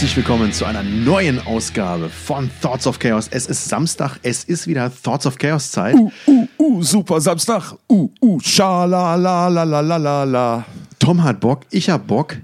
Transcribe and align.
Herzlich 0.00 0.16
willkommen 0.16 0.50
zu 0.50 0.64
einer 0.64 0.82
neuen 0.82 1.46
Ausgabe 1.46 2.08
von 2.08 2.50
Thoughts 2.62 2.86
of 2.86 2.98
Chaos. 2.98 3.28
Es 3.30 3.44
ist 3.44 3.66
Samstag, 3.66 4.16
es 4.22 4.44
ist 4.44 4.66
wieder 4.66 4.90
Thoughts 4.90 5.26
of 5.26 5.36
Chaos 5.36 5.72
Zeit. 5.72 5.94
Uh, 5.94 6.10
uh, 6.26 6.48
uh, 6.56 6.82
super 6.82 7.20
Samstag. 7.20 7.74
Uh, 7.86 8.08
uh, 8.22 8.40
schalalalalala. 8.40 10.64
Tom 10.98 11.22
hat 11.22 11.40
Bock, 11.40 11.66
ich 11.70 11.90
hab 11.90 12.06
Bock. 12.06 12.38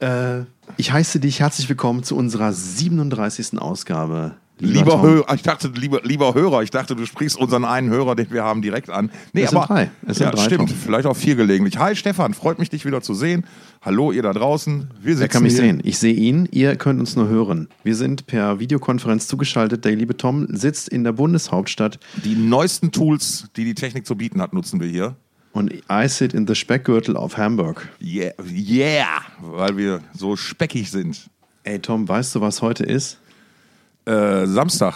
Äh, 0.00 0.40
ich 0.76 0.90
heiße 0.90 1.20
dich 1.20 1.38
herzlich 1.38 1.68
willkommen 1.68 2.02
zu 2.02 2.16
unserer 2.16 2.52
37. 2.52 3.56
Ausgabe. 3.56 4.34
Lieber 4.58 4.92
Tom. 4.92 5.02
Hörer, 5.02 5.34
ich 5.34 5.42
dachte, 5.42 5.68
lieber, 5.68 6.00
lieber 6.02 6.34
Hörer, 6.34 6.62
ich 6.62 6.70
dachte, 6.70 6.96
du 6.96 7.04
sprichst 7.04 7.38
unseren 7.38 7.64
einen 7.64 7.90
Hörer, 7.90 8.16
den 8.16 8.30
wir 8.30 8.42
haben, 8.42 8.62
direkt 8.62 8.88
an. 8.88 9.10
Nee, 9.32 9.42
Es 9.42 9.50
sind 9.50 9.60
drei. 9.60 9.90
Es 10.06 10.16
sind 10.16 10.26
ja, 10.26 10.32
drei, 10.32 10.42
stimmt. 10.42 10.70
Tom. 10.70 10.76
Vielleicht 10.76 11.06
auch 11.06 11.16
vier 11.16 11.36
gelegentlich. 11.36 11.78
Hi 11.78 11.94
Stefan, 11.94 12.34
freut 12.34 12.58
mich, 12.58 12.70
dich 12.70 12.84
wieder 12.84 13.02
zu 13.02 13.14
sehen. 13.14 13.44
Hallo, 13.86 14.10
ihr 14.10 14.22
da 14.22 14.32
draußen. 14.32 14.88
Wir 15.00 15.12
sitzen 15.12 15.22
Er 15.22 15.28
kann 15.28 15.42
mich 15.44 15.52
hier. 15.52 15.62
sehen. 15.62 15.80
Ich 15.84 15.98
sehe 15.98 16.12
ihn, 16.12 16.48
ihr 16.50 16.74
könnt 16.74 16.98
uns 16.98 17.14
nur 17.14 17.28
hören. 17.28 17.68
Wir 17.84 17.94
sind 17.94 18.26
per 18.26 18.58
Videokonferenz 18.58 19.28
zugeschaltet. 19.28 19.84
Der 19.84 19.94
liebe 19.94 20.16
Tom 20.16 20.48
sitzt 20.50 20.88
in 20.88 21.04
der 21.04 21.12
Bundeshauptstadt 21.12 22.00
Die 22.24 22.34
neuesten 22.34 22.90
Tools, 22.90 23.48
die 23.56 23.64
die 23.64 23.74
Technik 23.74 24.04
zu 24.04 24.16
bieten 24.16 24.42
hat, 24.42 24.52
nutzen 24.52 24.80
wir 24.80 24.88
hier. 24.88 25.14
und 25.52 25.72
I 25.90 26.08
sit 26.08 26.34
in 26.34 26.48
the 26.48 26.56
Speckgürtel 26.56 27.16
auf 27.16 27.36
Hamburg. 27.38 27.88
Yeah, 28.02 28.32
yeah, 28.52 29.22
weil 29.40 29.76
wir 29.76 30.00
so 30.12 30.34
speckig 30.34 30.90
sind. 30.90 31.30
Ey 31.62 31.78
Tom, 31.78 32.08
weißt 32.08 32.34
du, 32.34 32.40
was 32.40 32.62
heute 32.62 32.82
ist? 32.84 33.20
Äh, 34.04 34.46
Samstag. 34.46 34.94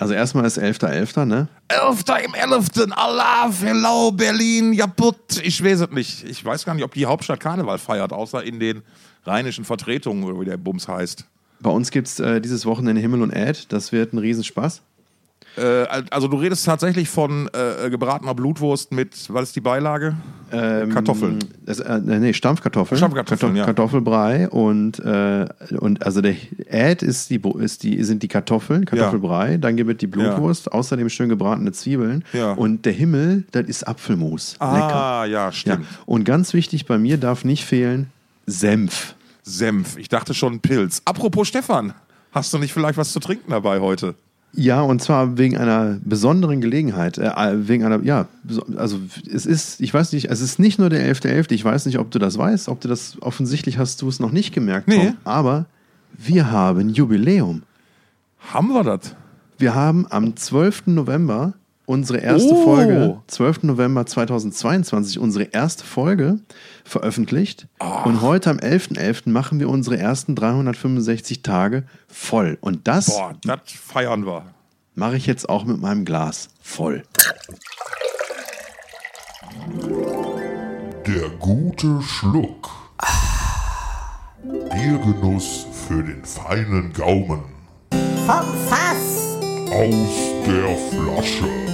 Also 0.00 0.14
erstmal 0.14 0.46
ist 0.46 0.58
11.11., 0.58 1.26
ne? 1.26 1.48
11. 1.68 2.04
im 2.24 2.34
11. 2.34 2.68
Allah, 2.92 3.50
hello, 3.60 4.10
Berlin, 4.10 4.72
Japut. 4.72 5.16
Ich 5.42 5.62
weiß 5.62 5.80
es 5.80 5.90
nicht. 5.90 6.24
Ich 6.24 6.42
weiß 6.42 6.64
gar 6.64 6.74
nicht, 6.74 6.84
ob 6.84 6.94
die 6.94 7.04
Hauptstadt 7.04 7.38
Karneval 7.38 7.76
feiert, 7.76 8.10
außer 8.10 8.42
in 8.42 8.58
den 8.58 8.80
rheinischen 9.26 9.66
Vertretungen, 9.66 10.24
oder 10.24 10.40
wie 10.40 10.46
der 10.46 10.56
Bums 10.56 10.88
heißt. 10.88 11.26
Bei 11.60 11.68
uns 11.68 11.90
gibt 11.90 12.08
es 12.08 12.18
äh, 12.18 12.40
dieses 12.40 12.64
Wochenende 12.64 13.02
Himmel 13.02 13.20
und 13.20 13.30
Erd. 13.30 13.70
Das 13.74 13.92
wird 13.92 14.14
ein 14.14 14.18
Riesenspaß. 14.18 14.80
Äh, 15.56 15.86
also 16.10 16.28
du 16.28 16.36
redest 16.36 16.64
tatsächlich 16.64 17.08
von 17.08 17.48
äh, 17.52 17.90
gebratener 17.90 18.34
Blutwurst 18.34 18.92
mit, 18.92 19.14
was 19.28 19.44
ist 19.44 19.56
die 19.56 19.60
Beilage? 19.60 20.14
Ähm, 20.52 20.90
Kartoffeln. 20.90 21.38
Das, 21.64 21.80
äh, 21.80 22.00
nee, 22.04 22.32
Stampfkartoffeln. 22.32 22.96
Stampfkartoffeln, 22.98 23.56
ja. 23.56 23.64
Kartoffelbrei 23.64 24.48
und, 24.48 24.98
äh, 25.00 25.46
und 25.78 26.04
also 26.04 26.20
der 26.20 26.34
Erd 26.68 27.02
ist 27.02 27.30
die, 27.30 27.40
ist 27.58 27.82
die, 27.82 28.02
sind 28.04 28.22
die 28.22 28.28
Kartoffeln, 28.28 28.84
Kartoffelbrei. 28.84 29.56
Dann 29.58 29.76
gibt 29.76 29.90
es 29.90 29.96
die 29.98 30.06
Blutwurst, 30.06 30.72
außerdem 30.72 31.08
schön 31.08 31.28
gebratene 31.28 31.72
Zwiebeln. 31.72 32.24
Ja. 32.32 32.52
Und 32.52 32.86
der 32.86 32.92
Himmel, 32.92 33.44
das 33.52 33.66
ist 33.66 33.86
Apfelmus. 33.88 34.52
Lecker. 34.54 34.94
Ah, 34.94 35.24
ja, 35.24 35.46
Ja. 35.46 35.52
stimmt. 35.52 35.86
Und 36.06 36.24
ganz 36.24 36.52
wichtig 36.54 36.86
bei 36.86 36.98
mir 36.98 37.16
darf 37.18 37.44
nicht 37.44 37.64
fehlen 37.64 38.10
Senf. 38.46 39.14
Senf. 39.42 39.96
Ich 39.96 40.08
dachte 40.08 40.34
schon 40.34 40.60
Pilz. 40.60 41.02
Apropos 41.04 41.48
Stefan, 41.48 41.94
hast 42.32 42.52
du 42.52 42.58
nicht 42.58 42.72
vielleicht 42.72 42.96
was 42.98 43.12
zu 43.12 43.20
trinken 43.20 43.50
dabei 43.50 43.80
heute? 43.80 44.14
Ja, 44.52 44.80
und 44.82 45.00
zwar 45.00 45.38
wegen 45.38 45.56
einer 45.56 45.98
besonderen 46.04 46.60
Gelegenheit. 46.60 47.18
Äh, 47.18 47.28
äh, 47.28 47.68
wegen 47.68 47.84
einer, 47.84 48.02
ja, 48.02 48.26
also 48.76 48.98
es 49.32 49.46
ist, 49.46 49.80
ich 49.80 49.94
weiß 49.94 50.12
nicht, 50.12 50.30
es 50.30 50.40
ist 50.40 50.58
nicht 50.58 50.78
nur 50.78 50.90
der 50.90 51.08
11.11., 51.14 51.52
ich 51.52 51.64
weiß 51.64 51.86
nicht, 51.86 51.98
ob 51.98 52.10
du 52.10 52.18
das 52.18 52.36
weißt, 52.36 52.68
ob 52.68 52.80
du 52.80 52.88
das, 52.88 53.16
offensichtlich 53.20 53.78
hast 53.78 54.02
du 54.02 54.08
es 54.08 54.18
noch 54.18 54.32
nicht 54.32 54.52
gemerkt, 54.52 54.88
Nee. 54.88 55.06
Tom, 55.06 55.16
aber 55.24 55.66
wir 56.18 56.50
haben 56.50 56.90
Jubiläum. 56.90 57.62
Haben 58.38 58.68
wir 58.68 58.82
das? 58.82 59.14
Wir 59.58 59.74
haben 59.74 60.06
am 60.10 60.34
12. 60.36 60.88
November 60.88 61.52
unsere 61.90 62.18
erste 62.18 62.54
Oh. 62.54 62.64
Folge, 62.64 63.18
12. 63.26 63.64
November 63.64 64.06
2022, 64.06 65.18
unsere 65.18 65.44
erste 65.46 65.84
Folge 65.84 66.38
veröffentlicht. 66.84 67.66
Und 68.04 68.20
heute 68.22 68.50
am 68.50 68.58
11.11. 68.58 69.28
machen 69.30 69.58
wir 69.60 69.68
unsere 69.68 69.98
ersten 69.98 70.34
365 70.36 71.42
Tage 71.42 71.82
voll. 72.08 72.58
Und 72.60 72.86
das 72.86 73.06
Boah, 73.06 73.34
das 73.42 73.60
feiern 73.72 74.24
wir. 74.24 74.44
mache 74.94 75.16
ich 75.16 75.26
jetzt 75.26 75.48
auch 75.48 75.64
mit 75.64 75.80
meinem 75.80 76.04
Glas 76.04 76.48
voll. 76.62 77.02
Der 81.06 81.28
gute 81.38 82.00
Schluck. 82.02 82.70
Biergenuss 84.72 85.66
für 85.88 86.02
den 86.02 86.24
feinen 86.24 86.92
Gaumen. 86.92 87.42
Vom 88.26 88.46
Fass, 88.68 89.36
Aus 89.72 90.46
der 90.46 90.76
Flasche. 90.90 91.69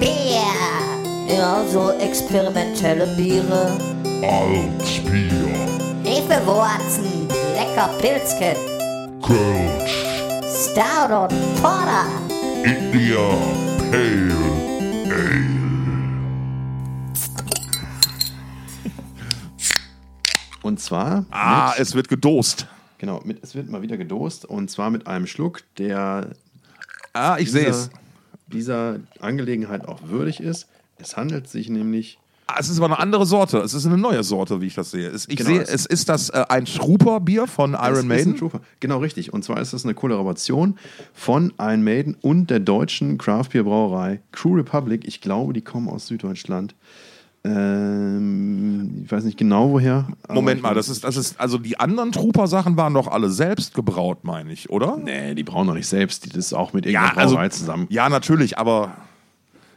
Beer. 0.00 1.36
Ja, 1.36 1.64
so 1.70 1.90
experimentelle 2.00 3.06
Biere. 3.16 3.76
Altbier. 4.22 5.48
Hefewurzen, 6.04 7.28
lecker 7.54 7.90
Pilzken, 8.00 8.56
Kölsch. 9.22 10.04
Stout 10.48 11.12
und 11.12 11.62
Porter. 11.62 12.06
India 12.64 13.18
Pale 13.90 14.34
Ale. 15.12 15.48
Und 20.62 20.80
zwar, 20.80 21.24
Ah, 21.30 21.70
mit, 21.70 21.80
es 21.80 21.94
wird 21.94 22.08
gedost. 22.08 22.66
genau, 22.98 23.20
mit, 23.24 23.42
es 23.42 23.54
wird 23.54 23.70
mal 23.70 23.82
wieder 23.82 23.96
gedost 23.96 24.44
und 24.44 24.70
zwar 24.70 24.90
mit 24.90 25.06
einem 25.06 25.26
Schluck, 25.26 25.62
der 25.78 26.30
Ah, 27.12 27.36
ich 27.38 27.50
sehe 27.50 27.66
es. 27.68 27.90
Dieser 28.52 29.00
Angelegenheit 29.20 29.86
auch 29.86 30.00
würdig 30.08 30.40
ist. 30.40 30.66
Es 30.98 31.16
handelt 31.16 31.48
sich 31.48 31.68
nämlich, 31.68 32.18
Ah, 32.50 32.56
es 32.58 32.70
ist 32.70 32.78
aber 32.78 32.86
eine 32.86 32.98
andere 32.98 33.26
Sorte. 33.26 33.58
Es 33.58 33.74
ist 33.74 33.84
eine 33.84 33.98
neue 33.98 34.24
Sorte, 34.24 34.62
wie 34.62 34.66
ich 34.68 34.74
das 34.74 34.90
sehe. 34.90 35.06
Es, 35.08 35.28
ich 35.28 35.36
Genau, 35.36 35.50
sehe, 35.50 35.60
es- 35.62 35.84
ist 35.84 36.08
das 36.08 36.30
äh, 36.30 36.46
ein 36.48 36.64
Trooper-Bier 36.64 37.46
von 37.46 37.74
Iron 37.74 37.92
ist 37.92 37.98
ein 38.00 38.08
Maiden. 38.08 38.40
Genau 38.80 38.98
richtig. 39.00 39.34
Und 39.34 39.44
zwar 39.44 39.60
ist 39.60 39.74
es 39.74 39.84
eine 39.84 39.92
Kollaboration 39.92 40.78
von 41.12 41.52
Iron 41.58 41.82
Maiden 41.84 42.16
und 42.22 42.48
der 42.48 42.60
deutschen 42.60 43.18
Craft 43.18 43.50
Beer 43.52 43.64
Brauerei 43.64 44.20
Crew 44.32 44.54
Republic. 44.56 45.06
Ich 45.06 45.20
glaube, 45.20 45.52
die 45.52 45.60
kommen 45.60 45.90
aus 45.90 46.06
Süddeutschland. 46.06 46.74
Ähm, 47.44 49.02
ich 49.04 49.12
weiß 49.12 49.24
nicht 49.24 49.38
genau 49.38 49.70
woher. 49.70 50.06
Moment 50.28 50.62
mal, 50.62 50.74
das 50.74 50.88
ist, 50.88 51.04
das 51.04 51.16
ist, 51.16 51.40
also 51.40 51.58
die 51.58 51.78
anderen 51.78 52.12
Trooper-Sachen 52.12 52.76
waren 52.76 52.94
doch 52.94 53.08
alle 53.08 53.30
selbst 53.30 53.74
gebraut, 53.74 54.18
meine 54.22 54.52
ich, 54.52 54.70
oder? 54.70 54.96
Nee, 54.96 55.34
die 55.34 55.44
brauchen 55.44 55.68
doch 55.68 55.74
nicht 55.74 55.86
selbst. 55.86 56.24
Die 56.24 56.30
das 56.30 56.46
ist 56.46 56.52
auch 56.52 56.72
mit 56.72 56.84
irgendeiner 56.84 57.16
also, 57.16 57.34
Brauerei 57.34 57.48
zusammen. 57.48 57.86
ja, 57.90 58.08
natürlich, 58.08 58.58
aber 58.58 58.92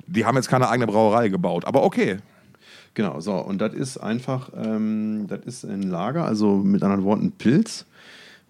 die 0.07 0.25
haben 0.25 0.35
jetzt 0.35 0.49
keine 0.49 0.69
eigene 0.69 0.88
Brauerei 0.88 1.29
gebaut. 1.29 1.66
Aber 1.66 1.83
okay. 1.83 2.17
Genau, 2.94 3.22
so. 3.22 3.35
Und 3.35 3.59
das 3.59 3.73
ist 3.73 3.97
einfach, 3.97 4.49
ähm, 4.55 5.25
das 5.28 5.41
ist 5.45 5.63
ein 5.63 5.83
Lager, 5.83 6.25
also 6.25 6.57
mit 6.57 6.83
anderen 6.83 7.03
Worten 7.05 7.31
Pilz, 7.31 7.85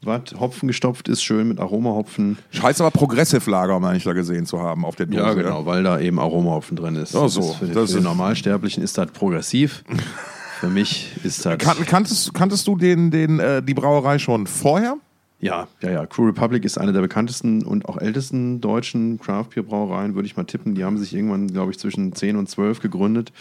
was 0.03 0.22
Hopfen 0.39 0.67
gestopft 0.67 1.07
ist, 1.07 1.22
schön 1.23 1.47
mit 1.47 1.59
Aromahopfen. 1.59 2.38
Scheiß 2.51 2.81
aber 2.81 2.91
Progressive 2.91 3.50
Lager, 3.50 3.79
meine 3.79 3.97
ich 3.97 4.03
da 4.03 4.13
gesehen 4.13 4.45
zu 4.45 4.59
haben 4.59 4.84
auf 4.85 4.95
der 4.95 5.06
Dose. 5.06 5.22
Ja, 5.22 5.34
genau, 5.34 5.66
weil 5.66 5.84
da 5.84 6.00
eben 6.00 6.19
Aromahopfen 6.19 6.75
drin 6.75 6.95
ist. 6.95 7.16
Ach 7.16 7.23
Das 7.23 7.34
so, 7.35 7.41
ist 7.41 7.56
für, 7.56 7.66
den- 7.66 7.73
das 7.75 7.89
für 7.91 7.97
den 7.97 8.00
ist- 8.00 8.03
Normalsterblichen 8.06 8.84
ist 8.84 8.97
das 8.97 9.11
progressiv. 9.11 9.84
für 10.59 10.69
mich 10.69 11.11
ist 11.23 11.45
das. 11.45 11.57
Kan 11.59 11.78
kanntest, 11.85 12.34
kanntest 12.34 12.67
du 12.67 12.75
den, 12.75 13.11
den, 13.11 13.40
äh, 13.40 13.61
die 13.61 13.73
Brauerei 13.73 14.17
schon 14.19 14.47
vorher? 14.47 14.97
Ja, 15.40 15.67
ja, 15.81 15.90
ja. 15.91 16.06
Crew 16.06 16.28
Republic 16.28 16.66
ist 16.66 16.78
eine 16.78 16.94
der 16.94 17.01
bekanntesten 17.01 17.63
und 17.63 17.90
auch 17.90 17.97
ältesten 17.97 18.61
deutschen 18.61 19.19
Craft 19.19 19.45
Beer 19.56 19.63
Brauereien, 19.63 20.13
würde 20.13 20.28
ich 20.28 20.38
mal 20.38 20.44
tippen. 20.44 20.75
Die 20.75 20.84
haben 20.84 21.00
sich 21.00 21.16
irgendwann, 21.16 21.47
glaube 21.47 21.72
ich, 21.72 21.79
zwischen 21.79 22.13
10 22.13 22.38
und 22.38 22.47
12 22.47 22.79
gegründet. 22.79 23.31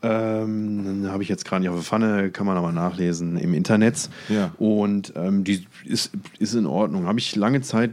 Ähm, 0.00 1.08
habe 1.08 1.22
ich 1.22 1.28
jetzt 1.28 1.44
gerade 1.44 1.62
nicht 1.62 1.70
auf 1.70 1.76
der 1.76 1.84
Pfanne, 1.84 2.30
kann 2.30 2.46
man 2.46 2.56
aber 2.56 2.70
nachlesen 2.70 3.36
im 3.36 3.52
Internet. 3.54 4.08
Ja. 4.28 4.52
Und 4.58 5.12
ähm, 5.16 5.44
die 5.44 5.66
ist, 5.84 6.12
ist 6.38 6.54
in 6.54 6.66
Ordnung. 6.66 7.06
Habe 7.06 7.18
ich 7.18 7.34
lange 7.34 7.62
Zeit 7.62 7.90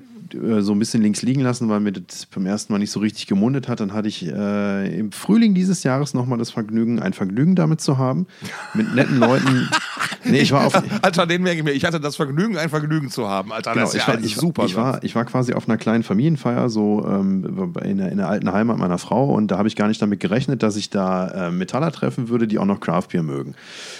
so 0.62 0.72
ein 0.74 0.80
bisschen 0.80 1.02
links 1.02 1.22
liegen 1.22 1.42
lassen, 1.42 1.70
weil 1.70 1.80
mir 1.80 1.92
das 1.92 2.26
beim 2.26 2.46
ersten 2.46 2.74
Mal 2.74 2.80
nicht 2.80 2.92
so 2.92 3.00
richtig 3.00 3.28
gemundet 3.28 3.68
hat. 3.68 3.80
Dann 3.80 3.94
hatte 3.94 4.08
ich 4.08 4.26
äh, 4.26 5.00
im 5.00 5.12
Frühling 5.12 5.54
dieses 5.54 5.84
Jahres 5.84 6.14
nochmal 6.14 6.38
das 6.38 6.52
Vergnügen, 6.52 7.00
ein 7.00 7.14
Vergnügen 7.14 7.56
damit 7.56 7.82
zu 7.82 7.98
haben. 7.98 8.28
Mit 8.74 8.94
netten 8.94 9.18
Leuten. 9.18 9.70
Nee, 10.28 10.40
ich 10.40 10.52
war 10.52 10.66
auf. 10.66 10.74
Alter, 11.04 11.28
den 11.28 11.44
merke 11.44 11.60
ich 11.60 11.64
mir. 11.64 11.72
Ich 11.72 11.86
hatte 11.86 12.00
das 12.00 12.16
Vergnügen, 12.16 12.58
ein 12.58 12.70
Vergnügen 12.70 13.12
zu 13.12 13.30
haben. 13.30 13.54
Alter, 13.54 13.74
Genau, 13.74 13.86
das 13.86 13.94
ist 13.94 14.02
ich, 14.02 14.08
ja 14.08 14.14
war, 14.14 14.18
ein 14.18 14.24
ich, 14.24 14.36
super 14.36 14.66
ich, 14.66 14.76
war, 14.76 15.04
ich 15.04 15.16
war 15.16 15.26
quasi 15.26 15.54
auf 15.54 15.68
einer 15.68 15.78
kleinen 15.78 16.04
Familienfeier, 16.04 16.70
so 16.70 17.06
ähm, 17.08 17.74
in, 17.84 17.98
der, 17.98 18.12
in 18.12 18.18
der 18.18 18.30
alten 18.30 18.52
Heimat 18.52 18.78
meiner 18.78 18.98
Frau, 18.98 19.34
und 19.34 19.52
da 19.52 19.58
habe 19.58 19.68
ich 19.68 19.76
gar 19.76 19.88
nicht 19.88 20.02
damit 20.02 20.20
gerechnet, 20.20 20.64
dass 20.64 20.76
ich 20.78 20.90
da 20.90 21.48
äh, 21.48 21.52
Metaller 21.52 21.92
treffen 21.92 22.30
würde, 22.30 22.48
die 22.48 22.58
auch 22.60 22.66
noch 22.66 22.80
Craft 22.80 23.10
Beer 23.12 23.24
mögen. 23.24 23.56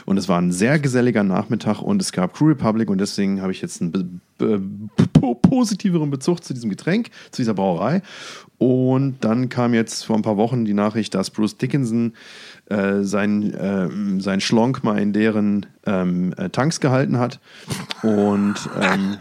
Und 0.06 0.18
es 0.18 0.30
war 0.30 0.40
ein 0.40 0.52
sehr 0.52 0.80
geselliger 0.80 1.24
Nachmittag 1.24 1.82
und 1.82 2.02
es 2.02 2.12
gab 2.12 2.34
Crew 2.34 2.48
Republic 2.48 2.90
und 2.90 3.00
deswegen 3.00 3.42
habe 3.42 3.52
ich 3.52 3.62
jetzt 3.62 3.82
einen 3.82 4.22
po 5.14 5.36
positiveren 5.36 6.10
Bezug 6.10 6.44
zu 6.44 6.54
diesem 6.54 6.70
Getränk, 6.70 7.10
zu 7.32 7.42
dieser 7.42 7.54
Brauerei. 7.54 8.02
Und 8.58 9.18
dann 9.22 9.50
kam 9.50 9.74
jetzt 9.74 10.06
vor 10.06 10.16
ein 10.16 10.22
paar 10.22 10.38
Wochen 10.38 10.66
die 10.66 10.74
Nachricht, 10.74 11.14
dass 11.14 11.30
Bruce 11.30 11.58
Dickinson 11.58 12.14
äh, 12.70 13.02
sein, 13.02 13.54
äh, 13.54 14.22
sein 14.22 14.40
Schlonk 14.42 14.84
mal 14.84 15.00
in 15.00 15.14
deren 15.14 15.66
ähm, 15.86 16.34
äh, 16.38 16.50
Tanks 16.50 16.80
gehalten 16.80 17.20
hat. 17.20 17.40
Und 18.02 18.56
ähm, 18.82 19.18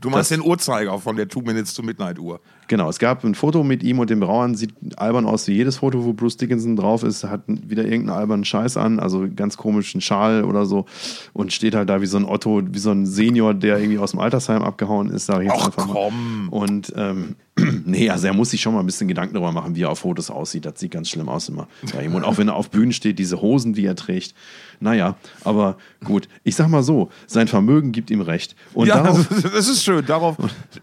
Du 0.00 0.10
meinst 0.10 0.30
den 0.30 0.42
Uhrzeiger 0.42 0.98
von 0.98 1.16
der 1.16 1.28
Two 1.28 1.40
Minutes 1.40 1.74
to 1.74 1.82
Midnight 1.82 2.18
Uhr. 2.18 2.40
Genau, 2.70 2.88
es 2.88 3.00
gab 3.00 3.24
ein 3.24 3.34
Foto 3.34 3.64
mit 3.64 3.82
ihm 3.82 3.98
und 3.98 4.10
dem 4.10 4.20
Brauern, 4.20 4.54
sieht 4.54 4.72
albern 4.96 5.26
aus 5.26 5.48
wie 5.48 5.54
jedes 5.54 5.78
Foto, 5.78 6.04
wo 6.04 6.12
Bruce 6.12 6.36
Dickinson 6.36 6.76
drauf 6.76 7.02
ist, 7.02 7.24
hat 7.24 7.40
wieder 7.48 7.82
irgendeinen 7.82 8.16
albernen 8.16 8.44
Scheiß 8.44 8.76
an, 8.76 9.00
also 9.00 9.26
ganz 9.34 9.56
komischen 9.56 10.00
Schal 10.00 10.44
oder 10.44 10.64
so 10.66 10.86
und 11.32 11.52
steht 11.52 11.74
halt 11.74 11.88
da 11.88 12.00
wie 12.00 12.06
so 12.06 12.16
ein 12.16 12.24
Otto, 12.24 12.62
wie 12.64 12.78
so 12.78 12.92
ein 12.92 13.06
Senior, 13.06 13.54
der 13.54 13.80
irgendwie 13.80 13.98
aus 13.98 14.12
dem 14.12 14.20
Altersheim 14.20 14.62
abgehauen 14.62 15.10
ist, 15.10 15.26
sag 15.26 15.40
ich 15.40 15.48
jetzt 15.48 15.56
Ach, 15.60 15.66
einfach 15.66 15.86
mal. 15.88 15.94
komm. 15.94 16.48
Und 16.50 16.92
ähm, 16.94 17.34
nee, 17.84 18.08
also 18.10 18.26
er 18.26 18.34
muss 18.34 18.50
sich 18.50 18.60
schon 18.60 18.74
mal 18.74 18.80
ein 18.80 18.86
bisschen 18.86 19.08
Gedanken 19.08 19.34
darüber 19.34 19.52
machen, 19.52 19.74
wie 19.74 19.82
er 19.82 19.90
auf 19.90 20.00
Fotos 20.00 20.30
aussieht. 20.30 20.64
Das 20.64 20.78
sieht 20.78 20.92
ganz 20.92 21.08
schlimm 21.08 21.28
aus 21.28 21.48
immer. 21.48 21.68
bei 21.92 22.04
ihm. 22.04 22.14
Und 22.14 22.24
auch 22.24 22.38
wenn 22.38 22.48
er 22.48 22.54
auf 22.54 22.70
Bühnen 22.70 22.92
steht, 22.92 23.18
diese 23.18 23.40
Hosen, 23.40 23.72
die 23.72 23.84
er 23.84 23.96
trägt. 23.96 24.34
Naja, 24.78 25.16
aber 25.44 25.76
gut. 26.04 26.28
Ich 26.44 26.56
sag 26.56 26.68
mal 26.68 26.82
so, 26.82 27.10
sein 27.26 27.48
Vermögen 27.48 27.92
gibt 27.92 28.10
ihm 28.10 28.20
recht. 28.20 28.56
Und 28.72 28.86
ja, 28.86 29.02
darauf, 29.02 29.26
das 29.42 29.68
ist 29.68 29.84
schön. 29.84 30.04
Darauf, 30.06 30.36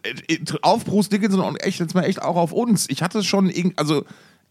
äh, 0.04 0.38
auf 0.62 0.86
Bruce 0.86 1.10
Dickinson 1.10 1.42
und 1.42 1.58
echt, 1.64 1.77
jetzt 1.80 1.96
mal 1.96 2.04
echt 2.04 2.22
auch 2.22 2.36
auf 2.36 2.52
uns. 2.52 2.90
Ich 2.90 3.02
hatte 3.02 3.24
schon, 3.24 3.52
also 3.76 4.04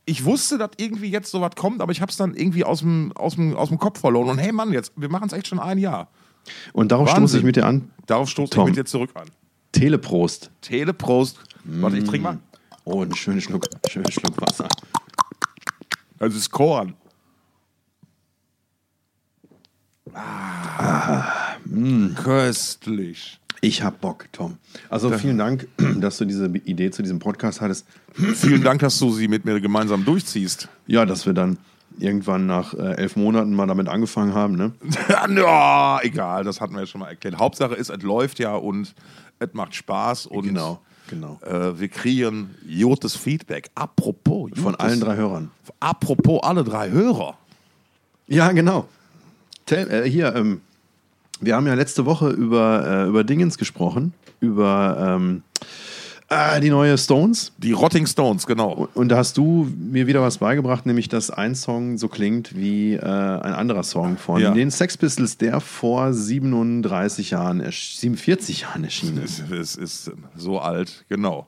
ich 0.04 0.24
wusste, 0.24 0.58
dass 0.58 0.70
irgendwie 0.76 1.10
jetzt 1.10 1.30
sowas 1.30 1.52
kommt, 1.56 1.80
aber 1.80 1.92
ich 1.92 2.00
habe 2.00 2.10
es 2.10 2.16
dann 2.16 2.34
irgendwie 2.34 2.64
aus 2.64 2.80
dem, 2.80 3.12
aus, 3.16 3.34
dem, 3.34 3.56
aus 3.56 3.68
dem 3.68 3.78
Kopf 3.78 4.00
verloren. 4.00 4.28
Und 4.28 4.38
hey 4.38 4.52
Mann, 4.52 4.72
jetzt, 4.72 4.92
wir 4.96 5.08
machen 5.08 5.26
es 5.26 5.32
echt 5.32 5.48
schon 5.48 5.58
ein 5.58 5.78
Jahr. 5.78 6.08
und 6.72 6.92
darauf 6.92 7.08
stoße 7.08 7.20
Wahnsinn. 7.22 7.38
ich 7.40 7.44
mit 7.44 7.56
dir 7.56 7.66
an. 7.66 7.90
Darauf 8.06 8.28
stoße 8.28 8.50
ich 8.50 8.50
Tom. 8.50 8.66
mit 8.66 8.76
dir 8.76 8.84
zurück 8.84 9.10
an. 9.14 9.28
Teleprost. 9.72 10.50
Teleprost. 10.60 11.38
Warte, 11.64 11.98
ich 11.98 12.04
trinke 12.04 12.22
mal. 12.22 12.38
Oh, 12.84 13.02
einen 13.02 13.14
schönen 13.16 13.40
Schluck, 13.40 13.66
schönen 13.90 14.10
Schluck 14.12 14.40
Wasser. 14.40 14.68
Das 16.18 16.34
ist 16.34 16.50
Korn. 16.50 16.94
Ah, 20.14 21.56
köstlich. 22.14 23.40
Ich 23.66 23.82
hab 23.82 24.00
Bock, 24.00 24.26
Tom. 24.30 24.58
Also 24.88 25.10
vielen 25.10 25.38
Dank, 25.38 25.66
dass 26.00 26.18
du 26.18 26.24
diese 26.24 26.46
Idee 26.46 26.92
zu 26.92 27.02
diesem 27.02 27.18
Podcast 27.18 27.60
hattest. 27.60 27.84
Vielen 28.14 28.62
Dank, 28.62 28.80
dass 28.80 28.96
du 29.00 29.10
sie 29.12 29.26
mit 29.26 29.44
mir 29.44 29.60
gemeinsam 29.60 30.04
durchziehst. 30.04 30.68
Ja, 30.86 31.04
dass 31.04 31.26
wir 31.26 31.32
dann 31.32 31.58
irgendwann 31.98 32.46
nach 32.46 32.74
äh, 32.74 32.94
elf 32.94 33.16
Monaten 33.16 33.52
mal 33.54 33.66
damit 33.66 33.88
angefangen 33.88 34.34
haben, 34.34 34.54
ne? 34.54 34.72
ja, 35.36 35.98
egal, 36.02 36.44
das 36.44 36.60
hatten 36.60 36.74
wir 36.74 36.80
ja 36.80 36.86
schon 36.86 37.00
mal 37.00 37.08
erklärt. 37.08 37.38
Hauptsache 37.38 37.74
ist, 37.74 37.90
es 37.90 38.02
läuft 38.02 38.38
ja 38.38 38.54
und 38.54 38.94
es 39.40 39.48
macht 39.52 39.74
Spaß 39.74 40.26
und 40.26 40.44
Genau, 40.44 40.80
genau. 41.10 41.40
Äh, 41.44 41.78
wir 41.80 41.88
kriegen 41.88 42.54
gutes 42.80 43.16
Feedback. 43.16 43.70
Apropos, 43.74 44.50
Von 44.54 44.72
gutes- 44.72 44.78
allen 44.78 45.00
drei 45.00 45.16
Hörern. 45.16 45.50
Apropos 45.80 46.40
alle 46.44 46.62
drei 46.62 46.90
Hörer. 46.90 47.36
Ja, 48.28 48.52
genau. 48.52 48.86
Tell, 49.66 49.90
äh, 49.90 50.08
hier, 50.08 50.34
ähm, 50.36 50.60
wir 51.40 51.54
haben 51.56 51.66
ja 51.66 51.74
letzte 51.74 52.06
Woche 52.06 52.30
über, 52.30 52.84
äh, 53.04 53.08
über 53.08 53.24
Dingens 53.24 53.58
gesprochen, 53.58 54.14
über 54.40 55.16
ähm, 55.18 55.42
äh, 56.28 56.60
die 56.60 56.70
neue 56.70 56.96
Stones. 56.98 57.52
Die 57.58 57.72
Rotting 57.72 58.06
Stones, 58.06 58.46
genau. 58.46 58.88
Und 58.94 59.10
da 59.10 59.18
hast 59.18 59.36
du 59.36 59.68
mir 59.78 60.06
wieder 60.06 60.22
was 60.22 60.38
beigebracht, 60.38 60.86
nämlich 60.86 61.08
dass 61.08 61.30
ein 61.30 61.54
Song 61.54 61.98
so 61.98 62.08
klingt 62.08 62.56
wie 62.56 62.94
äh, 62.94 63.00
ein 63.00 63.52
anderer 63.54 63.82
Song 63.84 64.16
von 64.18 64.40
Ja. 64.40 64.50
den 64.52 64.70
Sex 64.70 64.96
Pistols, 64.96 65.36
der 65.38 65.60
vor 65.60 66.12
37 66.12 67.30
Jahren, 67.30 67.62
ersch- 67.62 67.98
47 68.00 68.62
Jahren 68.62 68.84
erschienen 68.84 69.22
ist. 69.22 69.48
Es 69.50 69.76
ist 69.76 70.10
so 70.36 70.58
alt, 70.58 71.04
genau. 71.08 71.46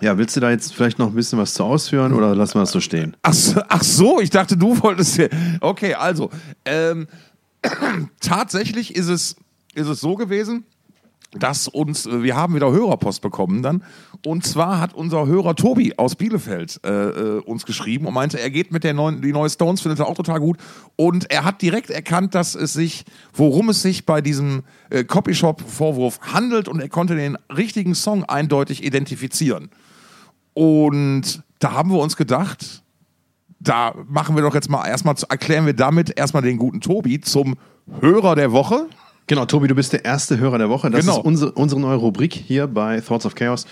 Ja, 0.00 0.18
willst 0.18 0.34
du 0.36 0.40
da 0.40 0.50
jetzt 0.50 0.74
vielleicht 0.74 0.98
noch 0.98 1.08
ein 1.08 1.14
bisschen 1.14 1.38
was 1.38 1.54
zu 1.54 1.62
ausführen 1.64 2.12
oder 2.12 2.34
lassen 2.34 2.54
wir 2.54 2.60
das 2.62 2.72
so 2.72 2.80
stehen? 2.80 3.16
Ach, 3.22 3.32
so- 3.32 3.62
ach 3.68 3.82
so, 3.82 4.20
ich 4.20 4.28
dachte, 4.30 4.56
du 4.56 4.80
wolltest. 4.82 5.20
Okay, 5.60 5.94
also. 5.94 6.30
Ähm, 6.64 7.06
tatsächlich 8.20 8.94
ist 8.94 9.08
es, 9.08 9.36
ist 9.74 9.88
es 9.88 10.00
so 10.00 10.14
gewesen, 10.14 10.64
dass 11.38 11.68
uns, 11.68 12.06
äh, 12.06 12.22
wir 12.22 12.36
haben 12.36 12.54
wieder 12.54 12.70
Hörerpost 12.70 13.20
bekommen 13.20 13.62
dann. 13.62 13.82
Und 14.24 14.46
zwar 14.46 14.80
hat 14.80 14.94
unser 14.94 15.26
Hörer 15.26 15.54
Tobi 15.54 15.94
aus 15.96 16.14
Bielefeld 16.14 16.80
äh, 16.84 16.90
äh, 16.90 17.40
uns 17.40 17.66
geschrieben 17.66 18.06
und 18.06 18.14
meinte, 18.14 18.40
er 18.40 18.50
geht 18.50 18.72
mit 18.72 18.84
der 18.84 18.94
neuen, 18.94 19.20
die 19.20 19.32
neue 19.32 19.50
Stones, 19.50 19.80
findet 19.80 20.00
er 20.00 20.06
auch 20.06 20.14
total 20.14 20.40
gut. 20.40 20.58
Und 20.96 21.30
er 21.30 21.44
hat 21.44 21.60
direkt 21.62 21.90
erkannt, 21.90 22.34
dass 22.34 22.54
es 22.54 22.72
sich, 22.72 23.04
worum 23.32 23.68
es 23.68 23.82
sich 23.82 24.06
bei 24.06 24.20
diesem 24.20 24.62
äh, 24.90 25.04
Copyshop-Vorwurf 25.04 26.20
handelt 26.20 26.68
und 26.68 26.80
er 26.80 26.88
konnte 26.88 27.16
den 27.16 27.36
richtigen 27.54 27.94
Song 27.94 28.24
eindeutig 28.24 28.84
identifizieren. 28.84 29.70
Und 30.54 31.42
da 31.58 31.72
haben 31.72 31.90
wir 31.90 31.98
uns 31.98 32.16
gedacht, 32.16 32.83
da 33.60 33.94
machen 34.08 34.36
wir 34.36 34.42
doch 34.42 34.54
jetzt 34.54 34.68
mal 34.70 34.86
erstmal, 34.86 35.14
erklären 35.28 35.66
wir 35.66 35.74
damit 35.74 36.16
erstmal 36.18 36.42
den 36.42 36.58
guten 36.58 36.80
Tobi 36.80 37.20
zum 37.20 37.56
Hörer 38.00 38.34
der 38.36 38.52
Woche. 38.52 38.86
Genau, 39.26 39.46
Tobi, 39.46 39.68
du 39.68 39.74
bist 39.74 39.92
der 39.92 40.04
erste 40.04 40.38
Hörer 40.38 40.58
der 40.58 40.68
Woche. 40.68 40.90
Das 40.90 41.00
Genau. 41.00 41.18
ist 41.18 41.24
unsere, 41.24 41.52
unsere 41.52 41.80
neue 41.80 41.96
Rubrik 41.96 42.34
hier 42.34 42.66
bei 42.66 43.00
Thoughts 43.00 43.24
of 43.26 43.34
Chaos. 43.34 43.66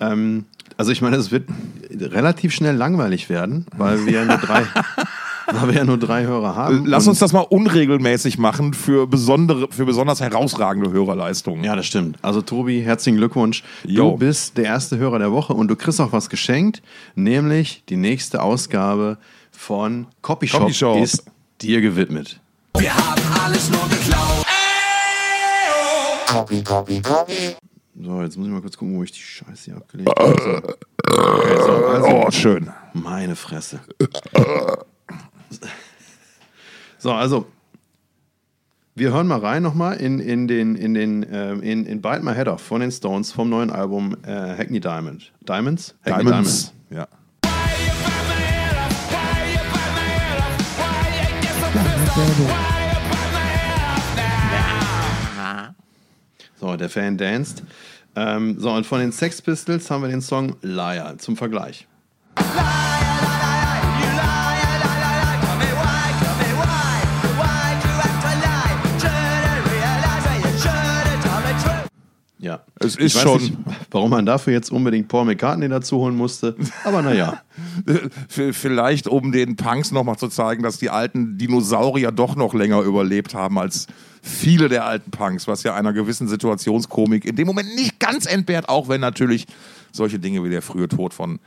Ähm, 0.00 0.44
also 0.76 0.90
ich 0.92 1.02
meine, 1.02 1.16
es 1.16 1.30
wird 1.30 1.48
relativ 1.90 2.52
schnell 2.52 2.74
langweilig 2.76 3.28
werden, 3.28 3.66
weil 3.76 4.06
wir 4.06 4.24
nur 4.24 4.38
drei, 4.38 4.62
weil 5.52 5.68
wir 5.68 5.74
ja 5.74 5.84
nur 5.84 5.98
drei 5.98 6.24
Hörer 6.24 6.54
haben. 6.54 6.84
Lass 6.86 7.04
Und- 7.04 7.10
uns 7.10 7.18
das 7.20 7.32
mal 7.32 7.40
unregelmäßig 7.40 8.38
machen 8.38 8.74
für 8.74 9.06
besondere, 9.06 9.68
für 9.70 9.84
besonders 9.86 10.20
herausragende 10.20 10.90
Hörerleistungen. 10.92 11.64
Ja, 11.64 11.74
das 11.76 11.86
stimmt. 11.86 12.16
Also 12.22 12.42
Tobi, 12.42 12.80
herzlichen 12.82 13.16
Glückwunsch. 13.16 13.62
Jo. 13.84 14.12
Du 14.12 14.16
bist 14.18 14.56
der 14.58 14.64
erste 14.64 14.98
Hörer 14.98 15.18
der 15.18 15.32
Woche 15.32 15.54
und 15.54 15.68
du 15.68 15.76
kriegst 15.76 16.00
auch 16.00 16.12
was 16.12 16.28
geschenkt, 16.28 16.82
nämlich 17.14 17.82
die 17.88 17.96
nächste 17.96 18.42
Ausgabe 18.42 19.18
von 19.50 20.06
Copyshop, 20.22 20.60
Copyshop. 20.60 20.98
ist 21.02 21.24
dir 21.60 21.80
gewidmet. 21.80 22.40
Wir 22.76 22.94
haben 22.94 23.20
alles 23.44 23.70
nur 23.70 23.80
geklaut. 23.88 24.44
So, 28.00 28.22
jetzt 28.22 28.36
muss 28.36 28.46
ich 28.46 28.52
mal 28.52 28.60
kurz 28.60 28.76
gucken, 28.76 28.96
wo 28.96 29.02
ich 29.02 29.10
die 29.12 29.18
Scheiße 29.20 29.64
hier 29.64 29.76
abgelegt 29.76 30.08
habe. 30.16 30.36
So. 30.40 30.50
Okay, 31.20 31.56
so, 31.56 31.72
also, 31.86 32.06
Oh, 32.06 32.30
schön. 32.30 32.70
meine 32.92 33.34
Fresse. 33.34 33.80
So, 36.98 37.12
also 37.12 37.46
wir 38.96 39.12
hören 39.12 39.28
mal 39.28 39.38
rein 39.38 39.62
nochmal 39.62 39.98
in, 39.98 40.18
in 40.18 40.48
den 40.48 40.74
in 40.74 40.94
den 40.94 41.24
ähm, 41.30 41.62
in, 41.62 41.86
in 41.86 42.02
Bite 42.02 42.24
My 42.24 42.34
Head 42.34 42.48
Off 42.48 42.60
von 42.60 42.80
den 42.80 42.90
Stones 42.90 43.30
vom 43.30 43.48
neuen 43.48 43.70
Album 43.70 44.16
äh, 44.26 44.30
Hackney 44.30 44.80
Diamond. 44.80 45.32
Diamonds? 45.40 45.94
Hackney 46.04 46.24
Diamonds. 46.24 46.72
Ja. 46.90 47.06
So, 56.56 56.76
der 56.76 56.88
Fan 56.88 57.16
danced. 57.16 57.62
Ähm, 58.16 58.58
so, 58.58 58.72
und 58.72 58.84
von 58.84 58.98
den 58.98 59.12
Sex 59.12 59.40
Pistols 59.40 59.88
haben 59.88 60.02
wir 60.02 60.08
den 60.08 60.20
Song 60.20 60.56
Liar 60.62 61.16
zum 61.18 61.36
Vergleich. 61.36 61.86
Ja. 72.40 72.60
Es 72.78 72.94
Ich 72.96 73.00
ist 73.06 73.16
weiß 73.16 73.22
schon- 73.22 73.40
Nicht, 73.42 73.54
warum 73.90 74.10
man 74.10 74.24
dafür 74.24 74.52
jetzt 74.52 74.70
unbedingt 74.70 75.08
Paul 75.08 75.24
McCartney 75.24 75.68
dazu 75.68 75.98
holen 75.98 76.16
musste. 76.16 76.54
Aber 76.84 77.02
naja. 77.02 77.42
Vielleicht, 78.28 79.08
um 79.08 79.32
den 79.32 79.56
Punks 79.56 79.90
nochmal 79.90 80.16
zu 80.16 80.28
zeigen, 80.28 80.62
dass 80.62 80.78
die 80.78 80.90
alten 80.90 81.36
Dinosaurier 81.38 82.12
doch 82.12 82.36
noch 82.36 82.54
länger 82.54 82.80
überlebt 82.82 83.34
haben 83.34 83.58
als 83.58 83.86
viele 84.22 84.68
der 84.68 84.84
alten 84.84 85.10
Punks, 85.10 85.48
was 85.48 85.62
ja 85.62 85.74
einer 85.74 85.92
gewissen 85.92 86.28
Situationskomik 86.28 87.24
in 87.24 87.34
dem 87.36 87.46
Moment 87.46 87.74
nicht 87.74 87.98
ganz 87.98 88.26
entbehrt, 88.26 88.68
auch 88.68 88.88
wenn 88.88 89.00
natürlich 89.00 89.46
solche 89.92 90.18
Dinge 90.18 90.44
wie 90.44 90.50
der 90.50 90.62
frühe 90.62 90.86
Tod 90.88 91.14
von 91.14 91.40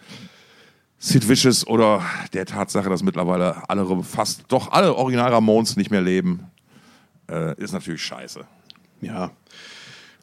Sid 0.98 1.27
Vicious 1.29 1.65
oder 1.65 2.01
der 2.33 2.45
Tatsache, 2.45 2.89
dass 2.89 3.01
mittlerweile 3.03 3.69
alle 3.69 4.03
fast 4.03 4.43
doch 4.50 4.71
alle 4.71 4.95
Original 4.95 5.31
Ramones 5.33 5.75
nicht 5.77 5.89
mehr 5.91 6.01
leben, 6.01 6.41
äh, 7.29 7.55
ist 7.62 7.71
natürlich 7.74 8.03
scheiße. 8.03 8.41
Ja. 9.01 9.31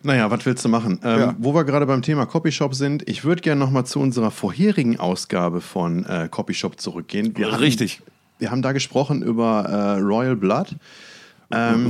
Naja, 0.03 0.31
was 0.31 0.47
willst 0.47 0.65
du 0.65 0.69
machen? 0.69 1.01
Ähm, 1.03 1.21
Ja. 1.21 1.35
Wo 1.39 1.55
wir 1.55 1.65
gerade 1.65 1.87
beim 1.87 2.03
Thema 2.03 2.27
Copyshop 2.27 2.75
sind, 2.75 3.09
ich 3.09 3.25
würde 3.25 3.43
gerne 3.43 3.59
nochmal 3.59 3.85
zu 3.85 4.01
unserer 4.01 4.31
vorherigen 4.31 4.99
Ausgabe 4.99 5.61
von 5.61 6.05
äh, 6.07 6.29
Copyshop 6.31 6.81
zurückgehen. 6.81 7.37
Wir 7.37 7.59
Richtig. 7.61 8.01
Wir 8.39 8.51
haben 8.51 8.63
da 8.63 8.73
gesprochen 8.73 9.23
über 9.23 9.65
äh, 9.65 10.01
Royal 10.01 10.37
Blood. 10.37 10.77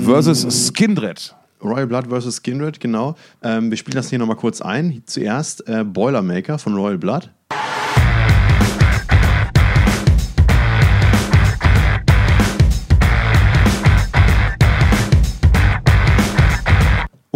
Versus 0.04 0.68
Skindred. 0.68 1.34
Royal 1.62 1.86
Blood 1.86 2.06
vs. 2.06 2.42
Kindred, 2.42 2.80
genau. 2.80 3.16
Ähm, 3.42 3.70
wir 3.70 3.76
spielen 3.76 3.96
das 3.96 4.08
hier 4.10 4.18
nochmal 4.18 4.36
kurz 4.36 4.60
ein. 4.62 5.02
Zuerst 5.06 5.68
äh, 5.68 5.84
Boilermaker 5.84 6.58
von 6.58 6.74
Royal 6.74 6.98
Blood. 6.98 7.30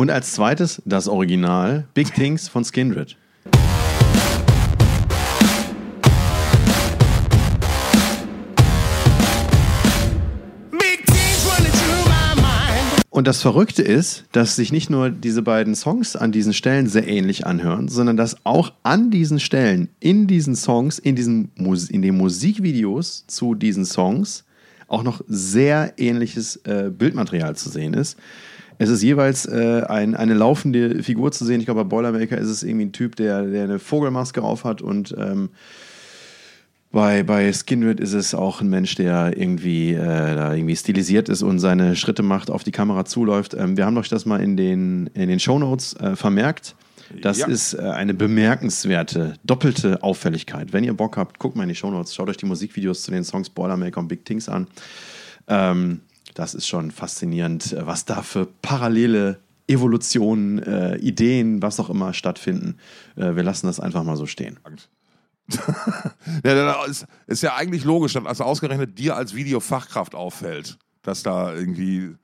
Und 0.03 0.11
als 0.11 0.33
zweites 0.33 0.83
das 0.85 1.07
Original 1.07 1.87
Big 1.95 2.13
Things 2.13 2.49
von 2.49 2.65
Skindred. 2.65 3.17
Und 13.11 13.29
das 13.29 13.43
Verrückte 13.43 13.83
ist, 13.83 14.25
dass 14.33 14.57
sich 14.57 14.73
nicht 14.73 14.91
nur 14.91 15.09
diese 15.09 15.43
beiden 15.43 15.77
Songs 15.77 16.17
an 16.17 16.33
diesen 16.33 16.53
Stellen 16.53 16.89
sehr 16.89 17.07
ähnlich 17.07 17.47
anhören, 17.47 17.87
sondern 17.87 18.17
dass 18.17 18.45
auch 18.45 18.73
an 18.83 19.13
diesen 19.13 19.39
Stellen, 19.39 19.89
in 20.01 20.27
diesen 20.27 20.57
Songs, 20.57 20.99
in, 20.99 21.15
diesen 21.15 21.53
Mus 21.55 21.89
in 21.89 22.03
den 22.03 22.17
Musikvideos 22.17 23.25
zu 23.29 23.55
diesen 23.55 23.85
Songs 23.85 24.43
auch 24.89 25.05
noch 25.05 25.23
sehr 25.29 25.95
ähnliches 25.97 26.57
äh, 26.65 26.91
Bildmaterial 26.91 27.55
zu 27.55 27.69
sehen 27.71 27.95
ist. 27.95 28.19
Es 28.83 28.91
ist 28.91 29.03
jeweils 29.03 29.47
äh, 29.47 29.83
ein, 29.89 30.17
eine 30.17 30.35
laufende 30.35 31.03
Figur 31.05 31.31
zu 31.31 31.45
sehen. 31.45 31.61
Ich 31.61 31.67
glaube, 31.67 31.85
bei 31.85 31.89
Boilermaker 31.89 32.37
ist 32.37 32.49
es 32.49 32.63
irgendwie 32.65 32.87
ein 32.87 32.93
Typ, 32.93 33.15
der, 33.15 33.43
der 33.43 33.65
eine 33.65 33.79
Vogelmaske 33.79 34.43
auf 34.43 34.65
hat 34.65 34.83
und 34.83 35.15
ähm, 35.17 35.51
bei, 36.91 37.23
bei 37.23 37.53
Skinred 37.53 38.01
ist 38.01 38.13
es 38.13 38.35
auch 38.35 38.61
ein 38.61 38.69
Mensch, 38.69 38.97
der 38.97 39.37
irgendwie, 39.39 39.93
äh, 39.93 40.35
da 40.35 40.53
irgendwie 40.53 40.77
stilisiert 40.77 41.29
ist 41.29 41.43
und 41.43 41.59
seine 41.59 41.97
Schritte 41.97 42.23
macht, 42.23 42.51
auf 42.51 42.65
die 42.65 42.73
Kamera 42.73 43.05
zuläuft. 43.05 43.55
Ähm, 43.55 43.77
wir 43.77 43.87
haben 43.87 43.97
euch 43.97 44.09
das 44.09 44.27
mal 44.27 44.41
in 44.43 44.57
den, 44.57 45.07
in 45.15 45.29
den 45.29 45.39
Shownotes 45.39 45.95
äh, 45.95 46.17
vermerkt. 46.17 46.75
Das 47.23 47.39
Ja. 47.39 47.47
ist 47.47 47.75
äh, 47.75 47.83
eine 47.83 48.15
bemerkenswerte, 48.15 49.35
doppelte 49.45 50.03
Auffälligkeit. 50.03 50.73
Wenn 50.73 50.83
ihr 50.85 50.93
Bock 50.95 51.17
habt, 51.17 51.39
guckt 51.39 51.57
mal 51.57 51.63
in 51.63 51.69
die 51.71 51.75
Shownotes, 51.77 52.15
schaut 52.15 52.29
euch 52.29 52.37
die 52.37 52.47
Musikvideos 52.47 53.03
zu 53.03 53.11
den 53.11 53.23
Songs 53.25 53.49
Boilermaker 53.49 54.01
und 54.01 54.09
Big 54.09 54.25
Things 54.25 54.49
an. 54.49 54.67
Ähm, 55.49 56.01
das 56.35 56.55
ist 56.55 56.67
schon 56.67 56.91
faszinierend, 56.91 57.73
äh, 57.73 57.87
was 57.87 58.05
da 58.05 58.23
für 58.23 58.47
parallele 58.47 59.41
Evolutionen, 59.69 60.59
äh, 60.63 60.97
Ideen, 60.97 61.63
was 61.63 61.81
auch 61.81 61.91
immer 61.91 62.13
stattfinden. 62.13 62.79
Äh, 63.17 63.37
wir 63.37 63.43
lassen 63.43 63.67
das 63.67 63.81
einfach 63.81 64.03
mal 64.03 64.17
so 64.17 64.27
stehen. 64.27 64.59
Ja, 66.45 66.85
ist, 66.85 67.07
ist 67.27 67.43
ja 67.43 67.57
eigentlich 67.57 67.85
logisch, 67.85 68.15
dass 68.15 68.25
also 68.25 68.45
ausgerechnet 68.45 68.99
dir 68.99 69.17
als 69.17 69.35
Videofachkraft 69.35 70.15
auffällt, 70.15 70.79
dass 71.03 71.23
da 71.23 71.53
irgendwie 71.53 72.15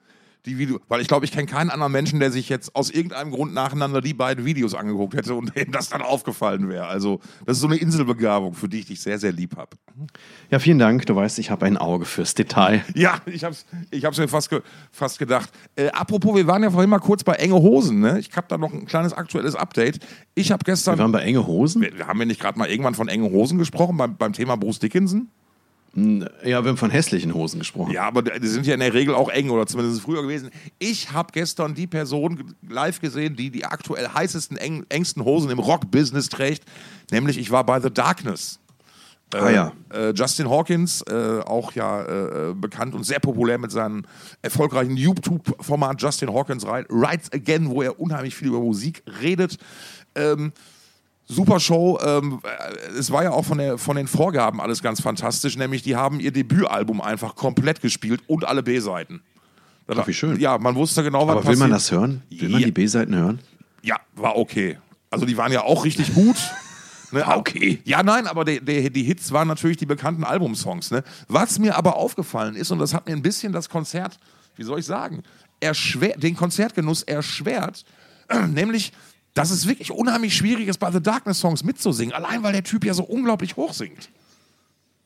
die 0.49 0.59
Video, 0.59 0.81
weil 0.89 1.01
ich 1.01 1.09
glaube, 1.09 1.25
ich 1.25 1.33
kenne 1.33 1.47
keinen 1.47 1.71
anderen 1.71 1.93
Menschen, 1.93 2.19
der 2.19 2.33
sich 2.33 2.49
jetzt 2.49 2.75
aus 2.75 2.91
irgendeinem 2.91 3.31
Grund 3.31 3.55
nacheinander 3.55 4.01
die 4.01 4.15
beiden 4.15 4.45
Videos 4.45 4.75
angeguckt 4.75 5.15
hätte 5.15 5.35
und 5.35 5.55
dem 5.57 5.71
das 5.71 5.91
dann 5.91 6.03
aufgefallen 6.03 6.69
wäre. 6.69 6.87
Also, 6.87 7.21
das 7.47 7.59
ist 7.59 7.61
so 7.61 7.69
eine 7.69 7.77
Inselbegabung, 7.77 8.55
für 8.55 8.69
die 8.69 8.81
ich 8.81 8.87
dich 8.87 9.01
sehr, 9.01 9.19
sehr 9.19 9.33
lieb 9.33 9.57
habe. 9.57 9.71
Ja, 10.51 10.59
vielen 10.59 10.79
Dank. 10.79 11.07
Du 11.07 11.15
weißt, 11.15 11.39
ich 11.39 11.51
habe 11.51 11.67
ein 11.67 11.77
Auge 11.77 12.05
fürs 12.05 12.35
Detail. 12.35 12.85
Ja, 12.95 13.21
ich 13.27 13.45
hab's, 13.45 13.65
ich 13.91 14.05
hab's 14.05 14.19
mir 14.19 14.27
fast, 14.27 14.51
ge 14.51 14.61
fast 14.91 15.19
gedacht. 15.21 15.51
Äh, 15.77 15.89
apropos, 15.91 16.35
wir 16.35 16.47
waren 16.49 16.63
ja 16.65 16.71
vorhin 16.71 16.91
mal 16.91 16.99
kurz 16.99 17.23
bei 17.23 17.35
enge 17.35 17.55
Hosen, 17.55 18.01
ne? 18.01 18.19
Ich 18.19 18.35
habe 18.35 18.47
da 18.49 18.59
noch 18.59 18.73
ein 18.73 18.87
kleines 18.87 19.13
aktuelles 19.13 19.55
Update. 19.55 20.01
Ich 20.35 20.51
habe 20.51 20.65
gestern. 20.65 20.97
Wir 20.97 21.03
waren 21.03 21.13
bei 21.13 21.21
enge 21.21 21.47
Hosen. 21.47 21.83
wir, 21.83 22.07
haben 22.07 22.19
wir 22.19 22.27
nicht 22.27 22.41
gerade 22.41 22.59
mal 22.59 22.69
irgendwann 22.69 22.95
von 22.95 23.07
enge 23.07 23.31
Hosen 23.31 23.59
gesprochen 23.59 23.97
beim, 23.97 24.17
beim 24.17 24.33
Thema 24.33 24.57
Bruce 24.57 24.81
Dickinson? 24.81 25.29
Ja, 26.45 26.63
wir 26.63 26.69
haben 26.69 26.77
von 26.77 26.91
hässlichen 26.91 27.35
Hosen 27.35 27.59
gesprochen. 27.59 27.93
Ja, 27.93 28.05
aber 28.05 28.23
die 28.23 28.47
sind 28.47 28.67
ja 28.67 28.75
in 28.75 28.81
der 28.81 28.95
Regel 28.95 29.15
auch 29.15 29.29
eng 29.29 29.51
oder 29.51 29.67
zumindest 29.67 30.01
früher 30.01 30.23
gewesen. 30.23 30.51
Ich 30.79 31.13
habe 31.13 31.33
gestern 31.33 31.75
die 31.75 31.87
Person 31.87 32.55
live 32.69 33.01
gesehen, 33.01 33.37
die 33.37 33.51
die 33.51 33.65
aktuell 33.65 34.09
heißesten, 34.09 34.57
eng, 34.57 34.85
engsten 34.89 35.25
Hosen 35.25 35.51
im 35.51 35.59
Rock-Business 35.59 36.29
trägt. 36.29 36.65
Nämlich, 37.11 37.39
ich 37.39 37.51
war 37.51 37.65
bei 37.65 37.81
The 37.81 37.91
Darkness. 37.91 38.61
Ah 39.35 39.51
ja. 39.51 39.73
Äh, 39.93 40.13
Justin 40.15 40.49
Hawkins, 40.49 41.03
äh, 41.03 41.41
auch 41.41 41.73
ja 41.73 42.01
äh, 42.03 42.51
äh, 42.51 42.55
bekannt 42.55 42.95
und 42.95 43.05
sehr 43.05 43.21
populär 43.21 43.59
mit 43.59 43.71
seinem 43.71 44.05
erfolgreichen 44.41 44.97
YouTube-Format 44.97 46.01
Justin 46.01 46.33
Hawkins 46.33 46.65
Ri- 46.65 46.87
Rides 46.89 47.31
Again, 47.33 47.69
wo 47.69 47.83
er 47.83 48.01
unheimlich 48.01 48.35
viel 48.35 48.49
über 48.49 48.61
Musik 48.61 49.03
redet. 49.21 49.59
Ähm, 50.15 50.53
super 51.29 51.61
Show. 51.61 51.99
Ähm, 52.03 52.41
äh, 52.43 52.99
es 52.99 53.11
war 53.13 53.23
ja 53.23 53.31
auch 53.31 53.45
von, 53.45 53.59
der, 53.59 53.79
von 53.79 53.97
den 53.97 54.09
Vorgaben 54.09 54.61
alles 54.61 54.83
ganz 54.83 55.01
fantastisch, 55.01 55.57
nämlich 55.57 55.83
die 55.83 55.95
haben 55.95 56.19
ihr 56.21 56.33
Debütalbum 56.33 57.01
einfach 57.01 57.37
komplett 57.37 57.81
gespielt 57.81 58.23
und 58.27 58.45
alle 58.45 58.63
B-Seiten. 58.63 59.23
Ach, 59.87 60.07
wie 60.07 60.13
schön. 60.13 60.39
Ja, 60.39 60.59
man 60.59 60.75
wusste 60.75 61.03
genau, 61.03 61.27
was 61.27 61.37
Aber 61.37 61.47
will 61.47 61.57
man 61.57 61.71
das 61.71 61.91
hören? 61.91 62.23
Will 62.31 62.49
man 62.51 62.61
Ja. 62.61 62.67
die 62.67 62.73
B-Seiten 62.73 63.15
hören? 63.15 63.41
Ja, 63.83 63.97
war 64.17 64.37
okay. 64.37 64.79
Also 65.11 65.25
die 65.25 65.37
waren 65.37 65.53
ja 65.53 65.63
auch 65.63 65.85
richtig 65.85 66.13
gut. 66.15 66.37
Ne? 67.11 67.21
War 67.27 67.39
okay. 67.39 67.81
Ja, 67.85 68.03
nein, 68.03 68.27
aber 68.27 68.45
die, 68.45 68.63
die, 68.63 68.91
die 68.93 69.03
Hits 69.03 69.33
waren 69.33 69.49
natürlich 69.49 69.79
die 69.79 69.87
bekannten 69.87 70.25
Albumsongs. 70.25 70.91
Ne? 70.91 71.03
Was 71.27 71.59
mir 71.59 71.75
aber 71.79 71.97
aufgefallen 71.97 72.55
ist, 72.55 72.71
und 72.71 72.79
das 72.81 72.93
hat 72.93 73.07
mir 73.07 73.13
ein 73.15 73.23
bisschen 73.23 73.51
das 73.55 73.71
Konzert, 73.71 74.19
wie 74.57 74.63
soll 74.63 74.81
ich 74.81 74.85
sagen, 74.85 75.23
erschwer, 75.59 76.19
den 76.19 76.37
Konzertgenuss 76.37 77.03
erschwert, 77.05 77.87
nämlich, 78.49 78.93
dass 79.39 79.51
es 79.51 79.69
wirklich 79.69 79.93
unheimlich 79.93 80.35
schwierig 80.37 80.67
ist, 80.67 80.79
bei 80.79 80.91
The 80.91 81.01
Darkness 81.01 81.39
Songs 81.39 81.63
mitzusingen, 81.63 82.13
allein 82.13 82.43
weil 82.43 82.53
der 82.53 82.65
Typ 82.65 82.85
ja 82.85 82.93
so 82.93 83.05
unglaublich 83.05 83.57
hoch 83.57 83.73
singt. 83.73 84.11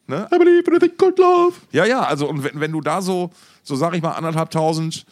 Ne? 0.06 0.26
I 0.34 0.38
believe 0.38 0.62
in 0.66 0.76
a 0.76 0.78
thing 0.78 0.96
called 0.96 1.18
love. 1.18 1.52
Ja, 1.70 1.84
ja, 1.84 2.00
also 2.00 2.28
und 2.28 2.42
wenn, 2.42 2.58
wenn 2.58 2.72
du 2.72 2.80
da 2.80 3.02
so, 3.02 3.30
so 3.62 3.76
sag 3.76 3.94
ich 3.94 4.00
mal, 4.00 4.12
anderthalbtausend 4.12 5.04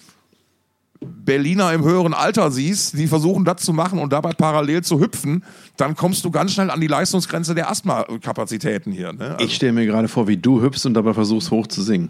Berliner 1.00 1.72
im 1.74 1.84
höheren 1.84 2.14
Alter 2.14 2.50
siehst, 2.50 2.98
die 2.98 3.06
versuchen 3.06 3.44
das 3.44 3.62
zu 3.62 3.74
machen 3.74 3.98
und 3.98 4.10
dabei 4.12 4.32
parallel 4.32 4.82
zu 4.82 5.00
hüpfen, 5.00 5.44
dann 5.76 5.96
kommst 5.96 6.24
du 6.24 6.30
ganz 6.30 6.52
schnell 6.52 6.70
an 6.70 6.80
die 6.80 6.86
Leistungsgrenze 6.86 7.54
der 7.54 7.70
Asthma-Kapazitäten 7.70 8.90
hier. 8.90 9.12
Ne? 9.12 9.32
Also 9.32 9.44
Ich 9.44 9.54
stelle 9.54 9.72
mir 9.72 9.84
gerade 9.86 10.08
vor, 10.08 10.28
wie 10.28 10.38
du 10.38 10.62
hüpfst 10.62 10.86
und 10.86 10.94
dabei 10.94 11.12
versuchst 11.12 11.50
hoch 11.50 11.66
zu 11.66 11.82
singen. 11.82 12.08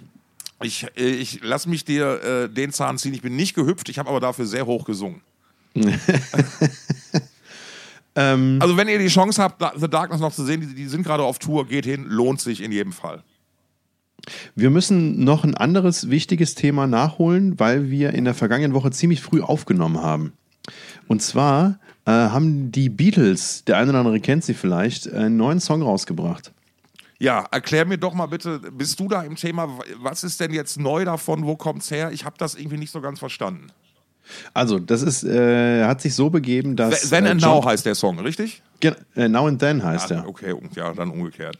ich, 0.63 0.87
ich 0.95 1.41
lass 1.43 1.67
mich 1.67 1.85
dir 1.85 2.23
äh, 2.23 2.49
den 2.49 2.73
Zahn 2.73 2.99
ziehen. 2.99 3.15
Ich 3.15 3.23
bin 3.23 3.35
nicht 3.35 3.55
gehüpft, 3.55 3.89
ich 3.89 3.99
habe 3.99 4.09
aber 4.09 4.21
dafür 4.21 4.47
sehr 4.47 4.67
hoch 4.67 4.85
gesungen. 4.85 5.23
Ähm, 8.17 8.59
Also 8.61 8.77
wenn 8.77 8.89
ihr 8.89 8.99
die 8.99 9.09
Chance 9.09 9.43
habt, 9.43 9.63
The 9.81 9.89
Darkness 9.89 10.21
noch 10.21 10.33
zu 10.33 10.45
sehen, 10.45 10.61
die, 10.61 10.75
die 10.75 10.87
sind 10.87 11.05
gerade 11.05 11.23
auf 11.23 11.39
Tour, 11.39 11.67
geht 11.67 11.85
hin, 11.85 12.07
lohnt 12.09 12.41
sich 12.41 12.63
in 12.63 12.73
jedem 12.73 12.93
Fall. 12.93 13.23
Wir 14.55 14.71
müssen 14.71 15.25
noch 15.25 15.45
ein 15.45 15.55
anderes 15.55 16.11
wichtiges 16.11 16.55
Thema 16.55 16.87
nachholen, 16.87 17.59
weil 17.59 17.91
wir 17.91 18.13
in 18.13 18.25
der 18.25 18.35
vergangenen 18.35 18.75
Woche 18.75 18.91
ziemlich 18.91 19.23
früh 19.23 19.41
aufgenommen 19.41 20.03
haben. 20.03 20.33
Und 21.09 21.23
zwar 21.23 21.79
äh, 22.05 22.11
haben 22.11 22.71
die 22.71 22.89
Beatles, 22.89 23.65
der 23.65 23.79
eine 23.79 23.91
oder 23.91 24.01
andere 24.01 24.21
kennt 24.21 24.45
sie 24.45 24.55
vielleicht, 24.55 25.11
einen 25.11 25.37
neuen 25.37 25.61
Song 25.61 25.83
rausgebracht. 25.83 26.53
Ja, 27.19 27.47
erklär 27.51 27.85
mir 27.85 27.99
doch 27.99 28.15
mal 28.15 28.27
bitte, 28.27 28.59
bist 28.59 28.99
du 28.99 29.09
da 29.09 29.23
im 29.23 29.37
Thema, 29.37 29.69
was 29.99 30.25
ist 30.25 30.41
denn 30.41 30.53
jetzt 30.53 30.79
neu 30.79 31.05
davon, 31.05 31.45
wo 31.45 31.55
kommt's 31.57 31.91
her? 31.91 32.13
Ich 32.13 32.25
habe 32.25 32.37
das 32.39 32.55
irgendwie 32.55 32.79
nicht 32.79 32.91
so 32.91 33.01
ganz 33.01 33.19
verstanden. 33.19 33.69
Also, 34.55 34.79
das 34.79 35.03
ist, 35.03 35.25
äh, 35.25 35.85
hat 35.85 36.01
sich 36.01 36.15
so 36.15 36.31
begeben, 36.31 36.77
dass. 36.77 37.09
Then 37.11 37.27
äh, 37.27 37.31
and 37.31 37.43
John- 37.43 37.57
Now 37.61 37.65
heißt 37.65 37.87
der 37.87 37.95
Song, 37.95 38.19
richtig? 38.21 38.63
Gen- 38.81 38.95
äh, 39.17 39.29
Now 39.29 39.47
and 39.47 39.59
Then 39.61 39.83
heißt 39.83 40.13
Ah, 40.13 40.17
er. 40.17 40.29
Okay, 40.29 40.55
ja, 40.77 40.93
dann 40.95 41.11
umgekehrt. 41.11 41.59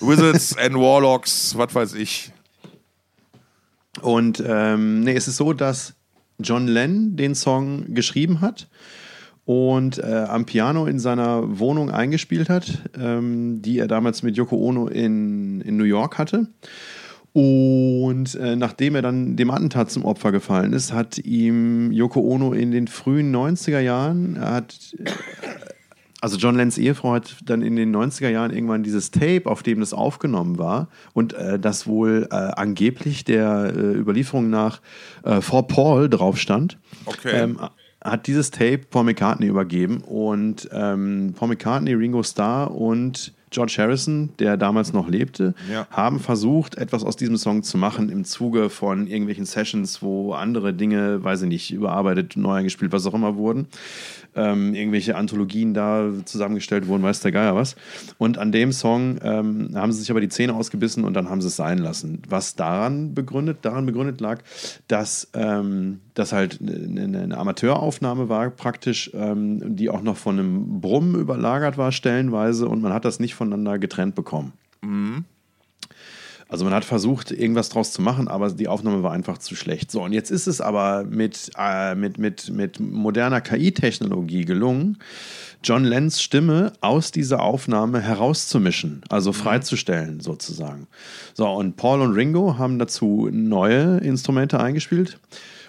Wizards 0.00 0.56
and 0.58 0.74
Warlocks, 0.76 1.56
was 1.56 1.74
weiß 1.74 1.94
ich. 1.94 2.32
Und 4.00 4.42
ähm, 4.46 5.00
nee, 5.00 5.14
es 5.14 5.28
ist 5.28 5.36
so, 5.36 5.52
dass 5.52 5.94
John 6.38 6.66
Lennon 6.66 7.16
den 7.16 7.34
Song 7.34 7.92
geschrieben 7.94 8.40
hat 8.40 8.68
und 9.44 9.98
äh, 9.98 10.24
am 10.28 10.46
Piano 10.46 10.86
in 10.86 10.98
seiner 10.98 11.58
Wohnung 11.58 11.90
eingespielt 11.90 12.48
hat, 12.48 12.78
ähm, 12.98 13.60
die 13.60 13.78
er 13.78 13.88
damals 13.88 14.22
mit 14.22 14.36
Yoko 14.36 14.56
Ono 14.56 14.86
in, 14.88 15.60
in 15.60 15.76
New 15.76 15.84
York 15.84 16.16
hatte. 16.18 16.46
Und 17.32 18.34
äh, 18.34 18.56
nachdem 18.56 18.94
er 18.94 19.02
dann 19.02 19.36
dem 19.36 19.50
Attentat 19.50 19.90
zum 19.90 20.04
Opfer 20.04 20.32
gefallen 20.32 20.72
ist, 20.74 20.92
hat 20.92 21.18
ihm 21.18 21.90
Yoko 21.90 22.20
Ono 22.20 22.52
in 22.52 22.70
den 22.70 22.88
frühen 22.88 23.34
90er 23.34 23.80
Jahren, 23.80 24.38
hat 24.38 24.94
also 26.22 26.36
John 26.36 26.54
Lennons 26.54 26.78
Ehefrau 26.78 27.14
hat 27.14 27.36
dann 27.44 27.62
in 27.62 27.74
den 27.74 27.94
90er 27.94 28.28
Jahren 28.28 28.52
irgendwann 28.52 28.84
dieses 28.84 29.10
Tape, 29.10 29.42
auf 29.46 29.64
dem 29.64 29.80
das 29.80 29.92
aufgenommen 29.92 30.56
war 30.56 30.88
und 31.14 31.32
äh, 31.32 31.58
das 31.58 31.88
wohl 31.88 32.28
äh, 32.30 32.34
angeblich 32.34 33.24
der 33.24 33.72
äh, 33.74 33.98
Überlieferung 33.98 34.48
nach 34.48 34.80
äh, 35.24 35.40
vor 35.40 35.66
Paul 35.66 36.08
drauf 36.08 36.38
stand. 36.38 36.78
Okay. 37.06 37.42
Ähm, 37.42 37.58
hat 38.04 38.28
dieses 38.28 38.52
Tape 38.52 38.82
Paul 38.88 39.04
McCartney 39.04 39.46
übergeben 39.46 40.00
und 40.00 40.68
ähm, 40.72 41.34
Paul 41.36 41.48
McCartney, 41.48 41.94
Ringo 41.94 42.22
Starr 42.22 42.70
und 42.72 43.32
George 43.52 43.76
Harrison, 43.78 44.30
der 44.38 44.56
damals 44.56 44.92
noch 44.92 45.08
lebte, 45.08 45.54
Ja. 45.70 45.86
haben 45.90 46.18
versucht, 46.20 46.76
etwas 46.76 47.04
aus 47.04 47.16
diesem 47.16 47.36
Song 47.36 47.62
zu 47.62 47.78
machen 47.78 48.08
im 48.08 48.24
Zuge 48.24 48.68
von 48.70 49.06
irgendwelchen 49.06 49.44
Sessions, 49.46 50.02
wo 50.02 50.32
andere 50.32 50.74
Dinge, 50.74 51.22
weiß 51.22 51.42
ich 51.42 51.48
nicht, 51.48 51.70
überarbeitet, 51.72 52.36
neu 52.36 52.54
eingespielt, 52.54 52.92
was 52.92 53.06
auch 53.06 53.14
immer 53.14 53.36
wurden. 53.36 53.66
Ähm, 54.34 54.74
irgendwelche 54.74 55.16
Anthologien 55.16 55.74
da 55.74 56.10
zusammengestellt 56.24 56.86
wurden, 56.86 57.02
weiß 57.02 57.20
der 57.20 57.32
Geier 57.32 57.54
was. 57.54 57.76
Und 58.18 58.38
an 58.38 58.50
dem 58.50 58.72
Song 58.72 59.18
ähm, 59.22 59.70
haben 59.74 59.92
sie 59.92 60.00
sich 60.00 60.10
aber 60.10 60.20
die 60.20 60.28
Zähne 60.28 60.54
ausgebissen 60.54 61.04
und 61.04 61.14
dann 61.14 61.28
haben 61.28 61.40
sie 61.42 61.48
es 61.48 61.56
sein 61.56 61.78
lassen. 61.78 62.22
Was 62.28 62.54
daran 62.56 63.14
begründet, 63.14 63.58
daran 63.62 63.84
begründet 63.84 64.20
lag, 64.20 64.40
dass 64.88 65.28
ähm, 65.34 66.00
das 66.14 66.32
halt 66.32 66.60
eine, 66.60 67.02
eine 67.02 67.36
Amateuraufnahme 67.36 68.28
war, 68.28 68.50
praktisch, 68.50 69.10
ähm, 69.14 69.76
die 69.76 69.90
auch 69.90 70.02
noch 70.02 70.16
von 70.16 70.38
einem 70.38 70.80
Brummen 70.80 71.14
überlagert 71.14 71.76
war, 71.78 71.92
stellenweise, 71.92 72.68
und 72.68 72.82
man 72.82 72.92
hat 72.92 73.04
das 73.04 73.20
nicht 73.20 73.34
voneinander 73.34 73.78
getrennt 73.78 74.14
bekommen. 74.14 74.52
Also 76.52 76.66
man 76.66 76.74
hat 76.74 76.84
versucht, 76.84 77.30
irgendwas 77.30 77.70
draus 77.70 77.92
zu 77.92 78.02
machen, 78.02 78.28
aber 78.28 78.50
die 78.50 78.68
Aufnahme 78.68 79.02
war 79.02 79.10
einfach 79.12 79.38
zu 79.38 79.56
schlecht. 79.56 79.90
So, 79.90 80.02
und 80.02 80.12
jetzt 80.12 80.30
ist 80.30 80.46
es 80.46 80.60
aber 80.60 81.02
mit, 81.04 81.50
äh, 81.58 81.94
mit, 81.94 82.18
mit, 82.18 82.50
mit 82.50 82.78
moderner 82.78 83.40
KI-Technologie 83.40 84.44
gelungen, 84.44 84.98
John 85.64 85.84
Lenns 85.84 86.20
Stimme 86.20 86.74
aus 86.82 87.10
dieser 87.10 87.40
Aufnahme 87.40 88.00
herauszumischen, 88.02 89.00
also 89.08 89.32
freizustellen 89.32 90.20
sozusagen. 90.20 90.88
So, 91.32 91.48
und 91.48 91.76
Paul 91.76 92.02
und 92.02 92.12
Ringo 92.12 92.58
haben 92.58 92.78
dazu 92.78 93.30
neue 93.32 93.98
Instrumente 93.98 94.60
eingespielt. 94.60 95.18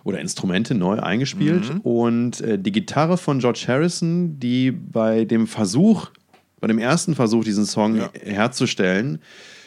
oder 0.03 0.19
Instrumente 0.19 0.75
neu 0.75 0.99
eingespielt. 0.99 1.71
Und 1.83 2.41
äh, 2.41 2.59
die 2.59 2.73
Gitarre 2.73 3.17
von 3.17 3.39
George 3.39 3.63
Harrison, 3.69 4.37
die 4.37 4.69
bei 4.71 5.23
dem 5.23 5.47
Versuch, 5.47 6.09
bei 6.59 6.67
dem 6.67 6.77
ersten 6.77 7.15
Versuch, 7.15 7.45
diesen 7.45 7.65
Song 7.65 7.95
Ja. 7.95 8.09
herzustellen, 8.21 9.19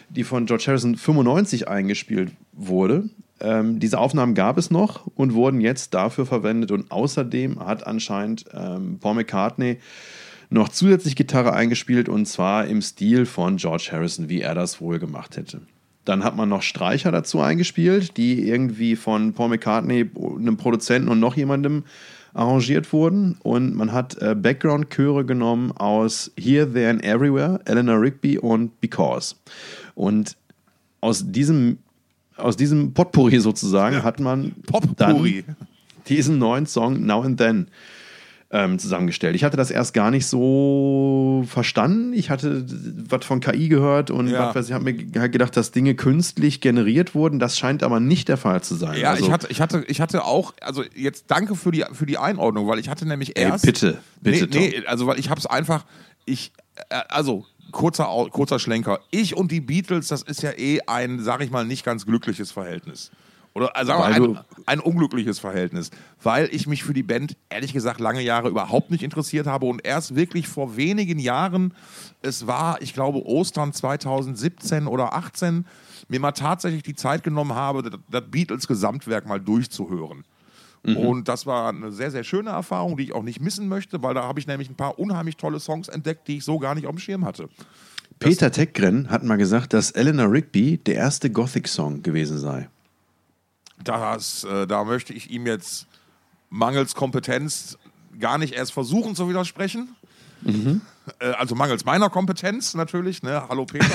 die 0.08 0.24
von 0.24 0.46
George 0.46 0.64
Harrison 0.66 0.96
95 0.96 1.68
eingespielt 1.68 2.32
wurde. 2.52 3.08
Ähm, 3.40 3.80
diese 3.80 3.98
Aufnahmen 3.98 4.34
gab 4.34 4.56
es 4.58 4.70
noch 4.70 5.06
und 5.14 5.34
wurden 5.34 5.60
jetzt 5.60 5.94
dafür 5.94 6.26
verwendet. 6.26 6.70
Und 6.70 6.90
außerdem 6.90 7.60
hat 7.60 7.86
anscheinend 7.86 8.46
ähm, 8.52 8.98
Paul 9.00 9.14
McCartney 9.14 9.78
noch 10.48 10.68
zusätzlich 10.68 11.16
Gitarre 11.16 11.52
eingespielt 11.52 12.08
und 12.08 12.26
zwar 12.26 12.66
im 12.66 12.80
Stil 12.80 13.26
von 13.26 13.56
George 13.56 13.88
Harrison, 13.90 14.28
wie 14.28 14.40
er 14.40 14.54
das 14.54 14.80
wohl 14.80 14.98
gemacht 14.98 15.36
hätte. 15.36 15.62
Dann 16.04 16.22
hat 16.22 16.36
man 16.36 16.48
noch 16.48 16.62
Streicher 16.62 17.10
dazu 17.10 17.40
eingespielt, 17.40 18.16
die 18.16 18.48
irgendwie 18.48 18.94
von 18.94 19.32
Paul 19.32 19.48
McCartney, 19.48 20.08
einem 20.38 20.56
Produzenten 20.56 21.08
und 21.08 21.18
noch 21.18 21.36
jemandem 21.36 21.82
arrangiert 22.32 22.92
wurden. 22.92 23.36
Und 23.42 23.74
man 23.74 23.92
hat 23.92 24.16
äh, 24.22 24.36
Background-Chöre 24.36 25.24
genommen 25.24 25.72
aus 25.72 26.30
Here, 26.38 26.72
There 26.72 26.90
and 26.90 27.04
Everywhere, 27.04 27.60
Eleanor 27.64 28.00
Rigby 28.00 28.38
und 28.38 28.80
Because. 28.80 29.34
Und 29.96 30.36
aus 31.00 31.24
diesem, 31.32 31.78
aus 32.36 32.56
diesem 32.56 32.92
Potpourri 32.94 33.40
sozusagen 33.40 34.04
hat 34.04 34.20
man 34.20 34.52
Potpourri. 34.66 35.42
dann 35.46 35.56
diesen 36.08 36.38
neuen 36.38 36.66
Song 36.66 37.04
Now 37.04 37.22
and 37.22 37.38
Then 37.38 37.66
ähm, 38.52 38.78
zusammengestellt. 38.78 39.34
Ich 39.34 39.42
hatte 39.42 39.56
das 39.56 39.72
erst 39.72 39.92
gar 39.92 40.12
nicht 40.12 40.24
so 40.26 41.44
verstanden. 41.48 42.12
Ich 42.12 42.30
hatte 42.30 42.64
was 43.08 43.24
von 43.24 43.40
KI 43.40 43.68
gehört 43.68 44.10
und 44.12 44.28
Ja. 44.28 44.54
was 44.54 44.68
ich, 44.68 44.72
habe 44.72 44.84
mir 44.84 44.94
ge- 44.94 45.28
gedacht, 45.28 45.56
dass 45.56 45.72
Dinge 45.72 45.96
künstlich 45.96 46.60
generiert 46.60 47.14
wurden. 47.16 47.40
Das 47.40 47.58
scheint 47.58 47.82
aber 47.82 47.98
nicht 47.98 48.28
der 48.28 48.36
Fall 48.36 48.62
zu 48.62 48.76
sein. 48.76 49.00
Ja, 49.00 49.10
also, 49.10 49.24
ich, 49.26 49.32
hatte, 49.32 49.46
ich, 49.50 49.60
hatte, 49.60 49.84
ich 49.88 50.00
hatte 50.00 50.24
auch, 50.24 50.54
also 50.60 50.84
jetzt 50.94 51.24
danke 51.28 51.56
für 51.56 51.72
die, 51.72 51.84
für 51.92 52.06
die 52.06 52.18
Einordnung, 52.18 52.68
weil 52.68 52.78
ich 52.78 52.88
hatte 52.88 53.06
nämlich 53.08 53.36
Ey, 53.36 53.44
erst. 53.44 53.66
bitte, 53.66 53.98
bitte, 54.20 54.46
Nee, 54.46 54.74
nee 54.78 54.86
also 54.86 55.06
weil 55.08 55.18
ich 55.18 55.28
habe 55.28 55.40
es 55.40 55.46
einfach, 55.46 55.84
ich, 56.24 56.52
äh, 56.90 57.00
also 57.08 57.46
kurzer, 57.72 58.06
kurzer 58.30 58.58
Schlenker. 58.58 59.00
Ich 59.10 59.36
und 59.36 59.50
die 59.52 59.60
Beatles, 59.60 60.08
das 60.08 60.22
ist 60.22 60.42
ja 60.42 60.52
eh 60.52 60.80
ein, 60.86 61.20
sag 61.22 61.42
ich 61.42 61.50
mal, 61.50 61.64
nicht 61.66 61.84
ganz 61.84 62.06
glückliches 62.06 62.50
Verhältnis. 62.52 63.10
Oder 63.54 63.72
sagen 63.86 63.88
wir 63.88 63.98
Weil 63.98 64.10
mal, 64.10 64.18
du- 64.26 64.34
ein, 64.34 64.40
ein 64.66 64.80
unglückliches 64.80 65.38
Verhältnis. 65.38 65.90
Weil 66.22 66.48
ich 66.52 66.66
mich 66.66 66.84
für 66.84 66.92
die 66.92 67.02
Band, 67.02 67.36
ehrlich 67.48 67.72
gesagt, 67.72 68.00
lange 68.00 68.20
Jahre 68.20 68.50
überhaupt 68.50 68.90
nicht 68.90 69.02
interessiert 69.02 69.46
habe 69.46 69.64
und 69.64 69.86
erst 69.86 70.14
wirklich 70.14 70.46
vor 70.46 70.76
wenigen 70.76 71.18
Jahren, 71.18 71.72
es 72.20 72.46
war, 72.46 72.82
ich 72.82 72.92
glaube, 72.92 73.24
Ostern 73.24 73.72
2017 73.72 74.86
oder 74.86 75.14
18, 75.14 75.64
mir 76.08 76.20
mal 76.20 76.32
tatsächlich 76.32 76.82
die 76.82 76.94
Zeit 76.94 77.22
genommen 77.24 77.54
habe, 77.54 77.82
das, 77.82 77.98
das 78.10 78.24
Beatles-Gesamtwerk 78.30 79.26
mal 79.26 79.40
durchzuhören. 79.40 80.24
Und 80.94 81.28
das 81.28 81.46
war 81.46 81.70
eine 81.70 81.90
sehr, 81.90 82.10
sehr 82.10 82.22
schöne 82.22 82.50
Erfahrung, 82.50 82.96
die 82.96 83.04
ich 83.04 83.12
auch 83.12 83.22
nicht 83.22 83.40
missen 83.40 83.68
möchte, 83.68 84.02
weil 84.02 84.14
da 84.14 84.22
habe 84.22 84.38
ich 84.38 84.46
nämlich 84.46 84.70
ein 84.70 84.76
paar 84.76 84.98
unheimlich 84.98 85.36
tolle 85.36 85.58
Songs 85.58 85.88
entdeckt, 85.88 86.28
die 86.28 86.38
ich 86.38 86.44
so 86.44 86.58
gar 86.58 86.74
nicht 86.74 86.86
auf 86.86 86.94
dem 86.94 86.98
Schirm 86.98 87.24
hatte. 87.24 87.48
Peter 88.18 88.50
Teckgren 88.50 89.10
hat 89.10 89.24
mal 89.24 89.36
gesagt, 89.36 89.72
dass 89.72 89.90
Eleanor 89.90 90.30
Rigby 90.30 90.78
der 90.78 90.94
erste 90.94 91.30
Gothic-Song 91.30 92.02
gewesen 92.02 92.38
sei. 92.38 92.68
Das, 93.82 94.44
äh, 94.44 94.66
da 94.66 94.84
möchte 94.84 95.12
ich 95.12 95.30
ihm 95.30 95.46
jetzt 95.46 95.86
mangels 96.48 96.94
Kompetenz 96.94 97.76
gar 98.18 98.38
nicht 98.38 98.54
erst 98.54 98.72
versuchen 98.72 99.14
zu 99.14 99.28
widersprechen. 99.28 99.94
Äh, 101.18 101.26
also 101.32 101.54
mangels 101.54 101.84
meiner 101.84 102.10
Kompetenz 102.10 102.74
natürlich. 102.74 103.22
Ne? 103.22 103.44
Hallo 103.48 103.66
Peter. 103.66 103.86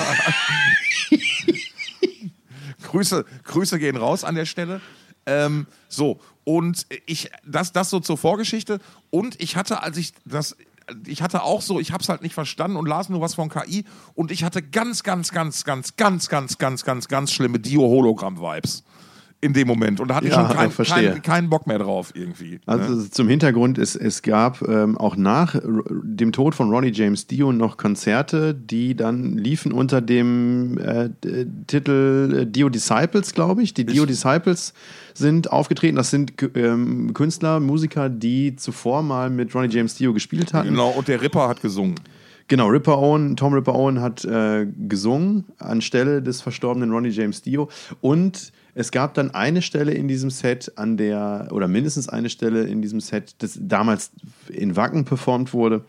Grüße, 2.83 3.25
Grüße 3.43 3.79
gehen 3.79 3.95
raus 3.95 4.23
an 4.23 4.35
der 4.35 4.45
Stelle. 4.45 4.81
Ähm, 5.25 5.67
so, 5.87 6.19
und 6.43 6.85
ich, 7.05 7.31
das, 7.45 7.71
das 7.71 7.89
so 7.89 7.99
zur 7.99 8.17
Vorgeschichte. 8.17 8.79
Und 9.09 9.41
ich 9.41 9.55
hatte, 9.55 9.83
als 9.83 9.97
ich 9.97 10.13
das, 10.25 10.55
ich 11.05 11.21
hatte 11.21 11.43
auch 11.43 11.61
so, 11.61 11.79
ich 11.79 11.91
habe 11.91 12.01
es 12.01 12.09
halt 12.09 12.21
nicht 12.21 12.33
verstanden 12.33 12.77
und 12.77 12.87
las 12.87 13.09
nur 13.09 13.21
was 13.21 13.35
von 13.35 13.49
KI 13.49 13.85
und 14.13 14.31
ich 14.31 14.43
hatte 14.43 14.61
ganz, 14.61 15.03
ganz, 15.03 15.31
ganz, 15.31 15.63
ganz, 15.63 15.95
ganz, 15.95 16.27
ganz, 16.29 16.57
ganz, 16.57 16.83
ganz, 16.83 17.07
ganz 17.07 17.31
schlimme 17.31 17.59
Dio-Hologramm-Vibes 17.59 18.83
in 19.41 19.53
dem 19.53 19.67
Moment. 19.67 19.99
Und 19.99 20.07
da 20.09 20.15
hatte 20.15 20.27
ich 20.27 20.33
Ja, 20.33 20.47
schon 20.47 20.55
kein, 20.55 20.71
kein, 20.71 21.21
keinen 21.23 21.49
Bock 21.49 21.65
mehr 21.65 21.79
drauf 21.79 22.11
irgendwie. 22.13 22.59
Also 22.67 22.93
ne? 22.93 23.09
zum 23.09 23.27
Hintergrund, 23.27 23.79
es, 23.79 23.95
es 23.95 24.21
gab 24.21 24.61
ähm, 24.67 24.97
auch 24.97 25.15
nach 25.15 25.55
dem 25.63 26.31
Tod 26.31 26.53
von 26.53 26.69
Ronnie 26.69 26.91
James 26.93 27.25
Dio 27.25 27.51
noch 27.51 27.77
Konzerte, 27.77 28.53
die 28.53 28.95
dann 28.95 29.37
liefen 29.37 29.71
unter 29.71 29.99
dem 29.99 30.77
äh, 30.77 31.09
Titel 31.65 32.41
äh, 32.41 32.45
Dio 32.45 32.69
Disciples, 32.69 33.33
glaube 33.33 33.63
ich. 33.63 33.73
Die 33.73 33.85
Dio 33.85 34.05
Disciples 34.05 34.73
sind 35.15 35.51
aufgetreten. 35.51 35.95
Das 35.95 36.11
sind 36.11 36.33
ähm, 36.55 37.13
Künstler, 37.15 37.59
Musiker, 37.59 38.09
die 38.09 38.55
zuvor 38.55 39.01
mal 39.01 39.31
mit 39.31 39.53
Ronnie 39.55 39.73
James 39.73 39.95
Dio 39.95 40.13
gespielt 40.13 40.53
hatten. 40.53 40.69
Genau, 40.69 40.89
und 40.89 41.07
der 41.07 41.21
Ripper 41.21 41.47
hat 41.47 41.61
gesungen. 41.61 41.95
Genau, 42.51 42.67
Ripper 42.67 42.97
Owen, 42.99 43.37
Tom 43.37 43.53
Ripper 43.53 43.73
Owen 43.75 44.01
hat 44.01 44.25
äh, 44.25 44.67
gesungen 44.89 45.45
anstelle 45.57 46.21
des 46.21 46.41
verstorbenen 46.41 46.91
Ronnie 46.91 47.07
James 47.07 47.41
Dio. 47.41 47.69
Und 48.01 48.51
es 48.75 48.91
gab 48.91 49.13
dann 49.13 49.31
eine 49.31 49.61
Stelle 49.61 49.93
in 49.93 50.09
diesem 50.09 50.29
Set, 50.29 50.69
an 50.75 50.97
der, 50.97 51.47
oder 51.51 51.69
mindestens 51.69 52.09
eine 52.09 52.29
Stelle 52.29 52.63
in 52.63 52.81
diesem 52.81 52.99
Set, 52.99 53.35
das 53.37 53.57
damals 53.57 54.11
in 54.49 54.75
Wacken 54.75 55.05
performt 55.05 55.53
wurde, 55.53 55.85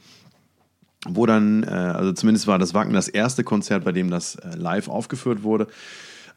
wo 1.05 1.27
dann, 1.27 1.65
äh, 1.65 1.67
also 1.67 2.13
zumindest 2.13 2.47
war 2.47 2.61
das 2.61 2.75
Wacken 2.75 2.93
das 2.93 3.09
erste 3.09 3.43
Konzert, 3.43 3.83
bei 3.83 3.91
dem 3.91 4.09
das 4.09 4.37
äh, 4.37 4.55
live 4.55 4.87
aufgeführt 4.87 5.43
wurde, 5.43 5.67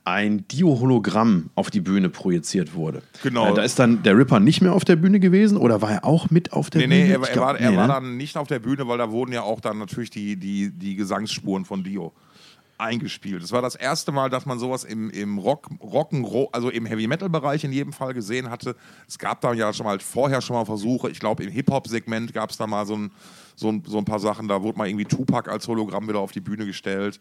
ein 0.06 0.48
Dio-Hologramm 0.48 1.50
auf 1.56 1.72
die 1.72 1.82
Bühne 1.82 2.10
projiziert 2.10 2.76
wurde. 2.76 3.02
Genau. 3.24 3.54
Da 3.56 3.64
ist 3.64 3.80
dann 3.80 4.04
der 4.04 4.16
Ripper 4.16 4.40
nicht 4.40 4.62
mehr 4.62 4.74
auf 4.74 4.86
der 4.86 4.96
Bühne 4.96 5.20
gewesen 5.20 5.58
oder 5.58 5.82
war 5.82 5.92
er 5.92 6.06
auch 6.06 6.30
mit 6.30 6.54
auf 6.54 6.70
der 6.70 6.82
Nee, 6.82 6.88
Bühne? 6.88 7.04
nee, 7.04 7.12
er, 7.12 7.22
Ich 7.22 7.28
er, 7.30 7.34
glaub, 7.34 7.46
war, 7.46 7.60
er 7.60 7.72
nee, 7.72 7.78
war 7.78 7.88
ne? 7.88 7.94
dann 7.94 8.18
nicht 8.18 8.38
auf 8.38 8.48
der 8.48 8.60
Bühne, 8.60 8.88
weil 8.88 9.00
da 9.00 9.10
wurden 9.10 9.34
ja 9.34 9.42
auch 9.42 9.60
dann 9.60 9.80
natürlich 9.80 10.12
die, 10.12 10.38
die, 10.38 10.70
die 10.70 10.96
Gesangsspuren 10.96 11.66
von 11.66 11.84
Dio 11.84 12.14
eingespielt. 12.78 13.42
Es 13.42 13.52
war 13.52 13.62
das 13.62 13.76
erste 13.76 14.12
Mal, 14.12 14.30
dass 14.30 14.46
man 14.46 14.60
sowas 14.60 14.84
im, 14.84 15.10
im 15.10 15.38
Rock, 15.38 15.70
Rock'n'Roll, 15.82 16.50
also 16.52 16.70
im 16.70 16.86
Heavy-Metal-Bereich 16.86 17.64
in 17.64 17.72
jedem 17.72 17.94
Fall 17.94 18.14
gesehen 18.14 18.50
hatte. 18.50 18.76
Es 19.08 19.18
gab 19.18 19.42
da 19.42 19.54
ja 19.54 19.72
schon 19.74 19.86
mal 19.86 20.00
vorher 20.00 20.42
schon 20.42 20.56
mal 20.58 20.66
Versuche. 20.66 21.10
Ich 21.10 21.20
glaube, 21.20 21.44
im 21.44 21.52
Hip-Hop-Segment 21.52 22.34
gab 22.34 22.52
es 22.52 22.58
da 22.58 22.68
mal 22.68 22.86
so 22.86 22.96
ein, 22.96 23.12
so, 23.56 23.70
ein, 23.70 23.84
so 23.88 23.98
ein 23.98 24.06
paar 24.06 24.20
Sachen. 24.20 24.48
Da 24.48 24.62
wurde 24.62 24.78
mal 24.78 24.88
irgendwie 24.88 25.06
Tupac 25.06 25.50
als 25.50 25.68
Hologramm 25.68 26.08
wieder 26.10 26.20
auf 26.20 26.34
die 26.34 26.42
Bühne 26.42 26.66
gestellt. 26.66 27.20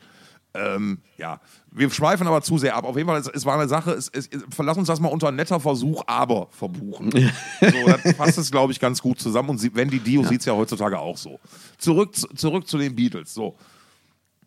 Ähm, 0.56 0.98
ja, 1.18 1.40
wir 1.72 1.90
schweifen 1.90 2.26
aber 2.28 2.40
zu 2.42 2.58
sehr 2.58 2.76
ab. 2.76 2.84
Auf 2.84 2.96
jeden 2.96 3.08
Fall, 3.08 3.20
es, 3.20 3.26
es 3.26 3.44
war 3.44 3.54
eine 3.58 3.68
Sache, 3.68 3.90
es, 3.90 4.08
es, 4.08 4.30
lass 4.58 4.76
uns 4.78 4.86
das 4.86 5.00
mal 5.00 5.08
unter 5.08 5.32
netter 5.32 5.58
Versuch, 5.58 6.04
aber 6.06 6.46
verbuchen. 6.52 7.10
so, 7.10 7.86
das 7.86 8.14
passt 8.16 8.38
es, 8.38 8.50
glaube 8.52 8.72
ich, 8.72 8.78
ganz 8.78 9.02
gut 9.02 9.18
zusammen. 9.18 9.48
Und 9.50 9.58
sie, 9.58 9.74
wenn 9.74 9.90
die 9.90 9.98
Dio 9.98 10.22
sieht 10.24 10.40
es 10.40 10.46
ja 10.46 10.52
heutzutage 10.54 10.98
auch 11.00 11.16
so. 11.18 11.40
Zurück, 11.78 12.14
zu- 12.14 12.28
zurück 12.36 12.68
zu 12.68 12.78
den 12.78 12.94
Beatles. 12.94 13.34
So. 13.34 13.56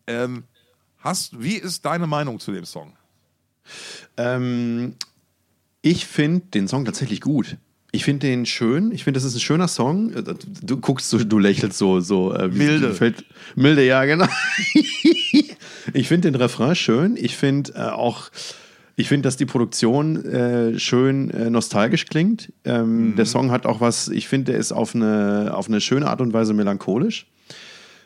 Ähm, 0.06 0.44
hast, 1.00 1.42
wie 1.42 1.56
ist 1.56 1.84
deine 1.84 2.06
Meinung 2.06 2.40
zu 2.40 2.52
dem 2.52 2.64
Song? 2.64 2.94
Ähm, 4.16 4.94
ich 5.82 6.06
finde 6.06 6.46
den 6.54 6.68
Song 6.68 6.84
tatsächlich 6.86 7.20
gut. 7.20 7.58
Ich 7.90 8.04
finde 8.04 8.26
den 8.26 8.44
schön. 8.46 8.92
Ich 8.92 9.04
finde, 9.04 9.18
das 9.18 9.24
ist 9.24 9.34
ein 9.36 9.40
schöner 9.40 9.68
Song. 9.68 10.12
Äh, 10.14 10.22
Du 10.62 10.78
guckst 10.78 11.08
so, 11.10 11.22
du 11.22 11.38
lächelst 11.38 11.78
so, 11.78 12.00
so 12.00 12.32
äh, 12.32 12.48
Milde. 12.48 12.94
Fällt, 12.94 13.24
milde, 13.56 13.84
ja, 13.84 14.04
genau. 14.04 14.26
ich 15.94 16.08
finde 16.08 16.30
den 16.30 16.40
Refrain 16.40 16.74
schön. 16.74 17.16
Ich 17.16 17.36
finde 17.36 17.72
äh, 17.74 17.78
auch, 17.90 18.30
ich 18.96 19.08
finde, 19.08 19.26
dass 19.26 19.36
die 19.36 19.46
Produktion 19.46 20.24
äh, 20.24 20.78
schön 20.78 21.30
äh, 21.30 21.50
nostalgisch 21.50 22.06
klingt. 22.06 22.52
Ähm, 22.64 23.14
Der 23.16 23.26
Song 23.26 23.50
hat 23.50 23.66
auch 23.66 23.80
was, 23.80 24.08
ich 24.08 24.28
finde, 24.28 24.52
der 24.52 24.60
ist 24.60 24.72
auf 24.72 24.94
eine, 24.94 25.50
auf 25.54 25.68
eine 25.68 25.80
schöne 25.80 26.08
Art 26.08 26.20
und 26.20 26.32
Weise 26.32 26.52
melancholisch. 26.54 27.26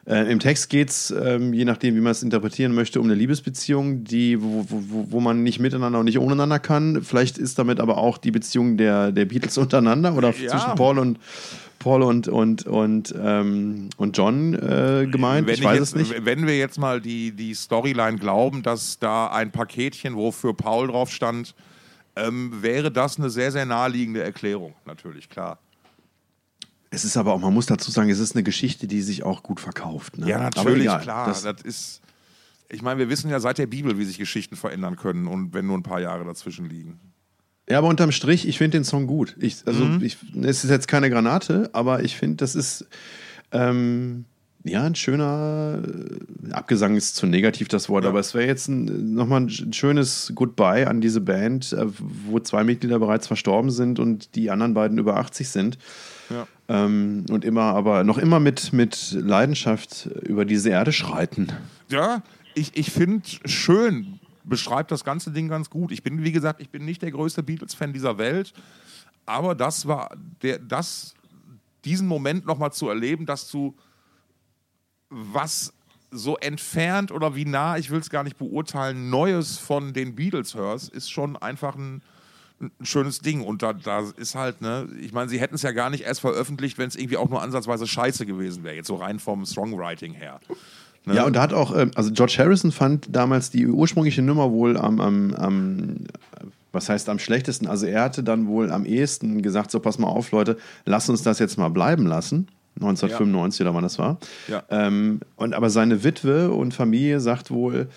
Äh, 0.04 0.32
Im 0.32 0.40
Text 0.40 0.68
geht 0.68 0.90
es, 0.90 1.12
ähm, 1.16 1.54
je 1.54 1.64
nachdem, 1.64 1.94
wie 1.94 2.00
man 2.00 2.10
es 2.10 2.24
interpretieren 2.24 2.74
möchte, 2.74 2.98
um 2.98 3.06
eine 3.06 3.14
Liebesbeziehung, 3.14 4.02
die, 4.02 4.42
wo, 4.42 4.66
wo, 4.68 4.82
wo- 4.88 5.06
wo 5.10 5.20
man 5.20 5.44
nicht 5.44 5.60
miteinander 5.60 6.00
und 6.00 6.06
nicht 6.06 6.18
ohneinander 6.18 6.58
kann. 6.58 7.02
Vielleicht 7.04 7.38
ist 7.38 7.56
damit 7.60 7.78
aber 7.78 7.98
auch 7.98 8.18
die 8.18 8.32
Beziehung 8.32 8.76
der, 8.76 9.12
der 9.12 9.26
Beatles 9.26 9.56
untereinander 9.58 10.16
oder 10.16 10.34
Ja. 10.34 10.48
zwischen 10.50 10.74
Paul 10.74 10.98
und 10.98 11.18
Paul 11.82 12.02
und, 12.02 12.28
und, 12.28 12.66
und, 12.66 13.14
ähm, 13.20 13.90
und 13.96 14.16
John 14.16 14.54
äh, 14.54 15.06
gemeint. 15.10 15.46
Wenn, 15.46 15.54
ich 15.54 15.64
weiß 15.64 15.78
jetzt, 15.78 15.88
es 15.88 15.94
nicht. 15.94 16.24
wenn 16.24 16.46
wir 16.46 16.56
jetzt 16.56 16.78
mal 16.78 17.00
die, 17.00 17.32
die 17.32 17.54
Storyline 17.54 18.18
glauben, 18.18 18.62
dass 18.62 18.98
da 18.98 19.26
ein 19.26 19.50
Paketchen, 19.50 20.14
wo 20.14 20.30
für 20.30 20.54
Paul 20.54 20.88
drauf 20.88 21.10
stand, 21.10 21.54
ähm, 22.14 22.62
wäre 22.62 22.92
das 22.92 23.18
eine 23.18 23.30
sehr, 23.30 23.50
sehr 23.50 23.66
naheliegende 23.66 24.22
Erklärung, 24.22 24.74
natürlich, 24.84 25.28
klar. 25.28 25.58
Es 26.90 27.04
ist 27.04 27.16
aber 27.16 27.32
auch, 27.32 27.40
man 27.40 27.54
muss 27.54 27.66
dazu 27.66 27.90
sagen, 27.90 28.10
es 28.10 28.18
ist 28.18 28.36
eine 28.36 28.42
Geschichte, 28.42 28.86
die 28.86 29.00
sich 29.00 29.22
auch 29.22 29.42
gut 29.42 29.60
verkauft. 29.60 30.18
Ne? 30.18 30.28
Ja, 30.28 30.38
natürlich, 30.38 30.82
egal, 30.82 31.00
klar. 31.00 31.26
Das, 31.26 31.42
Das, 31.42 31.62
ist. 31.62 32.02
Ich 32.68 32.82
meine, 32.82 32.98
wir 32.98 33.08
wissen 33.08 33.30
ja 33.30 33.40
seit 33.40 33.58
der 33.58 33.66
Bibel, 33.66 33.98
wie 33.98 34.04
sich 34.04 34.18
Geschichten 34.18 34.56
verändern 34.56 34.96
können 34.96 35.26
und 35.26 35.52
wenn 35.52 35.66
nur 35.66 35.76
ein 35.76 35.82
paar 35.82 36.00
Jahre 36.00 36.24
dazwischen 36.24 36.68
liegen. 36.68 37.00
Ja, 37.68 37.78
aber 37.78 37.88
unterm 37.88 38.12
Strich, 38.12 38.46
ich 38.48 38.58
finde 38.58 38.78
den 38.78 38.84
Song 38.84 39.06
gut. 39.06 39.36
Ich, 39.38 39.58
also, 39.66 39.84
Mhm. 39.84 40.02
ich, 40.02 40.16
es 40.42 40.64
ist 40.64 40.70
jetzt 40.70 40.88
keine 40.88 41.10
Granate, 41.10 41.70
aber 41.72 42.02
ich 42.02 42.16
finde, 42.16 42.36
das 42.36 42.54
ist. 42.54 42.86
Ähm, 43.52 44.24
Ja, 44.64 44.84
ein 44.84 44.94
schöner 44.94 45.82
äh, 45.82 46.52
Abgesang 46.52 46.94
ist 46.96 47.16
zu 47.16 47.26
negativ 47.26 47.66
das 47.66 47.88
Wort, 47.88 48.04
Ja. 48.04 48.10
aber 48.10 48.20
es 48.20 48.32
wäre 48.32 48.46
jetzt 48.46 48.68
ein, 48.68 49.12
nochmal 49.12 49.40
ein 49.40 49.48
sch- 49.48 49.72
schönes 49.74 50.30
Goodbye 50.36 50.86
an 50.86 51.00
diese 51.00 51.20
Band, 51.20 51.72
äh, 51.72 51.84
wo 52.28 52.38
zwei 52.38 52.62
Mitglieder 52.62 53.00
bereits 53.00 53.26
verstorben 53.26 53.72
sind 53.72 53.98
und 53.98 54.36
die 54.36 54.52
anderen 54.52 54.72
beiden 54.72 54.98
über 54.98 55.16
80 55.16 55.48
sind. 55.48 55.78
Ja. 56.30 56.46
Ähm, 56.68 57.26
und 57.28 57.44
immer, 57.44 57.74
aber 57.74 58.04
noch 58.04 58.18
immer 58.18 58.38
mit, 58.38 58.72
mit 58.72 59.16
Leidenschaft 59.18 60.08
über 60.22 60.44
diese 60.44 60.70
Erde 60.70 60.92
schreiten. 60.92 61.48
Ja, 61.90 62.22
ich, 62.54 62.70
ich 62.76 62.92
finde 62.92 63.24
schön, 63.44 64.20
beschreibt 64.44 64.90
das 64.90 65.04
ganze 65.04 65.30
Ding 65.30 65.48
ganz 65.48 65.70
gut. 65.70 65.92
Ich 65.92 66.02
bin, 66.02 66.24
wie 66.24 66.32
gesagt, 66.32 66.60
ich 66.60 66.70
bin 66.70 66.84
nicht 66.84 67.02
der 67.02 67.10
größte 67.10 67.42
Beatles-Fan 67.42 67.92
dieser 67.92 68.18
Welt, 68.18 68.52
aber 69.26 69.54
das 69.54 69.86
war 69.86 70.16
der, 70.42 70.58
das, 70.58 71.14
diesen 71.84 72.08
Moment 72.08 72.46
nochmal 72.46 72.72
zu 72.72 72.88
erleben, 72.88 73.26
dass 73.26 73.50
du 73.50 73.74
was 75.08 75.72
so 76.10 76.36
entfernt 76.36 77.10
oder 77.10 77.34
wie 77.34 77.44
nah, 77.44 77.76
ich 77.78 77.90
will 77.90 77.98
es 77.98 78.10
gar 78.10 78.22
nicht 78.22 78.36
beurteilen, 78.36 79.10
Neues 79.10 79.58
von 79.58 79.92
den 79.92 80.14
Beatles 80.14 80.54
hörst, 80.54 80.90
ist 80.90 81.10
schon 81.10 81.36
einfach 81.36 81.74
ein, 81.74 82.02
ein 82.60 82.70
schönes 82.82 83.20
Ding. 83.20 83.42
Und 83.42 83.62
da, 83.62 83.72
da 83.72 84.10
ist 84.16 84.34
halt, 84.34 84.60
ne, 84.60 84.88
ich 85.00 85.12
meine, 85.12 85.28
sie 85.30 85.40
hätten 85.40 85.54
es 85.54 85.62
ja 85.62 85.72
gar 85.72 85.90
nicht 85.90 86.04
erst 86.04 86.20
veröffentlicht, 86.20 86.78
wenn 86.78 86.88
es 86.88 86.96
irgendwie 86.96 87.16
auch 87.16 87.28
nur 87.28 87.42
ansatzweise 87.42 87.86
scheiße 87.86 88.26
gewesen 88.26 88.62
wäre, 88.62 88.76
jetzt 88.76 88.88
so 88.88 88.96
rein 88.96 89.18
vom 89.18 89.46
Songwriting 89.46 90.12
her. 90.12 90.40
Ne? 91.04 91.16
Ja, 91.16 91.24
und 91.24 91.34
da 91.34 91.42
hat 91.42 91.52
auch, 91.52 91.76
ähm, 91.76 91.90
also 91.94 92.12
George 92.12 92.36
Harrison 92.38 92.72
fand 92.72 93.08
damals 93.10 93.50
die 93.50 93.66
ursprüngliche 93.66 94.22
Nummer 94.22 94.52
wohl 94.52 94.76
am, 94.76 95.00
am, 95.00 95.34
am, 95.34 95.96
was 96.70 96.88
heißt 96.88 97.08
am 97.08 97.18
schlechtesten. 97.18 97.66
Also 97.66 97.86
er 97.86 98.02
hatte 98.02 98.22
dann 98.22 98.46
wohl 98.46 98.70
am 98.70 98.84
ehesten 98.84 99.42
gesagt, 99.42 99.70
so 99.70 99.80
pass 99.80 99.98
mal 99.98 100.08
auf, 100.08 100.30
Leute, 100.30 100.58
lass 100.84 101.08
uns 101.08 101.22
das 101.22 101.38
jetzt 101.38 101.58
mal 101.58 101.70
bleiben 101.70 102.06
lassen. 102.06 102.48
1995 102.76 103.60
oder 103.60 103.74
wann 103.74 103.82
das 103.82 103.98
war. 103.98 104.18
Ja. 104.48 104.62
Ähm, 104.70 105.20
und 105.36 105.54
aber 105.54 105.68
seine 105.68 106.04
Witwe 106.04 106.50
und 106.50 106.72
Familie 106.72 107.20
sagt 107.20 107.50
wohl, 107.50 107.88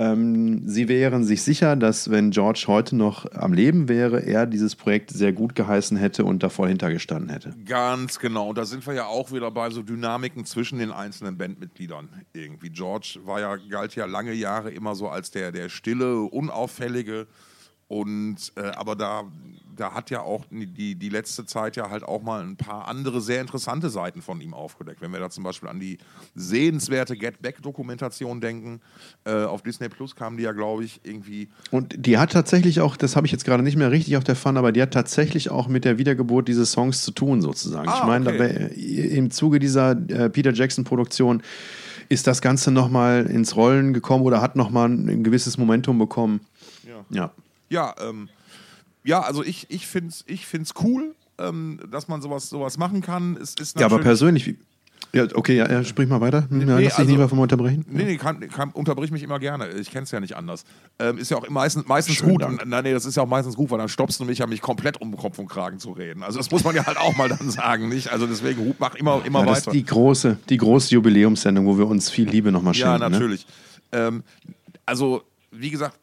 sie 0.00 0.88
wären 0.88 1.24
sich 1.24 1.42
sicher, 1.42 1.74
dass 1.74 2.08
wenn 2.08 2.30
George 2.30 2.64
heute 2.68 2.94
noch 2.94 3.32
am 3.32 3.52
Leben 3.52 3.88
wäre, 3.88 4.24
er 4.24 4.46
dieses 4.46 4.76
Projekt 4.76 5.10
sehr 5.10 5.32
gut 5.32 5.56
geheißen 5.56 5.96
hätte 5.96 6.24
und 6.24 6.44
da 6.44 6.50
voll 6.50 6.68
hintergestanden 6.68 7.30
hätte. 7.30 7.56
Ganz 7.64 8.20
genau. 8.20 8.50
Und 8.50 8.58
da 8.58 8.64
sind 8.64 8.86
wir 8.86 8.94
ja 8.94 9.06
auch 9.06 9.32
wieder 9.32 9.50
bei 9.50 9.70
so 9.70 9.82
Dynamiken 9.82 10.44
zwischen 10.44 10.78
den 10.78 10.92
einzelnen 10.92 11.36
Bandmitgliedern. 11.36 12.08
Irgendwie. 12.32 12.70
George 12.70 13.18
war 13.24 13.40
ja, 13.40 13.56
galt 13.56 13.96
ja 13.96 14.06
lange 14.06 14.34
Jahre 14.34 14.70
immer 14.70 14.94
so 14.94 15.08
als 15.08 15.32
der, 15.32 15.50
der 15.50 15.68
stille, 15.68 16.20
unauffällige. 16.20 17.26
Und 17.88 18.52
äh, 18.56 18.60
aber 18.76 18.96
da, 18.96 19.24
da 19.74 19.94
hat 19.94 20.10
ja 20.10 20.20
auch 20.20 20.44
die, 20.50 20.94
die 20.94 21.08
letzte 21.08 21.46
Zeit 21.46 21.76
ja 21.76 21.88
halt 21.88 22.02
auch 22.02 22.22
mal 22.22 22.42
ein 22.42 22.56
paar 22.56 22.86
andere 22.86 23.22
sehr 23.22 23.40
interessante 23.40 23.88
Seiten 23.88 24.20
von 24.20 24.42
ihm 24.42 24.52
aufgedeckt. 24.52 25.00
Wenn 25.00 25.10
wir 25.10 25.20
da 25.20 25.30
zum 25.30 25.42
Beispiel 25.42 25.70
an 25.70 25.80
die 25.80 25.96
sehenswerte 26.34 27.16
Get 27.16 27.40
Back-Dokumentation 27.40 28.42
denken, 28.42 28.80
äh, 29.24 29.44
auf 29.44 29.62
Disney 29.62 29.88
Plus 29.88 30.14
kam 30.14 30.36
die 30.36 30.42
ja, 30.42 30.52
glaube 30.52 30.84
ich, 30.84 31.00
irgendwie 31.02 31.48
Und 31.70 31.94
die 31.96 32.18
hat 32.18 32.32
tatsächlich 32.32 32.80
auch, 32.80 32.94
das 32.94 33.16
habe 33.16 33.26
ich 33.26 33.32
jetzt 33.32 33.46
gerade 33.46 33.62
nicht 33.62 33.76
mehr 33.76 33.90
richtig 33.90 34.18
auf 34.18 34.24
der 34.24 34.36
Pfanne, 34.36 34.58
aber 34.58 34.72
die 34.72 34.82
hat 34.82 34.92
tatsächlich 34.92 35.50
auch 35.50 35.66
mit 35.66 35.86
der 35.86 35.96
Wiedergeburt 35.96 36.48
dieses 36.48 36.72
Songs 36.72 37.02
zu 37.02 37.10
tun, 37.10 37.40
sozusagen. 37.40 37.88
Ah, 37.88 38.00
ich 38.00 38.06
meine, 38.06 38.28
okay. 38.28 39.16
im 39.16 39.30
Zuge 39.30 39.60
dieser 39.60 39.92
äh, 39.92 40.28
Peter 40.28 40.52
Jackson-Produktion 40.52 41.42
ist 42.10 42.26
das 42.26 42.42
Ganze 42.42 42.70
nochmal 42.70 43.26
ins 43.26 43.56
Rollen 43.56 43.94
gekommen 43.94 44.24
oder 44.24 44.42
hat 44.42 44.56
nochmal 44.56 44.90
ein, 44.90 45.08
ein 45.08 45.24
gewisses 45.24 45.56
Momentum 45.56 45.98
bekommen. 45.98 46.40
Ja. 46.86 47.04
Ja, 47.10 47.32
ähm, 47.70 48.28
ja, 49.04 49.20
also 49.20 49.42
ich, 49.44 49.66
ich 49.70 49.86
finde 49.86 50.08
es 50.10 50.24
ich 50.26 50.46
find's 50.46 50.74
cool, 50.82 51.14
ähm, 51.38 51.80
dass 51.90 52.08
man 52.08 52.20
sowas, 52.22 52.48
sowas 52.48 52.78
machen 52.78 53.00
kann. 53.00 53.36
Es 53.40 53.54
ist 53.60 53.78
Ja, 53.78 53.86
aber 53.86 53.98
persönlich, 54.00 54.46
wie- 54.46 54.58
ja, 55.14 55.24
okay, 55.34 55.56
ja, 55.56 55.70
ja, 55.70 55.84
sprich 55.84 56.06
mal 56.06 56.20
weiter. 56.20 56.46
Hm, 56.50 56.60
ja, 56.60 56.66
nee, 56.76 56.84
lass 56.84 56.96
dich 56.96 57.06
also- 57.06 57.16
mal 57.16 57.28
vom 57.28 57.38
unterbrechen. 57.38 57.86
Nee, 57.88 58.04
nee, 58.04 58.16
kann, 58.18 58.40
kann, 58.50 58.70
unterbrich 58.72 59.10
mich 59.10 59.22
immer 59.22 59.38
gerne. 59.38 59.68
Ich 59.70 59.90
kenne 59.90 60.04
es 60.04 60.10
ja 60.10 60.20
nicht 60.20 60.36
anders. 60.36 60.64
Ähm, 60.98 61.16
ist 61.16 61.30
ja 61.30 61.38
auch 61.38 61.48
meistens, 61.48 61.86
meistens 61.86 62.16
Schönen 62.16 62.32
gut. 62.32 62.42
Und, 62.44 62.66
nein, 62.66 62.84
nee, 62.84 62.92
das 62.92 63.06
ist 63.06 63.16
ja 63.16 63.22
auch 63.22 63.28
meistens 63.28 63.56
gut, 63.56 63.70
weil 63.70 63.78
dann 63.78 63.88
stoppst 63.88 64.20
du 64.20 64.26
mich 64.26 64.38
ja, 64.38 64.46
mich 64.46 64.60
komplett 64.60 65.00
um 65.00 65.16
Kopf 65.16 65.38
und 65.38 65.46
Kragen 65.48 65.78
zu 65.78 65.92
reden. 65.92 66.22
Also 66.22 66.38
das 66.38 66.50
muss 66.50 66.62
man 66.62 66.74
ja 66.74 66.84
halt 66.84 66.98
auch 66.98 67.16
mal 67.16 67.28
dann 67.30 67.50
sagen, 67.50 67.88
nicht? 67.88 68.08
Also 68.12 68.26
deswegen 68.26 68.74
mach 68.78 68.96
immer, 68.96 69.24
immer 69.24 69.40
Ja, 69.40 69.46
das 69.46 69.58
ist 69.60 69.66
weiter. 69.68 69.76
die 69.78 69.84
große, 69.84 70.38
die 70.50 70.56
große 70.58 70.92
Jubiläumssendung, 70.94 71.64
wo 71.64 71.78
wir 71.78 71.86
uns 71.86 72.10
viel 72.10 72.28
Liebe 72.28 72.52
nochmal 72.52 72.74
Ja, 72.74 72.88
schenken. 72.98 73.04
Ne? 73.10 73.18
natürlich. 73.18 73.46
Ähm, 73.92 74.24
also, 74.84 75.22
wie 75.52 75.70
gesagt, 75.70 75.96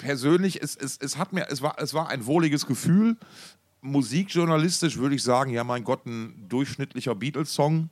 persönlich, 0.00 0.62
es, 0.62 0.74
es, 0.76 0.96
es 0.98 1.16
hat 1.18 1.32
mir, 1.32 1.46
es 1.50 1.62
war, 1.62 1.76
es 1.78 1.94
war 1.94 2.08
ein 2.08 2.26
wohliges 2.26 2.66
Gefühl. 2.66 3.16
Musikjournalistisch 3.82 4.96
würde 4.96 5.14
ich 5.14 5.22
sagen, 5.22 5.52
ja, 5.52 5.62
mein 5.62 5.84
Gott, 5.84 6.06
ein 6.06 6.46
durchschnittlicher 6.48 7.14
Beatles-Song. 7.14 7.90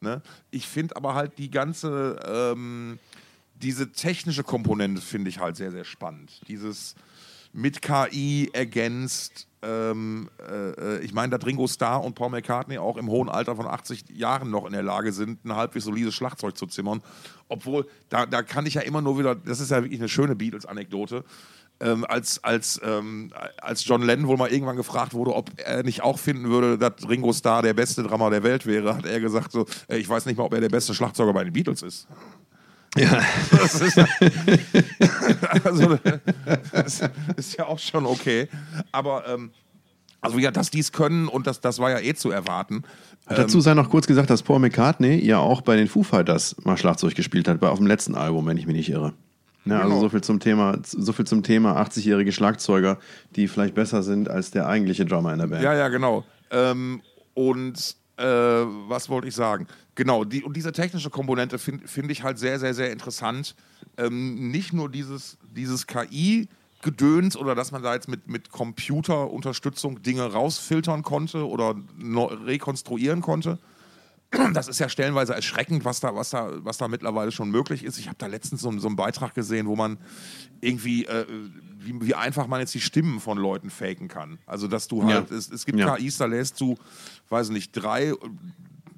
Ne? 0.00 0.22
Ich 0.50 0.66
finde 0.66 0.96
aber 0.96 1.14
halt 1.14 1.38
die 1.38 1.50
ganze, 1.50 2.18
ähm, 2.26 2.98
diese 3.54 3.92
technische 3.92 4.44
Komponente 4.44 5.02
finde 5.02 5.28
ich 5.28 5.38
halt 5.38 5.56
sehr, 5.56 5.70
sehr 5.70 5.84
spannend. 5.84 6.40
Dieses 6.48 6.94
mit 7.56 7.80
KI 7.80 8.50
ergänzt. 8.52 9.48
Ähm, 9.62 10.28
äh, 10.48 10.98
äh, 10.98 10.98
ich 11.00 11.14
meine, 11.14 11.36
dass 11.36 11.46
Ringo 11.46 11.66
Starr 11.66 12.04
und 12.04 12.14
Paul 12.14 12.30
McCartney 12.30 12.78
auch 12.78 12.98
im 12.98 13.08
hohen 13.08 13.28
Alter 13.28 13.56
von 13.56 13.66
80 13.66 14.10
Jahren 14.10 14.50
noch 14.50 14.66
in 14.66 14.72
der 14.72 14.82
Lage 14.82 15.10
sind, 15.12 15.44
ein 15.44 15.56
halbwegs 15.56 15.86
solides 15.86 16.14
Schlagzeug 16.14 16.56
zu 16.56 16.66
zimmern. 16.66 17.02
Obwohl, 17.48 17.88
da, 18.10 18.26
da 18.26 18.42
kann 18.42 18.66
ich 18.66 18.74
ja 18.74 18.82
immer 18.82 19.00
nur 19.00 19.18
wieder, 19.18 19.34
das 19.34 19.60
ist 19.60 19.70
ja 19.70 19.82
wirklich 19.82 19.98
eine 19.98 20.08
schöne 20.08 20.36
Beatles-Anekdote. 20.36 21.24
Ähm, 21.80 22.04
als, 22.06 22.42
als, 22.44 22.80
ähm, 22.82 23.32
als 23.60 23.84
John 23.84 24.02
Lennon 24.02 24.28
wohl 24.28 24.36
mal 24.36 24.50
irgendwann 24.50 24.76
gefragt 24.76 25.12
wurde, 25.12 25.34
ob 25.34 25.50
er 25.56 25.82
nicht 25.82 26.02
auch 26.02 26.18
finden 26.18 26.48
würde, 26.48 26.78
dass 26.78 27.08
Ringo 27.08 27.32
Starr 27.32 27.62
der 27.62 27.74
beste 27.74 28.02
Drummer 28.02 28.30
der 28.30 28.42
Welt 28.42 28.66
wäre, 28.66 28.96
hat 28.96 29.04
er 29.04 29.20
gesagt 29.20 29.52
so, 29.52 29.66
äh, 29.88 29.96
ich 29.96 30.08
weiß 30.08 30.26
nicht 30.26 30.36
mal, 30.36 30.44
ob 30.44 30.54
er 30.54 30.60
der 30.60 30.68
beste 30.68 30.94
Schlagzeuger 30.94 31.32
bei 31.32 31.44
den 31.44 31.52
Beatles 31.52 31.82
ist. 31.82 32.06
Ja. 32.96 33.22
Das 33.50 33.80
ist, 33.80 33.98
also, 35.64 35.98
das 36.72 37.02
ist 37.36 37.56
ja 37.56 37.66
auch 37.66 37.78
schon 37.78 38.06
okay. 38.06 38.48
Aber 38.92 39.26
ähm, 39.28 39.50
also 40.20 40.38
ja, 40.38 40.50
dass 40.50 40.70
die 40.70 40.80
es 40.80 40.92
können 40.92 41.28
und 41.28 41.46
das, 41.46 41.60
das 41.60 41.78
war 41.78 41.90
ja 41.90 42.00
eh 42.00 42.14
zu 42.14 42.30
erwarten. 42.30 42.82
Ähm, 43.28 43.36
Dazu 43.36 43.60
sei 43.60 43.74
noch 43.74 43.90
kurz 43.90 44.06
gesagt, 44.06 44.30
dass 44.30 44.42
Paul 44.42 44.58
McCartney 44.60 45.24
ja 45.24 45.38
auch 45.38 45.62
bei 45.62 45.76
den 45.76 45.88
Foo 45.88 46.02
Fighters 46.02 46.56
mal 46.64 46.76
Schlagzeug 46.76 47.14
gespielt 47.14 47.48
hat, 47.48 47.60
bei 47.60 47.68
auf 47.68 47.78
dem 47.78 47.86
letzten 47.86 48.14
Album, 48.14 48.46
wenn 48.46 48.56
ich 48.56 48.66
mich 48.66 48.76
nicht 48.76 48.88
irre. 48.90 49.12
Ja, 49.64 49.78
also 49.78 49.88
Genau. 49.88 50.00
so 50.00 50.08
viel 50.10 50.20
zum 50.22 50.40
Thema, 50.40 50.78
so 50.84 51.12
viel 51.12 51.26
zum 51.26 51.42
Thema 51.42 51.80
80-jährige 51.80 52.32
Schlagzeuger, 52.32 52.98
die 53.34 53.48
vielleicht 53.48 53.74
besser 53.74 54.02
sind 54.02 54.30
als 54.30 54.52
der 54.52 54.68
eigentliche 54.68 55.04
Drummer 55.04 55.32
in 55.32 55.40
der 55.40 55.46
Band. 55.48 55.62
Ja, 55.62 55.74
ja, 55.74 55.88
genau. 55.88 56.24
Ähm, 56.50 57.02
und 57.34 57.96
äh, 58.16 58.24
was 58.24 59.08
wollte 59.08 59.28
ich 59.28 59.34
sagen? 59.34 59.66
Genau, 59.94 60.24
die, 60.24 60.42
und 60.42 60.56
diese 60.56 60.72
technische 60.72 61.10
Komponente 61.10 61.58
finde 61.58 61.86
find 61.86 62.10
ich 62.10 62.22
halt 62.22 62.38
sehr, 62.38 62.58
sehr, 62.58 62.74
sehr 62.74 62.90
interessant. 62.90 63.54
Ähm, 63.96 64.50
nicht 64.50 64.72
nur 64.72 64.90
dieses, 64.90 65.38
dieses 65.54 65.86
KI-Gedöns 65.86 67.36
oder 67.36 67.54
dass 67.54 67.72
man 67.72 67.82
da 67.82 67.94
jetzt 67.94 68.08
mit, 68.08 68.28
mit 68.28 68.50
Computerunterstützung 68.50 70.02
Dinge 70.02 70.32
rausfiltern 70.32 71.02
konnte 71.02 71.46
oder 71.46 71.74
rekonstruieren 72.46 73.20
konnte. 73.20 73.58
Das 74.54 74.68
ist 74.68 74.78
ja 74.78 74.88
stellenweise 74.88 75.34
erschreckend, 75.34 75.84
was 75.84 76.00
da, 76.00 76.14
was 76.14 76.30
da, 76.30 76.50
was 76.64 76.78
da 76.78 76.88
mittlerweile 76.88 77.32
schon 77.32 77.50
möglich 77.50 77.84
ist. 77.84 77.98
Ich 77.98 78.06
habe 78.08 78.16
da 78.18 78.26
letztens 78.26 78.60
so, 78.62 78.76
so 78.78 78.86
einen 78.88 78.96
Beitrag 78.96 79.34
gesehen, 79.34 79.66
wo 79.66 79.76
man 79.76 79.98
irgendwie, 80.60 81.04
äh, 81.06 81.26
wie, 81.78 81.94
wie 82.06 82.14
einfach 82.14 82.46
man 82.46 82.60
jetzt 82.60 82.74
die 82.74 82.80
Stimmen 82.80 83.20
von 83.20 83.38
Leuten 83.38 83.70
faken 83.70 84.08
kann. 84.08 84.38
Also, 84.46 84.68
dass 84.68 84.88
du 84.88 85.04
halt, 85.04 85.30
Ja. 85.30 85.36
es, 85.36 85.50
es 85.50 85.66
gibt 85.66 85.78
Ja. 85.78 85.96
KIs, 85.96 86.16
da 86.18 86.26
lässt 86.26 86.60
du, 86.60 86.76
weiß 87.28 87.50
nicht, 87.50 87.72
drei, 87.72 88.14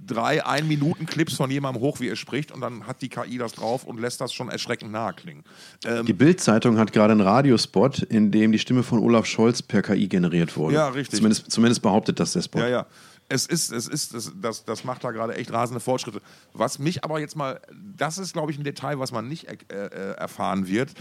drei 0.07 0.45
Ein-Minuten-Clips 0.47 1.35
von 1.35 1.51
jemandem 1.51 1.83
hoch, 1.83 2.01
wie 2.01 2.09
er 2.09 2.17
spricht, 2.17 2.51
und 2.51 2.63
dann 2.63 2.87
hat 2.87 3.03
die 3.03 3.11
KI 3.11 3.37
das 3.37 3.53
drauf 3.53 3.85
und 3.85 4.01
lässt 4.01 4.21
das 4.23 4.33
schon 4.33 4.49
erschreckend 4.49 4.91
nahe 4.91 5.13
klingen. 5.13 5.45
Ähm, 5.85 6.07
Die 6.07 6.15
Bild-Zeitung 6.15 6.79
hat 6.79 6.93
gerade 6.93 7.13
einen 7.13 7.21
Radiospot, 7.21 7.99
in 8.05 8.31
dem 8.31 8.53
die 8.53 8.59
Stimme 8.59 8.83
von 8.83 9.01
Olaf 9.01 9.27
Scholz 9.27 9.61
per 9.61 9.83
KI 9.83 10.09
generiert 10.09 10.57
wurde. 10.57 10.77
Ja, 10.77 10.89
richtig. 10.89 11.19
Zumindest, 11.19 11.51
zumindest 11.51 11.83
behauptet 11.83 12.19
das 12.21 12.33
der 12.33 12.41
Spot. 12.43 12.61
Ja, 12.61 12.69
ja. 12.69 12.87
Es 13.29 13.47
ist, 13.47 13.73
es 13.73 13.87
ist, 13.87 14.15
es, 14.15 14.33
das, 14.41 14.65
das 14.65 14.85
macht 14.85 15.05
da 15.05 15.11
gerade 15.11 15.37
echt 15.37 15.53
rasende 15.53 15.81
Fortschritte. 15.81 16.23
Was 16.55 16.79
mich 16.79 17.05
aber 17.05 17.21
jetzt 17.21 17.37
mal, 17.37 17.61
das 17.97 18.19
ist, 18.19 18.33
glaube 18.33 18.53
ich, 18.53 18.59
ein 18.59 18.65
Detail, 18.65 18.99
was 18.99 19.13
man 19.13 19.29
nicht 19.29 19.47
er, 19.69 19.93
äh, 19.93 20.15
erfahren 20.17 20.67
wird. 20.67 20.95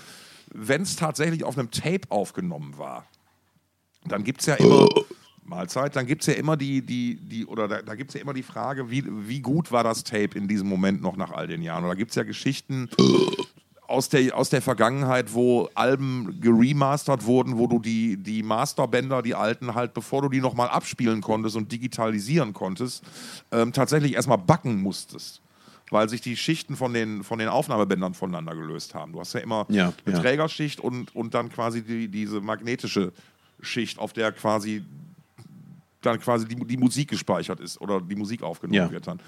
Wenn 0.54 0.82
es 0.82 0.96
tatsächlich 0.96 1.44
auf 1.44 1.58
einem 1.58 1.72
Tape 1.72 2.10
aufgenommen 2.10 2.78
war, 2.78 3.06
dann 4.06 4.24
gibt 4.24 4.42
es 4.42 4.48
ja 4.48 4.56
immer. 4.56 4.88
Mahlzeit, 5.48 5.96
dann 5.96 6.06
gibt 6.06 6.24
es 6.24 6.28
ja 6.28 6.34
immer 6.34 6.58
die, 6.58 6.82
die, 6.82 7.16
die, 7.16 7.46
oder 7.46 7.70
da, 7.70 7.82
da 7.82 7.96
gibt 7.96 8.10
es 8.10 8.16
ja 8.16 8.22
immer 8.22 8.34
die 8.34 8.44
Frage, 8.44 8.92
wie, 8.92 9.06
wie 9.28 9.40
gut 9.40 9.72
war 9.72 9.84
das 9.84 10.04
Tape 10.04 10.38
in 10.38 10.50
diesem 10.50 10.68
Moment 10.68 11.02
noch 11.02 11.16
nach 11.16 11.32
all 11.32 11.48
den 11.48 11.62
Jahren? 11.62 11.86
Oder 11.86 11.96
gibt 11.96 12.12
es 12.12 12.16
ja 12.16 12.24
Geschichten 12.24 12.90
aus 13.88 14.10
der, 14.10 14.36
aus 14.36 14.50
der 14.50 14.62
Vergangenheit, 14.62 15.34
wo 15.34 15.70
Alben 15.74 16.40
geremastert 16.42 17.26
wurden, 17.26 17.58
wo 17.58 17.68
du 17.68 17.80
die, 17.80 18.18
die 18.18 18.44
Masterbänder, 18.44 19.22
die 19.22 19.34
alten, 19.34 19.76
halt, 19.76 19.94
bevor 19.94 20.22
du 20.22 20.30
die 20.30 20.42
nochmal 20.42 20.68
abspielen 20.68 21.22
konntest 21.22 21.56
und 21.56 21.72
digitalisieren 21.72 22.54
konntest, 22.54 23.04
ähm, 23.52 23.72
tatsächlich 23.74 24.14
erstmal 24.14 24.38
backen 24.38 24.82
musstest. 24.82 25.42
Weil 25.90 26.10
sich 26.10 26.20
die 26.20 26.36
Schichten 26.36 26.76
von 26.76 26.94
den, 26.94 27.24
von 27.24 27.40
den 27.40 27.48
Aufnahmebändern 27.48 28.14
voneinander 28.14 28.54
gelöst 28.56 28.94
haben. 28.94 29.14
Du 29.14 29.22
hast 29.22 29.32
ja 29.32 29.40
immer 29.40 29.66
Ja, 29.70 29.94
eine 30.06 30.16
ja. 30.16 30.22
Trägerschicht 30.22 30.82
und, 30.82 31.16
und 31.16 31.34
dann 31.34 31.50
quasi 31.50 31.82
die, 31.82 32.10
diese 32.10 32.42
magnetische 32.42 33.14
Schicht, 33.62 33.98
auf 33.98 34.12
der 34.12 34.34
quasi 34.34 34.84
dann 36.08 36.20
quasi 36.20 36.48
die, 36.48 36.56
die 36.56 36.78
Musik 36.78 37.10
gespeichert 37.10 37.60
ist 37.60 37.80
oder 37.80 38.02
die 38.02 38.16
Musik 38.16 38.42
aufgenommen 38.42 38.76
Ja. 38.76 38.92
wird 38.92 39.08
dann. 39.08 39.20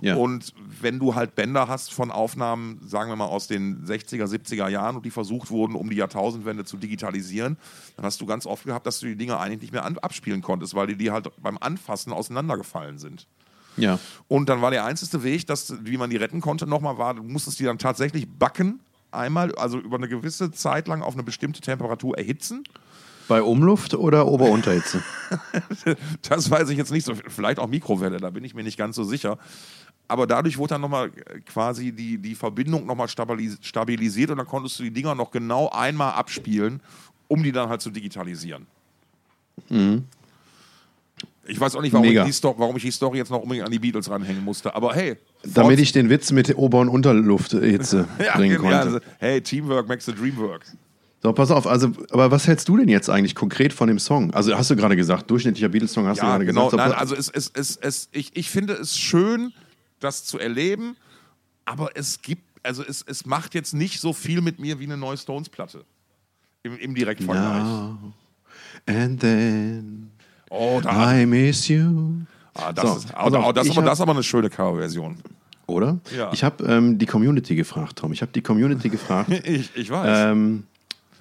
Ja. 0.00 0.14
Und 0.16 0.52
wenn 0.80 0.98
du 0.98 1.14
halt 1.14 1.34
Bänder 1.34 1.68
hast 1.68 1.92
von 1.92 2.10
Aufnahmen, 2.10 2.80
sagen 2.86 3.10
wir 3.10 3.16
mal 3.16 3.26
aus 3.26 3.48
den 3.48 3.84
60er, 3.84 4.26
70er 4.26 4.68
Jahren 4.68 4.96
und 4.96 5.04
die 5.04 5.10
versucht 5.10 5.50
wurden, 5.50 5.74
um 5.74 5.90
die 5.90 5.96
Jahrtausendwende 5.96 6.64
zu 6.64 6.76
digitalisieren, 6.76 7.56
dann 7.96 8.04
hast 8.04 8.20
du 8.20 8.26
ganz 8.26 8.46
oft 8.46 8.64
gehabt, 8.64 8.86
dass 8.86 9.00
du 9.00 9.06
die 9.06 9.16
Dinge 9.16 9.38
eigentlich 9.38 9.60
nicht 9.62 9.72
mehr 9.72 9.84
abspielen 10.02 10.42
konntest, 10.42 10.74
weil 10.74 10.86
die, 10.86 10.96
die 10.96 11.10
halt 11.10 11.30
beim 11.42 11.58
Anfassen 11.58 12.12
auseinandergefallen 12.12 12.98
sind. 12.98 13.26
Ja. 13.76 13.98
Und 14.28 14.48
dann 14.48 14.62
war 14.62 14.70
der 14.70 14.84
einzige 14.84 15.22
Weg, 15.22 15.46
dass, 15.46 15.74
wie 15.84 15.96
man 15.96 16.10
die 16.10 16.16
retten 16.16 16.40
konnte, 16.40 16.66
nochmal 16.66 16.98
war, 16.98 17.14
du 17.14 17.22
musstest 17.22 17.58
die 17.60 17.64
dann 17.64 17.78
tatsächlich 17.78 18.26
backen, 18.28 18.80
einmal, 19.10 19.54
also 19.56 19.78
über 19.78 19.96
eine 19.96 20.08
gewisse 20.08 20.50
Zeit 20.50 20.88
lang 20.88 21.02
auf 21.02 21.14
eine 21.14 21.22
bestimmte 21.22 21.60
Temperatur 21.60 22.16
erhitzen. 22.18 22.64
Bei 23.28 23.42
Umluft 23.42 23.94
oder 23.94 24.26
Ober-Unterhitze? 24.26 25.02
Das 26.28 26.48
weiß 26.48 26.68
ich 26.70 26.78
jetzt 26.78 26.92
nicht 26.92 27.04
so. 27.04 27.14
Vielleicht 27.14 27.58
auch 27.58 27.66
Mikrowelle, 27.66 28.18
da 28.18 28.30
bin 28.30 28.44
ich 28.44 28.54
mir 28.54 28.62
nicht 28.62 28.78
ganz 28.78 28.94
so 28.94 29.02
sicher. 29.02 29.38
Aber 30.06 30.26
dadurch 30.26 30.56
wurde 30.56 30.74
dann 30.74 30.82
nochmal 30.82 31.10
quasi 31.46 31.90
die, 31.90 32.18
die 32.18 32.36
Verbindung 32.36 32.86
nochmal 32.86 33.08
stabilis 33.08 33.58
stabilisiert 33.60 34.30
und 34.30 34.38
dann 34.38 34.46
konntest 34.46 34.78
du 34.78 34.84
die 34.84 34.92
Dinger 34.92 35.16
noch 35.16 35.32
genau 35.32 35.68
einmal 35.70 36.12
abspielen, 36.12 36.80
um 37.26 37.42
die 37.42 37.50
dann 37.50 37.68
halt 37.68 37.80
zu 37.80 37.90
digitalisieren. 37.90 38.66
Ich 41.48 41.58
weiß 41.58 41.76
auch 41.76 41.82
nicht, 41.82 41.92
warum 41.92 42.04
ich, 42.04 42.10
Mega. 42.12 42.24
die 42.24 42.32
Sto 42.32 42.54
warum 42.56 42.76
ich 42.76 42.82
die 42.82 42.90
Story 42.90 43.18
jetzt 43.18 43.30
noch 43.30 43.40
unbedingt 43.40 43.66
an 43.66 43.72
die 43.72 43.78
Beatles 43.78 44.10
ranhängen 44.10 44.44
musste. 44.44 44.74
Aber 44.74 44.94
hey. 44.94 45.16
Damit 45.42 45.78
ich 45.80 45.92
den 45.92 46.10
Witz 46.10 46.32
mit 46.32 46.56
Ober- 46.56 46.80
und 46.80 46.88
Unterlufthitze 46.88 48.08
ja, 48.24 48.36
bringen 48.36 48.54
ja, 48.54 48.58
konnte. 48.58 48.78
also, 48.78 48.98
hey, 49.18 49.40
Teamwork 49.40 49.88
makes 49.88 50.04
the 50.06 50.12
dream 50.12 50.36
work. 50.36 50.64
So, 51.22 51.32
pass 51.32 51.50
auf, 51.50 51.66
also, 51.66 51.92
aber 52.10 52.30
was 52.30 52.46
hältst 52.46 52.68
du 52.68 52.76
denn 52.76 52.88
jetzt 52.88 53.08
eigentlich 53.08 53.34
konkret 53.34 53.72
von 53.72 53.88
dem 53.88 53.98
Song? 53.98 54.32
Also, 54.34 54.56
hast 54.56 54.70
du 54.70 54.76
gerade 54.76 54.96
gesagt, 54.96 55.30
durchschnittlicher 55.30 55.68
Beatles-Song 55.70 56.06
hast 56.06 56.20
du 56.20 56.24
Ja, 56.26 56.32
gerade 56.32 56.46
genau. 56.46 56.66
gesagt. 56.68 56.76
Nein, 56.78 56.90
So, 56.90 56.96
also 56.96 57.14
es, 57.16 57.28
es, 57.30 57.50
es, 57.54 57.76
es, 57.78 58.08
ich, 58.12 58.36
ich 58.36 58.50
finde 58.50 58.74
es 58.74 58.96
schön, 58.98 59.52
das 59.98 60.24
zu 60.24 60.38
erleben, 60.38 60.96
aber 61.64 61.90
es 61.96 62.20
gibt, 62.22 62.42
also 62.62 62.84
es, 62.86 63.02
es 63.06 63.24
macht 63.26 63.54
jetzt 63.54 63.72
nicht 63.74 64.00
so 64.00 64.12
viel 64.12 64.40
mit 64.40 64.58
mir 64.60 64.78
wie 64.78 64.84
eine 64.84 64.96
neue 64.96 65.16
Stones-Platte. 65.16 65.84
Im, 66.62 66.76
Im 66.78 66.94
Direktvergleich. 66.94 67.62
Now 67.62 67.98
and 68.86 69.20
then 69.20 70.10
Oh, 70.50 70.80
da, 70.82 71.12
I 71.20 71.26
miss 71.26 71.66
you. 71.68 72.12
ah, 72.54 72.72
das, 72.72 72.84
So, 72.90 72.96
ist, 72.98 73.12
pass 73.12 73.26
oh, 73.26 73.30
das, 73.30 73.34
aber, 73.34 73.46
hab- 73.48 73.54
das 73.54 73.66
ist 73.96 74.00
aber 74.00 74.12
eine 74.12 74.22
schöne 74.22 74.50
Coverversion. 74.50 75.16
Oder? 75.66 75.98
Ja. 76.16 76.30
Ich 76.32 76.44
habe 76.44 76.62
ähm, 76.64 76.98
die 76.98 77.06
Community 77.06 77.56
gefragt, 77.56 77.98
Tom. 77.98 78.12
Ich 78.12 78.22
habe 78.22 78.30
die 78.32 78.42
Community 78.42 78.88
gefragt. 78.90 79.30
Ich, 79.44 79.70
ich 79.74 79.90
weiß. 79.90 80.30
ähm, 80.32 80.64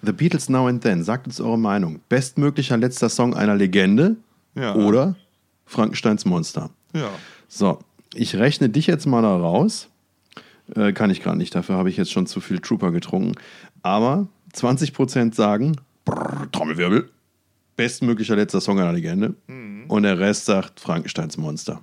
The 0.05 0.11
Beatles 0.13 0.49
Now 0.49 0.67
and 0.67 0.81
Then. 0.83 1.03
Sagt 1.03 1.27
uns 1.27 1.39
eure 1.41 1.57
Meinung. 1.57 1.99
Bestmöglicher 2.09 2.77
letzter 2.77 3.09
Song 3.09 3.33
einer 3.33 3.55
Legende 3.55 4.15
Ja. 4.55 4.75
oder 4.75 5.15
Frankensteins 5.65 6.25
Monster? 6.25 6.69
ja. 6.93 7.09
So, 7.47 7.79
ich 8.13 8.35
rechne 8.35 8.69
dich 8.69 8.87
jetzt 8.87 9.05
mal 9.05 9.21
da 9.21 9.35
raus. 9.37 9.87
Äh, 10.75 10.93
kann 10.93 11.09
ich 11.11 11.21
gerade 11.21 11.37
nicht, 11.37 11.53
dafür 11.53 11.75
habe 11.75 11.89
ich 11.89 11.95
jetzt 11.97 12.11
schon 12.11 12.25
zu 12.25 12.41
viel 12.41 12.59
Trooper 12.59 12.91
getrunken. 12.91 13.33
Aber 13.83 14.27
20% 14.53 15.35
sagen, 15.35 15.75
brrr, 16.05 16.47
Trommelwirbel, 16.51 17.09
bestmöglicher 17.75 18.35
letzter 18.35 18.61
Song 18.61 18.79
einer 18.79 18.93
Legende. 18.93 19.35
Mhm. 19.47 19.85
Und 19.87 20.03
der 20.03 20.17
Rest 20.19 20.45
sagt 20.45 20.79
Frankensteins 20.79 21.37
Monster. 21.37 21.81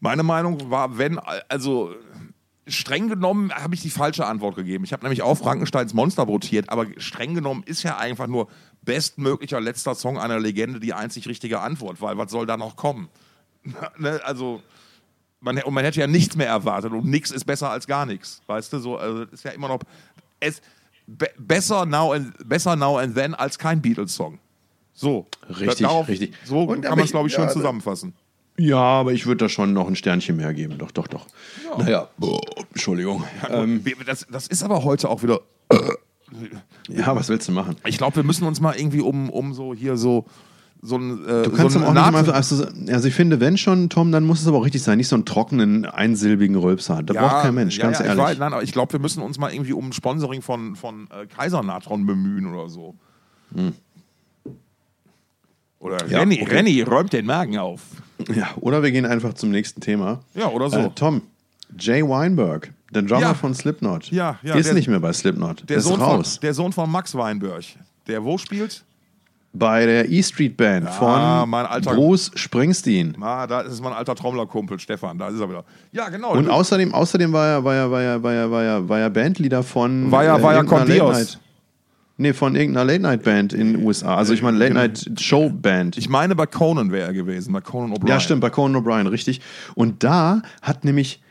Meine 0.00 0.22
Meinung 0.22 0.70
war, 0.70 0.96
wenn, 0.98 1.18
also 1.48 1.94
streng 2.70 3.08
genommen 3.08 3.52
habe 3.52 3.74
ich 3.74 3.82
die 3.82 3.90
falsche 3.90 4.26
Antwort 4.26 4.56
gegeben. 4.56 4.84
Ich 4.84 4.92
habe 4.92 5.02
nämlich 5.02 5.22
auch 5.22 5.36
Frankensteins 5.36 5.94
Monster 5.94 6.26
votiert, 6.28 6.68
aber 6.70 6.86
streng 6.98 7.34
genommen 7.34 7.62
ist 7.64 7.82
ja 7.82 7.98
einfach 7.98 8.26
nur 8.26 8.48
bestmöglicher 8.82 9.60
letzter 9.60 9.94
Song 9.94 10.18
einer 10.18 10.38
Legende 10.38 10.80
die 10.80 10.94
einzig 10.94 11.26
richtige 11.28 11.60
Antwort, 11.60 12.00
weil 12.00 12.16
was 12.16 12.30
soll 12.30 12.46
da 12.46 12.56
noch 12.56 12.76
kommen? 12.76 13.08
ne? 13.98 14.20
Also, 14.24 14.62
man, 15.40 15.58
und 15.62 15.74
man 15.74 15.84
hätte 15.84 16.00
ja 16.00 16.06
nichts 16.06 16.36
mehr 16.36 16.48
erwartet 16.48 16.92
und 16.92 17.04
nichts 17.06 17.30
ist 17.30 17.44
besser 17.44 17.70
als 17.70 17.86
gar 17.86 18.06
nichts. 18.06 18.42
Weißt 18.46 18.72
du, 18.72 18.78
so, 18.78 18.96
also 18.96 19.22
ist 19.24 19.44
ja 19.44 19.50
immer 19.50 19.68
noch. 19.68 19.80
Es, 20.38 20.60
be, 21.06 21.28
besser, 21.38 21.86
now 21.86 22.12
and, 22.12 22.32
besser 22.48 22.76
Now 22.76 22.98
and 22.98 23.14
Then 23.14 23.34
als 23.34 23.58
kein 23.58 23.82
Beatles-Song. 23.82 24.38
So. 24.92 25.26
Richtig, 25.48 25.86
richtig. 26.08 26.34
So 26.44 26.62
Und 26.64 26.82
kann 26.82 26.96
man 26.96 27.04
es, 27.04 27.10
glaube 27.10 27.28
ich, 27.28 27.32
ja, 27.32 27.40
schön 27.40 27.46
da- 27.48 27.52
zusammenfassen. 27.52 28.14
Ja, 28.62 28.76
aber 28.78 29.12
ich 29.12 29.24
würde 29.26 29.44
da 29.44 29.48
schon 29.48 29.72
noch 29.72 29.88
ein 29.88 29.96
Sternchen 29.96 30.36
mehr 30.36 30.52
geben. 30.52 30.76
Doch, 30.76 30.90
doch, 30.90 31.08
doch. 31.08 31.26
Naja, 31.78 32.08
boah, 32.18 32.40
Entschuldigung. 32.74 33.24
Ähm, 33.48 33.82
Wir- 33.84 33.96
das, 34.04 34.26
das 34.30 34.48
ist 34.48 34.62
aber 34.62 34.84
heute 34.84 35.08
auch 35.08 35.22
wieder. 35.22 35.40
ja, 36.88 37.16
was 37.16 37.30
willst 37.30 37.48
du 37.48 37.52
machen? 37.52 37.76
Ich 37.86 37.96
glaube, 37.96 38.16
wir 38.16 38.22
müssen 38.22 38.44
uns 38.44 38.60
mal 38.60 38.76
irgendwie 38.76 39.00
um, 39.00 39.30
um 39.30 39.54
so 39.54 39.72
hier 39.74 39.96
so 39.96 40.26
so 40.82 40.96
ein 40.96 41.24
äh, 41.26 41.42
Du 41.44 41.52
kannst 41.52 41.74
so 41.74 41.80
auch 41.84 41.92
nicht 41.92 42.10
mal, 42.10 42.30
also, 42.30 42.66
also 42.88 43.08
ich 43.08 43.14
finde, 43.14 43.38
wenn 43.40 43.56
schon, 43.58 43.88
Tom, 43.90 44.12
dann 44.12 44.24
muss 44.24 44.40
es 44.40 44.46
aber 44.46 44.58
auch 44.58 44.64
richtig 44.64 44.82
sein. 44.82 44.96
Nicht 44.98 45.08
so 45.08 45.16
einen 45.16 45.24
trockenen, 45.26 45.84
einsilbigen 45.86 46.56
Rülpser. 46.56 47.02
Da 47.02 47.12
braucht 47.14 47.42
kein 47.42 47.54
Mensch, 47.54 47.76
ja, 47.78 47.84
ganz 47.84 47.98
ja, 47.98 48.06
ehrlich. 48.06 48.22
Ich 48.22 48.28
weiß, 48.30 48.38
nein, 48.38 48.52
aber 48.52 48.62
ich 48.62 48.72
glaube, 48.72 48.92
wir 48.94 49.00
müssen 49.00 49.22
uns 49.22 49.38
mal 49.38 49.52
irgendwie 49.52 49.72
um 49.74 49.92
Sponsoring 49.92 50.40
von, 50.42 50.76
von 50.76 51.08
äh, 51.10 51.26
Kaisernatron 51.26 52.04
bemühen 52.06 52.46
oder 52.46 52.68
so. 52.70 52.94
Oder 55.78 55.98
Hm. 56.00 56.10
Ja, 56.10 56.18
Renny, 56.20 56.40
okay. 56.42 56.54
Renny, 56.54 56.82
räumt 56.82 57.12
den 57.12 57.26
Magen 57.26 57.58
auf. 57.58 57.80
Ja, 58.34 58.48
oder 58.60 58.82
wir 58.82 58.90
gehen 58.90 59.06
einfach 59.06 59.34
zum 59.34 59.50
nächsten 59.50 59.80
Thema. 59.80 60.20
Ja, 60.34 60.48
oder 60.48 60.68
so. 60.70 60.78
Äh, 60.78 60.90
Tom, 60.94 61.22
Jay 61.78 62.02
Weinberg, 62.02 62.72
der 62.92 63.02
Drummer 63.02 63.20
Ja. 63.20 63.34
von 63.34 63.54
Slipknot, 63.54 64.10
Ja, 64.10 64.38
ja, 64.42 64.54
ist 64.56 64.66
der- 64.66 64.74
nicht 64.74 64.88
mehr 64.88 65.00
bei 65.00 65.12
Slipknot. 65.12 65.68
der, 65.68 65.78
ist 65.78 65.84
Sohn 65.84 66.00
raus. 66.00 66.34
Von, 66.34 66.40
der 66.42 66.54
Sohn 66.54 66.72
von 66.72 66.90
Max 66.90 67.14
Weinberg. 67.14 67.64
Der 68.06 68.24
wo 68.24 68.38
spielt? 68.38 68.82
bei 69.52 69.84
der 69.84 70.08
E 70.08 70.22
Street 70.22 70.56
Band 70.56 70.88
von 70.90 71.48
mein 71.50 71.66
alter- 71.66 71.92
Bruce 71.94 72.30
Springsteen. 72.36 73.16
Ah, 73.20 73.48
da 73.48 73.62
ist 73.62 73.82
mein 73.82 73.92
alter 73.92 74.14
Trommlerkumpel 74.14 74.78
Stefan. 74.78 75.18
Da 75.18 75.26
ist 75.28 75.40
er 75.40 75.48
wieder. 75.48 75.64
Ja, 75.90 76.08
genau. 76.08 76.34
Und 76.34 76.48
außerdem, 76.48 76.94
außerdem 76.94 77.32
war 77.32 77.46
er, 77.48 77.64
war 77.64 77.74
er, 77.74 77.90
war 77.90 78.00
er, 78.00 78.22
war 78.22 78.32
er, 78.32 78.50
war 78.50 78.62
er, 78.62 78.88
war 78.88 78.98
er 79.00 79.10
Bandleader 79.10 79.64
von 79.64 80.08
War 80.12 80.22
ja- 80.22 80.40
war 80.40 80.52
ja 80.54 80.62
irgendeiner 80.62 81.16
Nee, 82.20 82.34
von 82.34 82.54
irgendeiner 82.54 82.84
Late-Night-Band 82.84 83.54
in 83.54 83.72
den 83.72 83.82
USA. 83.82 84.14
Also 84.14 84.34
ich 84.34 84.42
meine 84.42 84.58
Late-Night-Show-Band. 84.58 85.96
ich 85.96 86.10
meine, 86.10 86.36
bei 86.36 86.44
Conan 86.44 86.92
wäre 86.92 87.06
er 87.06 87.14
gewesen. 87.14 87.50
Bei 87.54 87.62
Conan 87.62 87.96
O'Brien. 87.96 88.10
Ja, 88.10 88.20
stimmt, 88.20 88.42
bei 88.42 88.50
Conan 88.50 88.82
O'Brien, 88.82 89.10
richtig. 89.10 89.40
Und 89.74 90.04
da 90.04 90.42
hat 90.60 90.84
nämlich 90.84 91.22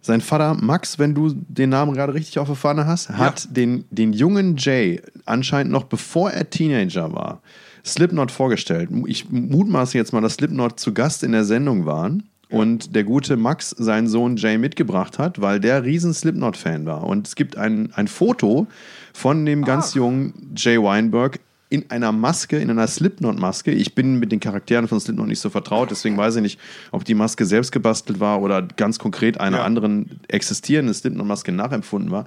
sein 0.00 0.22
Vater 0.22 0.54
Max, 0.54 0.98
wenn 0.98 1.14
du 1.14 1.34
den 1.34 1.68
Namen 1.68 1.92
gerade 1.92 2.14
richtig 2.14 2.38
auf 2.38 2.48
der 2.48 2.56
Fahne 2.56 2.86
hast, 2.86 3.10
hat 3.10 3.54
den, 3.54 3.84
den 3.90 4.14
jungen 4.14 4.56
Jay 4.56 5.02
anscheinend 5.26 5.72
noch 5.72 5.84
bevor 5.84 6.30
er 6.30 6.48
Teenager 6.48 7.12
war, 7.12 7.42
Slipknot 7.84 8.30
vorgestellt. 8.30 8.88
Ich 9.08 9.30
mutmaße 9.30 9.98
jetzt 9.98 10.14
mal, 10.14 10.22
dass 10.22 10.34
Slipknot 10.34 10.80
zu 10.80 10.94
Gast 10.94 11.22
in 11.22 11.32
der 11.32 11.44
Sendung 11.44 11.84
waren 11.84 12.22
und 12.50 12.96
der 12.96 13.04
gute 13.04 13.36
Max 13.36 13.70
seinen 13.70 14.08
Sohn 14.08 14.36
Jay 14.36 14.58
mitgebracht 14.58 15.18
hat, 15.18 15.40
weil 15.40 15.60
der 15.60 15.84
riesen 15.84 16.12
Slipknot-Fan 16.12 16.86
war. 16.86 17.04
Und 17.04 17.28
es 17.28 17.36
gibt 17.36 17.56
ein, 17.56 17.92
ein 17.94 18.08
Foto 18.08 18.66
von 19.12 19.44
dem 19.46 19.64
ganz 19.64 19.94
jungen 19.94 20.52
Jay 20.56 20.80
Weinberg 20.80 21.40
in 21.68 21.88
einer 21.90 22.10
Maske, 22.10 22.58
in 22.58 22.68
einer 22.68 22.88
Slipknot-Maske. 22.88 23.70
Ich 23.70 23.94
bin 23.94 24.18
mit 24.18 24.32
den 24.32 24.40
Charakteren 24.40 24.88
von 24.88 24.98
Slipknot 24.98 25.28
nicht 25.28 25.38
so 25.38 25.50
vertraut, 25.50 25.90
deswegen 25.92 26.16
weiß 26.16 26.36
ich 26.36 26.42
nicht, 26.42 26.58
ob 26.90 27.04
die 27.04 27.14
Maske 27.14 27.44
selbst 27.46 27.70
gebastelt 27.70 28.18
war 28.18 28.42
oder 28.42 28.62
ganz 28.62 28.98
konkret 28.98 29.38
einer 29.40 29.58
Ja. 29.58 29.64
anderen 29.64 30.20
existierenden 30.28 30.94
Slipknot-Maske 30.94 31.52
nachempfunden 31.52 32.10
war. 32.10 32.26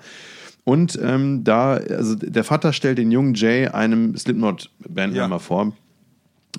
Und 0.63 0.97
ähm, 1.03 1.43
da, 1.43 1.73
also 1.73 2.15
der 2.15 2.45
Vater 2.45 2.71
stellt 2.71 2.97
den 2.97 3.11
jungen 3.11 3.33
Jay 3.33 3.67
einem 3.67 4.15
Slipknot-Bandmember 4.15 5.35
Ja. 5.35 5.39
vor. 5.39 5.73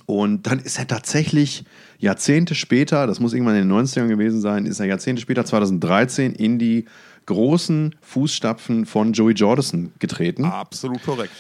Und 0.07 0.47
dann 0.47 0.59
ist 0.59 0.79
er 0.79 0.87
tatsächlich 0.87 1.65
Jahrzehnte 1.99 2.55
später, 2.55 3.07
das 3.07 3.21
muss 3.21 3.33
irgendwann 3.33 3.55
in 3.57 3.69
den 3.69 3.73
90ern 3.73 4.09
gewesen 4.09 4.41
sein, 4.41 4.67
ist 4.67 4.81
er 4.81 4.87
Jahrzehnte 4.87 5.23
später, 5.23 5.45
2013, 5.47 6.33
in 6.33 6.59
die 6.59 6.85
großen 7.27 7.95
Fußstapfen 8.01 8.87
von 8.87 9.13
Joey 9.13 9.35
Jordison 9.35 9.93
getreten. 9.99 10.45
Absolut 10.45 11.03
korrekt. 11.03 11.33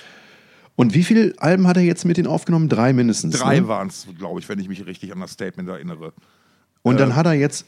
Und 0.76 0.94
wie 0.94 1.04
viele 1.04 1.34
Alben 1.38 1.66
hat 1.66 1.76
er 1.76 1.84
jetzt 1.84 2.04
mit 2.04 2.16
denen 2.16 2.26
aufgenommen? 2.26 2.68
Drei 2.68 2.92
mindestens. 2.92 3.38
Drei 3.38 3.60
Ne? 3.60 3.68
waren 3.68 3.88
es, 3.88 4.06
glaube 4.18 4.40
ich, 4.40 4.48
wenn 4.48 4.58
ich 4.58 4.68
mich 4.68 4.84
richtig 4.86 5.12
an 5.12 5.20
das 5.20 5.32
Statement 5.32 5.68
erinnere. 5.68 6.12
Und 6.82 7.00
dann 7.00 7.14
hat 7.16 7.26
er 7.26 7.32
jetzt, 7.34 7.66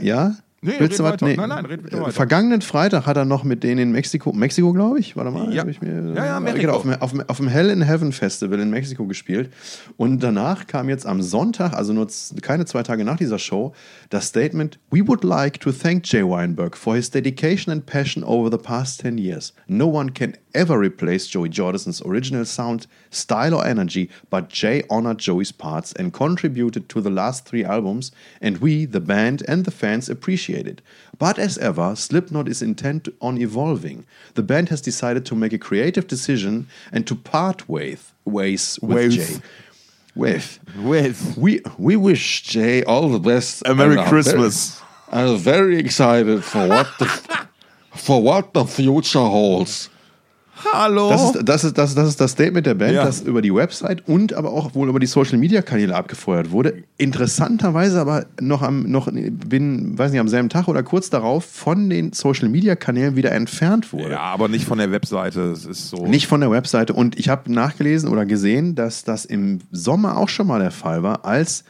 ja? 0.00 0.36
Nee, 0.60 0.72
Willst 0.78 0.98
du 0.98 1.04
was? 1.04 1.12
weiter. 1.12 1.26
Nein, 1.28 1.48
nein, 1.50 1.64
red 1.66 1.82
bitte 1.84 1.96
Äh, 1.96 2.00
weiter. 2.00 2.10
Vergangenen 2.12 2.62
Freitag 2.62 3.06
hat 3.06 3.16
er 3.16 3.24
noch 3.24 3.44
mit 3.44 3.62
denen 3.62 3.78
in 3.78 3.92
Mexiko, 3.92 4.32
Mexiko 4.32 4.72
glaube 4.72 4.98
ich, 4.98 5.14
warte 5.14 5.30
mal, 5.30 5.52
Ja. 5.54 5.62
hab 5.62 5.68
ich 5.68 5.80
mir, 5.80 6.14
Ja, 6.16 6.24
ja, 6.26 6.40
Mexiko. 6.40 6.60
Genau, 6.62 6.74
auf, 6.74 6.82
dem- 6.82 6.94
auf, 7.20 7.28
auf 7.28 7.36
dem 7.36 7.46
Hell 7.46 7.70
in 7.70 7.82
Heaven 7.82 8.10
Festival 8.10 8.58
in 8.58 8.68
Mexiko 8.70 9.06
gespielt. 9.06 9.52
Und 9.96 10.20
danach 10.20 10.66
kam 10.66 10.88
jetzt 10.88 11.06
am 11.06 11.22
Sonntag, 11.22 11.74
also 11.74 11.92
nur 11.92 12.08
keine 12.42 12.64
zwei 12.64 12.82
Tage 12.82 13.04
nach 13.04 13.16
dieser 13.18 13.38
Show, 13.38 13.72
das 14.10 14.26
Statement: 14.26 14.80
We 14.90 15.06
would 15.06 15.22
like 15.22 15.60
to 15.60 15.70
thank 15.70 16.04
Jay 16.10 16.24
Weinberg 16.24 16.76
for 16.76 16.96
his 16.96 17.08
dedication 17.10 17.72
and 17.72 17.86
passion 17.86 18.24
over 18.24 18.50
the 18.50 18.58
past 18.58 19.00
10 19.02 19.16
years. 19.16 19.54
No 19.68 19.86
one 19.86 20.12
can 20.12 20.32
ever 20.58 20.78
replace 20.78 21.28
Joey 21.28 21.48
Jordison's 21.48 22.02
original 22.02 22.44
sound, 22.44 22.86
style, 23.10 23.54
or 23.54 23.64
energy, 23.64 24.10
but 24.28 24.48
Jay 24.48 24.82
honored 24.90 25.18
Joey's 25.18 25.52
parts 25.52 25.92
and 25.92 26.12
contributed 26.12 26.88
to 26.88 27.00
the 27.00 27.10
last 27.10 27.46
three 27.46 27.64
albums, 27.64 28.10
and 28.40 28.58
we, 28.58 28.84
the 28.84 29.00
band 29.00 29.44
and 29.46 29.64
the 29.64 29.70
fans, 29.70 30.08
appreciate 30.08 30.66
it. 30.66 30.82
But 31.16 31.38
as 31.38 31.58
ever, 31.58 31.94
Slipknot 31.94 32.48
is 32.48 32.60
intent 32.60 33.08
on 33.20 33.38
evolving. 33.38 34.04
The 34.34 34.42
band 34.42 34.68
has 34.68 34.80
decided 34.80 35.24
to 35.26 35.36
make 35.36 35.52
a 35.52 35.58
creative 35.58 36.08
decision 36.08 36.66
and 36.92 37.06
to 37.06 37.14
part 37.14 37.68
ways, 37.68 38.12
ways 38.24 38.78
with 38.82 38.96
Ways. 38.96 39.16
Jay. 39.16 39.40
with. 40.16 40.58
With. 40.76 41.36
We, 41.36 41.60
we 41.78 41.94
wish 41.94 42.42
Jay 42.42 42.82
all 42.82 43.08
the 43.08 43.20
best. 43.20 43.62
A 43.64 43.74
Merry 43.74 44.02
Christmas. 44.08 44.80
Very, 45.10 45.30
I'm 45.30 45.36
very 45.38 45.78
excited 45.78 46.42
for 46.42 46.66
what 46.66 46.88
the, 46.98 47.06
for 47.94 48.20
what 48.20 48.52
the 48.54 48.64
future 48.64 49.20
holds. 49.20 49.88
Hallo. 50.72 51.10
Das 51.10 51.22
ist, 51.22 51.48
das, 51.48 51.64
ist, 51.64 51.78
das, 51.78 51.94
das 51.94 52.08
ist 52.08 52.20
das 52.20 52.32
Statement 52.32 52.66
der 52.66 52.74
Band, 52.74 52.92
Ja. 52.94 53.04
das 53.04 53.20
über 53.20 53.42
die 53.42 53.54
Website 53.54 54.06
und 54.08 54.32
aber 54.32 54.50
auch 54.52 54.74
wohl 54.74 54.88
über 54.88 54.98
die 54.98 55.06
Social 55.06 55.38
Media 55.38 55.62
Kanäle 55.62 55.94
abgefeuert 55.94 56.50
wurde. 56.50 56.82
Interessanterweise 56.96 58.00
aber 58.00 58.26
noch 58.40 58.62
am, 58.62 58.82
noch, 58.90 59.08
bin, 59.12 59.96
weiß 59.98 60.10
nicht, 60.10 60.20
am 60.20 60.28
selben 60.28 60.48
Tag 60.48 60.68
oder 60.68 60.82
kurz 60.82 61.10
darauf 61.10 61.44
von 61.44 61.88
den 61.90 62.12
Social 62.12 62.48
Media 62.48 62.74
Kanälen 62.76 63.16
wieder 63.16 63.32
entfernt 63.32 63.92
wurde. 63.92 64.10
ja, 64.12 64.20
aber 64.20 64.48
nicht 64.48 64.64
von 64.64 64.78
der 64.78 64.90
Webseite. 64.90 65.52
Es 65.52 65.64
ist 65.64 65.90
so. 65.90 66.06
Nicht 66.06 66.26
von 66.26 66.40
der 66.40 66.50
Webseite. 66.50 66.92
Und 66.92 67.18
ich 67.18 67.28
habe 67.28 67.52
nachgelesen 67.52 68.08
oder 68.10 68.26
gesehen, 68.26 68.74
dass 68.74 69.04
das 69.04 69.24
im 69.24 69.60
Sommer 69.70 70.16
auch 70.16 70.28
schon 70.28 70.46
mal 70.46 70.60
der 70.60 70.70
Fall 70.70 71.02
war, 71.02 71.24
als 71.24 71.64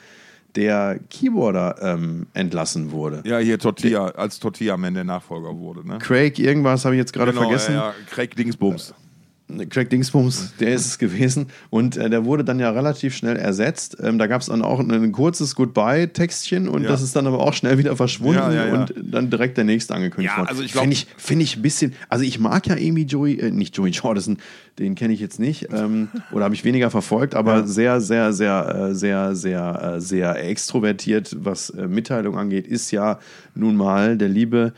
der 0.58 0.98
Keyboarder 1.08 1.76
ähm, 1.80 2.26
entlassen 2.34 2.90
wurde. 2.90 3.22
Ja, 3.24 3.38
hier 3.38 3.58
Tortilla, 3.60 4.08
als 4.08 4.40
Tortilla-Man 4.40 4.94
der 4.94 5.04
Nachfolger 5.04 5.56
wurde. 5.56 5.86
Ne? 5.86 5.98
Craig, 5.98 6.38
irgendwas 6.38 6.84
habe 6.84 6.96
ich 6.96 6.98
jetzt 6.98 7.12
gerade 7.12 7.30
Genau, 7.30 7.42
vergessen. 7.44 7.74
Ja, 7.74 7.88
ja. 7.90 7.94
Craig 8.10 8.34
Dingsbums. 8.34 8.92
Craig 9.70 9.88
Dingsbums, 9.88 10.52
der 10.60 10.74
ist 10.74 10.84
es 10.86 10.98
gewesen. 10.98 11.46
Und 11.70 11.96
äh, 11.96 12.10
der 12.10 12.24
wurde 12.26 12.44
dann 12.44 12.58
ja 12.60 12.70
relativ 12.70 13.16
schnell 13.16 13.36
ersetzt. 13.36 13.96
Ähm, 14.02 14.18
da 14.18 14.26
gab 14.26 14.42
es 14.42 14.48
dann 14.48 14.60
auch 14.62 14.78
ein, 14.78 14.90
ein 14.90 15.10
kurzes 15.12 15.54
Goodbye-Textchen 15.54 16.68
und 16.68 16.82
Ja. 16.82 16.88
das 16.90 17.00
ist 17.02 17.16
dann 17.16 17.26
aber 17.26 17.40
auch 17.40 17.54
schnell 17.54 17.78
wieder 17.78 17.96
verschwunden 17.96 18.34
Ja, 18.38 18.52
ja, 18.66 18.74
und 18.74 18.92
dann 19.00 19.30
direkt 19.30 19.56
der 19.56 19.64
nächste 19.64 19.94
angekündigt 19.94 20.32
Ja, 20.34 20.38
worden. 20.40 20.48
also 20.50 20.62
ich 20.62 20.72
Finde 20.74 20.92
ich, 20.92 21.06
find 21.16 21.42
ich 21.42 21.56
ein 21.56 21.62
bisschen, 21.62 21.94
also 22.10 22.24
ich 22.24 22.38
mag 22.38 22.66
ja 22.66 22.76
irgendwie 22.76 23.04
Joey, 23.04 23.38
äh, 23.40 23.50
nicht 23.50 23.76
Joey 23.76 23.90
Jordison, 23.90 24.36
den 24.78 24.94
kenne 24.94 25.14
ich 25.14 25.20
jetzt 25.20 25.40
nicht 25.40 25.68
ähm, 25.72 26.08
oder 26.32 26.44
habe 26.44 26.54
ich 26.54 26.64
weniger 26.64 26.90
verfolgt, 26.90 27.34
aber 27.34 27.66
sehr, 27.66 28.00
sehr, 28.00 28.32
sehr, 28.34 28.88
äh, 28.90 28.94
sehr, 28.94 29.34
sehr, 29.34 29.94
äh, 29.96 30.00
sehr 30.00 30.44
extrovertiert, 30.44 31.36
was 31.40 31.70
äh, 31.70 31.88
Mitteilung 31.88 32.36
angeht, 32.36 32.66
ist 32.66 32.90
ja 32.90 33.18
nun 33.54 33.76
mal 33.76 34.16
der 34.18 34.28
liebe 34.28 34.72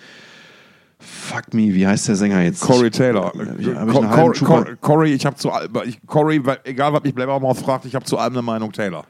Fuck 1.00 1.54
me, 1.54 1.74
wie 1.74 1.86
heißt 1.86 2.08
der 2.08 2.16
Sänger 2.16 2.42
jetzt? 2.42 2.60
Corey 2.60 2.90
Taylor. 2.90 3.32
Ich, 3.58 3.66
ich 3.66 3.74
Cor- 3.74 4.32
Cor- 4.34 4.76
Corey, 4.80 5.12
ich 5.12 5.24
habe 5.26 5.36
zu 5.36 5.50
ich, 5.86 5.98
Corey, 6.06 6.42
egal 6.64 6.92
was 6.92 7.02
mich 7.02 7.14
Blabbermouth 7.14 7.56
fragt, 7.58 7.84
ich 7.86 7.94
habe 7.94 8.04
zu 8.04 8.18
allem 8.18 8.34
eine 8.34 8.42
Meinung 8.42 8.70
Taylor. 8.72 9.04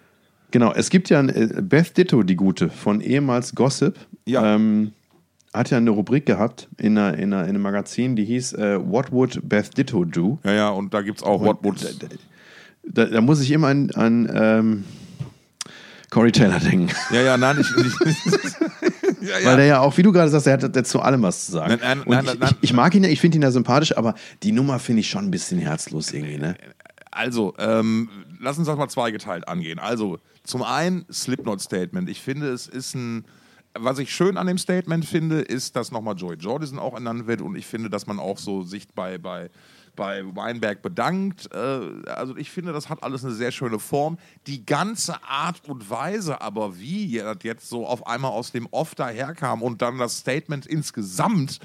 Genau, 0.53 0.73
es 0.73 0.91
gibt 0.91 1.11
ja 1.11 1.19
ein, 1.19 1.29
äh, 1.29 1.49
Beth 1.63 1.97
Ditto, 1.97 2.23
die 2.23 2.37
gute, 2.37 2.71
von 2.71 3.01
ehemals 3.01 3.55
Gossip. 3.55 3.97
Ja. 4.25 4.55
Ähm, 4.55 4.93
hat 5.53 5.71
ja 5.71 5.79
eine 5.79 5.91
Rubrik 5.91 6.27
gehabt 6.27 6.69
in, 6.79 6.97
einer, 6.97 7.15
in, 7.19 7.33
einer, 7.33 7.43
in 7.43 7.51
einem 7.51 7.63
Magazin, 7.63 8.15
die 8.15 8.25
hieß 8.25 8.53
äh, 8.53 8.79
What 8.81 9.11
Would 9.11 9.41
Beth 9.49 9.77
Ditto 9.77 10.05
Do? 10.05 10.39
Ja, 10.45 10.53
ja, 10.53 10.69
und 10.71 10.95
da 10.95 11.03
gibt 11.03 11.19
es 11.19 11.25
auch 11.25 11.43
What 11.43 11.59
Would. 11.65 12.09
Da, 12.85 13.07
da 13.07 13.21
muss 13.21 13.41
ich 13.41 13.51
immer 13.51 13.67
an, 13.69 13.91
an 13.93 14.31
ähm, 14.33 14.85
Corey 16.11 16.31
Taylor 16.33 16.61
denken. 16.61 16.89
Ja, 17.13 17.23
ja, 17.23 17.37
nein, 17.37 17.59
ich. 17.61 17.69
ich 17.85 17.95
ja, 19.21 19.39
ja. 19.39 19.47
Weil 19.47 19.57
der 19.57 19.67
ja 19.67 19.81
auch, 19.81 19.97
wie 19.97 20.03
du 20.03 20.13
gerade 20.13 20.31
sagst, 20.31 20.47
der 20.47 20.55
hat, 20.55 20.77
hat 20.77 20.87
zu 20.87 21.01
allem 21.01 21.23
was 21.23 21.47
zu 21.47 21.53
sagen. 21.53 21.79
Nein, 21.81 22.03
nein, 22.07 22.25
nein, 22.25 22.39
ich. 22.43 22.51
Ich, 22.51 22.57
ich 22.63 22.73
mag 22.73 22.95
ihn 22.95 23.05
ja, 23.05 23.11
ich 23.11 23.21
finde 23.21 23.39
ihn 23.39 23.43
ja 23.43 23.51
sympathisch, 23.51 23.97
aber 23.97 24.15
die 24.43 24.53
Nummer 24.53 24.79
finde 24.79 25.01
ich 25.01 25.11
schon 25.11 25.25
ein 25.25 25.31
bisschen 25.31 25.59
herzlos 25.59 26.13
irgendwie, 26.13 26.39
ne? 26.39 26.57
Also, 27.11 27.55
ähm, 27.59 28.09
lass 28.41 28.59
uns 28.59 28.67
das 28.67 28.77
mal 28.77 28.89
zweigeteilt 28.89 29.49
angehen. 29.49 29.79
Also, 29.79 30.19
zum 30.45 30.63
einen 30.63 31.07
Slipknot-Statement. 31.11 32.09
Ich 32.09 32.21
finde, 32.21 32.49
es 32.49 32.67
ist 32.67 32.95
ein. 32.95 33.25
Was 33.79 34.01
ich 34.01 34.13
schön 34.13 34.37
an 34.37 34.49
dem 34.49 34.59
Statement 34.59 35.05
finde, 35.05 35.43
ist, 35.43 35.77
dass 35.77 35.93
nochmal 35.93 36.17
Joey 36.17 36.35
Jordison 36.35 36.81
auch 36.81 36.95
ernannt 36.95 37.29
wird 37.29 37.41
und 37.41 37.55
ich 37.55 37.67
finde, 37.67 37.89
dass 37.89 38.09
man 38.09 38.19
auch 38.19 38.37
so 38.37 38.65
sich 38.65 38.89
bei, 38.89 39.17
bei, 39.17 39.49
bei 40.01 40.25
Weinberg 40.35 40.81
bedankt. 40.81 41.53
Äh, 41.53 41.59
also 42.07 42.35
ich 42.35 42.51
finde, 42.51 42.73
das 42.73 42.89
hat 42.89 43.03
alles 43.03 43.23
eine 43.23 43.35
sehr 43.35 43.53
schöne 43.53 43.79
Form. 43.79 44.17
Die 44.47 44.65
ganze 44.65 45.23
Art 45.23 45.69
und 45.69 45.91
Weise 45.91 46.41
aber, 46.41 46.79
wie 46.79 47.19
das 47.19 47.37
jetzt 47.43 47.69
so 47.69 47.87
auf 47.87 48.07
einmal 48.07 48.31
aus 48.31 48.51
dem 48.51 48.67
Off 48.71 48.95
daherkam 48.95 49.61
und 49.61 49.83
dann 49.83 49.99
das 49.99 50.17
Statement 50.17 50.65
insgesamt 50.65 51.61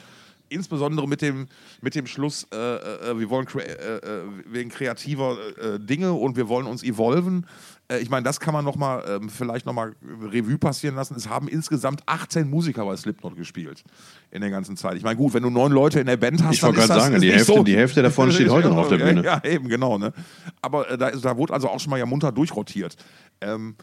insbesondere 0.50 1.08
mit 1.08 1.22
dem, 1.22 1.48
mit 1.82 1.96
dem 1.96 2.08
Schluss, 2.08 2.46
äh, 2.54 2.58
äh, 2.58 3.18
wir 3.18 3.30
wollen 3.30 3.46
kre 3.46 3.64
äh, 3.64 3.98
äh, 3.98 4.24
wegen 4.48 4.70
kreativer 4.70 5.38
äh, 5.58 5.80
Dinge 5.80 6.14
und 6.14 6.36
wir 6.36 6.50
wollen 6.50 6.68
uns 6.68 6.84
evolven. 6.84 7.48
Äh, 7.88 8.00
ich 8.00 8.10
meine, 8.10 8.24
das 8.24 8.40
kann 8.40 8.54
man 8.54 8.66
noch 8.66 8.76
mal, 8.76 9.04
ähm, 9.08 9.30
vielleicht 9.30 9.66
nochmal 9.66 9.96
Revue 10.04 10.58
passieren 10.58 10.96
lassen. 10.96 11.16
Es 11.16 11.30
haben 11.30 11.48
insgesamt 11.48 12.02
18 12.08 12.50
Musiker 12.50 12.86
bei 12.86 12.96
Slipknot 12.98 13.36
gespielt 13.36 13.84
in 14.32 14.42
der 14.42 14.50
ganzen 14.50 14.76
Zeit. 14.78 14.96
Ich 14.98 15.04
meine, 15.04 15.16
gut, 15.18 15.34
wenn 15.34 15.44
du 15.44 15.50
neun 15.50 15.72
Leute 15.72 16.00
in 16.00 16.08
der 16.08 16.18
Band 16.18 16.44
hast, 16.44 16.56
Ich 16.56 16.64
wollte 16.64 16.78
dann 16.78 16.84
ist 16.84 16.88
gerade 16.90 17.00
das 17.00 17.10
sagen, 17.12 17.22
die 17.22 17.32
Hälfte- 17.32 17.54
so. 17.54 17.64
die 17.64 17.76
Hälfte 17.76 18.02
davon 18.02 18.32
steht 18.34 18.50
heute 18.50 18.70
noch 18.70 18.78
auf 18.78 18.90
der 18.90 18.98
Bühne. 18.98 19.24
Ja, 19.24 19.42
eben, 19.44 19.68
genau. 19.70 19.98
Ne? 19.98 20.14
Aber 20.62 20.90
äh, 20.90 20.98
da, 20.98 21.12
da 21.12 21.38
wurde 21.38 21.54
also 21.54 21.70
auch 21.70 21.80
schon 21.80 21.92
mal 21.92 21.98
ja 22.00 22.06
munter 22.06 22.32
durchrotiert. 22.32 22.96
Ähm, 23.42 23.76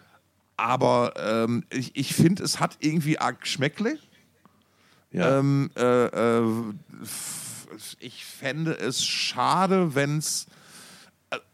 aber 0.57 1.15
ähm, 1.17 1.65
ich, 1.73 1.97
ich 1.97 2.15
finde, 2.15 2.43
es 2.45 2.61
hat 2.61 2.77
irgendwie 2.81 3.19
arg 3.19 3.41
Geschmäckle. 3.41 3.99
Ja. 5.11 5.39
Ähm, 5.39 5.71
äh, 5.77 6.07
äh, 6.07 6.43
ich 8.01 8.25
fände 8.25 8.73
es 8.73 9.05
schade, 9.05 9.95
wenn 9.95 10.19
es. 10.19 10.47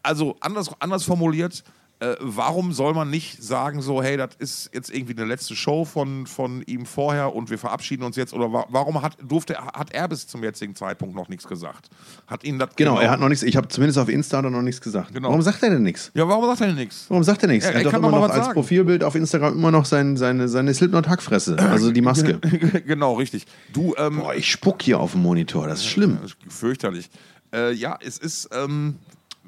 Also 0.03 0.35
anders, 0.41 0.69
anders 0.79 1.05
formuliert, 1.05 1.63
äh, 2.01 2.15
warum 2.19 2.71
soll 2.71 2.93
man 2.93 3.09
nicht 3.09 3.43
sagen, 3.43 3.81
so, 3.81 4.01
hey, 4.01 4.15
das 4.15 4.29
ist 4.37 4.69
jetzt 4.73 4.89
irgendwie 4.89 5.17
eine 5.17 5.25
letzte 5.25 5.53
Show 5.55 5.83
von, 5.83 6.27
von 6.27 6.61
ihm 6.63 6.85
vorher 6.85 7.35
und 7.35 7.49
wir 7.49 7.57
verabschieden 7.57 8.03
uns 8.03 8.15
jetzt? 8.15 8.33
Oder 8.33 8.53
wa 8.53 8.65
warum 8.69 9.01
hat, 9.01 9.17
durfte, 9.21 9.57
hat 9.57 9.93
er 9.93 10.07
bis 10.07 10.25
zum 10.25 10.41
jetzigen 10.41 10.75
Zeitpunkt 10.75 11.13
noch 11.13 11.27
nichts 11.27 11.45
gesagt? 11.45 11.89
Hat 12.25 12.45
ihn 12.45 12.57
das 12.57 12.69
Genau, 12.77 12.99
er 12.99 13.11
hat 13.11 13.19
noch 13.19 13.27
nichts, 13.27 13.43
ich 13.43 13.57
habe 13.57 13.67
zumindest 13.67 13.99
auf 13.99 14.07
Insta 14.07 14.41
noch 14.41 14.61
nichts 14.61 14.79
gesagt. 14.79 15.13
Genau. 15.13 15.27
Warum 15.27 15.41
sagt 15.41 15.61
er 15.61 15.71
denn 15.71 15.83
nichts? 15.83 16.11
Ja, 16.13 16.25
warum 16.25 16.45
sagt 16.45 16.61
er 16.61 16.67
denn 16.67 16.77
nichts? 16.77 17.05
Warum 17.09 17.23
sagt 17.23 17.41
er 17.43 17.49
nichts? 17.49 17.65
Ja, 17.65 17.71
er 17.71 17.79
hat 17.79 17.85
doch 17.87 17.93
immer 17.93 18.11
noch 18.11 18.23
als 18.23 18.35
sagen. 18.35 18.53
Profilbild 18.53 19.03
auf 19.03 19.15
Instagram 19.15 19.53
immer 19.53 19.71
noch 19.71 19.85
sein, 19.85 20.15
seine, 20.15 20.47
seine 20.47 20.73
Slipknot-Hackfresse, 20.73 21.57
also 21.59 21.91
die 21.91 22.01
Maske. 22.01 22.39
genau, 22.87 23.15
richtig. 23.15 23.45
Du, 23.73 23.93
ähm, 23.97 24.19
Boah, 24.19 24.33
ich 24.35 24.49
spuck 24.49 24.81
hier 24.81 25.01
auf 25.01 25.11
dem 25.11 25.21
Monitor, 25.21 25.67
das 25.67 25.79
ist 25.79 25.87
schlimm. 25.87 26.17
das 26.21 26.31
ist 26.31 26.37
fürchterlich. 26.47 27.09
Äh, 27.53 27.73
ja, 27.73 27.97
es 28.01 28.17
ist, 28.17 28.49
ähm, 28.53 28.95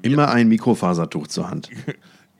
Immer 0.02 0.30
ein 0.30 0.48
Mikrofasertuch 0.48 1.28
zur 1.28 1.48
Hand. 1.48 1.70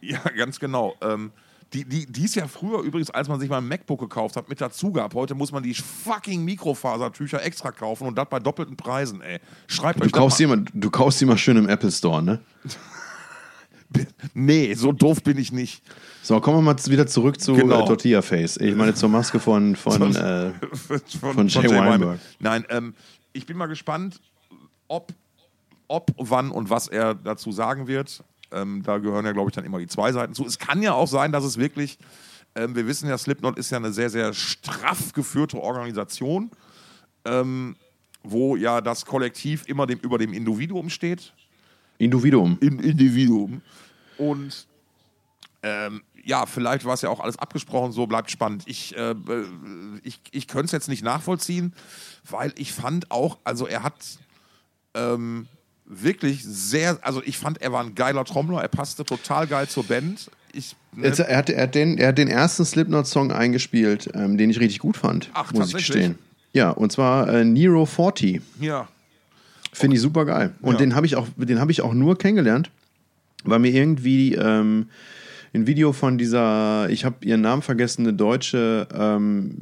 Ja, 0.03 0.19
ganz 0.37 0.59
genau. 0.59 0.95
Ähm, 1.01 1.31
die, 1.73 1.85
die, 1.85 2.07
die 2.07 2.25
ist 2.25 2.35
ja 2.35 2.47
früher 2.49 2.81
übrigens, 2.81 3.11
als 3.11 3.29
man 3.29 3.41
sich 3.41 3.49
mal 3.49 3.59
ein 3.59 3.69
MacBook 3.69 4.01
gekauft 4.01 4.37
hat, 4.37 4.49
mit 4.49 4.61
dazu 4.61 4.93
gab. 4.93 5.15
Heute 5.15 5.35
muss 5.35 5.53
man 5.53 5.63
die 5.63 5.75
fucking 5.75 6.45
Mikrofasertücher 6.45 7.43
extra 7.43 7.71
kaufen 7.71 8.07
und 8.07 8.19
das 8.19 8.29
bei 8.29 8.41
doppelten 8.41 8.77
Preisen, 8.77 9.23
ey. 9.23 9.39
Schreibt 9.69 10.01
Du 10.01 10.05
euch 10.05 10.13
kaufst, 10.13 10.39
die 10.39 10.43
immer, 10.43 10.59
du 10.59 10.91
kaufst 10.91 11.21
die 11.21 11.25
mal 11.25 11.39
schön 11.39 11.57
im 11.57 11.69
Apple 11.69 11.91
Store, 11.91 12.23
ne? 12.23 12.41
mal. 12.65 14.07
Nee, 14.35 14.75
so 14.75 14.93
doof 14.93 15.23
bin 15.23 15.39
ich 15.39 15.53
nicht. 15.53 15.83
So, 16.23 16.41
kommen 16.41 16.59
wir 16.59 16.63
mal 16.63 16.77
wieder 16.87 17.07
zurück 17.07 17.41
zu 17.41 17.55
Genau. 17.55 17.83
äh, 17.83 17.87
Tortilla 17.87 18.23
Face. 18.23 18.57
Ich 18.57 18.75
meine 18.75 18.95
zur 18.95 19.09
Maske 19.09 19.39
von, 19.39 19.77
von, 19.77 20.15
äh, 20.15 20.53
von, 21.21 21.49
Jay 21.49 21.69
Weinberg. 21.69 22.19
Nein, 22.39 22.65
ähm, 22.71 22.95
ich 23.33 23.47
bin 23.47 23.57
mal 23.57 23.67
gespannt, 23.67 24.21
ob, 24.89 25.13
ob, 25.89 26.11
wann 26.17 26.51
und 26.51 26.71
was 26.71 26.89
er 26.89 27.15
dazu 27.15 27.53
sagen 27.53 27.87
wird. 27.87 28.23
Ähm, 28.53 28.83
da 28.85 28.99
gehören 28.99 29.25
ja, 29.25 29.33
glaube 29.33 29.51
ich, 29.51 29.55
dann 29.55 29.65
immer 29.65 29.79
die 29.79 29.87
zwei 29.87 30.13
Seiten 30.13 30.35
zu. 30.35 30.45
Es 30.45 30.59
kann 30.59 30.83
ja 30.83 30.95
auch 30.95 31.09
sein, 31.09 31.33
dass 31.33 31.45
es 31.45 31.57
wirklich, 31.57 31.99
ähm, 32.55 32.75
wir 32.75 32.87
wissen 32.87 33.09
ja, 33.09 33.17
Slipknot 33.19 33.59
ist 33.59 33.71
ja 33.71 33.79
eine 33.79 33.93
sehr, 33.93 34.11
sehr 34.11 34.33
straff 34.33 35.13
geführte 35.13 35.59
Organisation, 35.59 36.51
ähm, 37.25 37.77
wo 38.23 38.57
ja 38.57 38.81
das 38.81 39.07
Kollektiv 39.07 39.67
immer 39.67 39.87
dem, 39.87 39.99
über 40.01 40.19
dem 40.19 40.33
Individuum 40.33 40.91
steht. 40.91 41.33
Individuum. 41.99 42.59
In 42.61 42.79
Individuum. 42.79 43.63
Und 44.19 44.67
ähm, 45.63 46.03
ja, 46.25 46.47
vielleicht 46.47 46.85
war 46.85 46.95
es 46.95 47.03
ja 47.03 47.09
auch 47.09 47.21
alles 47.21 47.39
abgesprochen, 47.39 47.93
so 47.93 48.07
bleibt 48.07 48.31
spannend. 48.31 48.65
Ich, 48.67 48.97
äh, 48.97 49.11
äh, 49.11 49.45
ich, 50.03 50.21
ich 50.31 50.49
könnte 50.49 50.67
es 50.67 50.73
jetzt 50.73 50.89
nicht 50.89 51.05
nachvollziehen, 51.05 51.75
weil 52.29 52.53
ich 52.57 52.73
fand 52.73 53.11
auch, 53.11 53.39
also 53.45 53.67
er 53.67 53.83
hat 53.83 53.95
ähm, 54.95 55.49
wirklich 55.85 56.43
sehr, 56.45 56.99
also 57.03 57.23
ich 57.25 57.39
fand, 57.39 57.61
er 57.61 57.73
war 57.73 57.83
ein 57.85 57.95
geiler 57.95 58.25
Trommler, 58.25 58.61
er 58.63 58.69
passte 58.69 59.05
total 59.05 59.47
geil 59.47 59.69
zur 59.69 59.85
Band. 59.85 60.31
Ich, 60.53 60.77
ne, 60.95 61.07
Jetzt, 61.09 61.19
er, 61.21 61.37
hat, 61.37 61.51
er, 61.51 61.63
hat 61.65 61.75
den, 61.75 61.99
er 61.99 62.09
hat 62.09 62.19
den 62.19 62.29
ersten 62.29 62.65
Slipknot-Song 62.65 63.33
eingespielt, 63.33 64.11
ähm, 64.15 64.37
den 64.39 64.51
ich 64.51 64.61
richtig 64.61 64.79
gut 64.81 64.97
fand, 64.97 65.31
Ach, 65.35 65.53
muss 65.53 65.69
ich 65.69 65.75
gestehen. 65.77 66.19
Ja, 66.53 66.71
und 66.71 66.93
zwar 66.93 67.29
äh, 67.29 67.45
Nero 67.45 67.87
40. 67.87 68.41
ja, 68.61 68.89
Finde 69.75 69.97
ich 69.97 70.03
super 70.03 70.27
geil. 70.27 70.53
Und 70.61 70.75
Ja. 70.75 70.79
den 70.81 70.95
habe 70.95 71.07
ich, 71.07 71.17
auch- 71.17 71.27
den 71.37 71.59
hab 71.59 71.71
ich 71.71 71.81
auch 71.81 71.95
nur 71.95 72.19
kennengelernt, 72.19 72.71
weil 73.45 73.59
mir 73.59 73.71
irgendwie 73.73 74.35
ähm, 74.35 74.89
ein 75.55 75.67
Video 75.67 75.93
von 75.95 76.19
dieser, 76.19 76.91
ich 76.91 77.07
habe 77.07 77.25
ihren 77.25 77.41
Namen 77.41 77.63
vergessen, 77.63 78.03
eine 78.03 78.13
deutsche 78.13 78.87
ähm, 78.95 79.57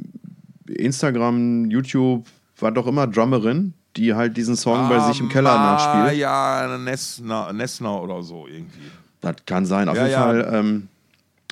Instagram, 0.66 1.70
YouTube, 1.70 2.26
war 2.58 2.72
doch 2.72 2.86
immer 2.86 3.06
Drummerin, 3.06 3.74
die 3.96 4.14
halt 4.14 4.36
diesen 4.36 4.56
Song 4.56 4.88
bei 4.88 5.00
sich 5.00 5.20
im 5.20 5.28
Keller 5.28 5.52
Ah, 5.58 5.58
nachspielt. 5.72 6.16
Ja, 6.18 6.78
Nessner, 6.78 7.52
Nessner 7.52 8.02
oder 8.02 8.22
so 8.22 8.46
irgendwie. 8.46 8.90
Das 9.20 9.36
kann 9.46 9.66
sein. 9.66 9.88
Auf 9.88 9.96
Ja, 9.96 10.02
jeden 10.02 10.12
ja. 10.12 10.22
Fall 10.24 10.50
ähm, 10.52 10.88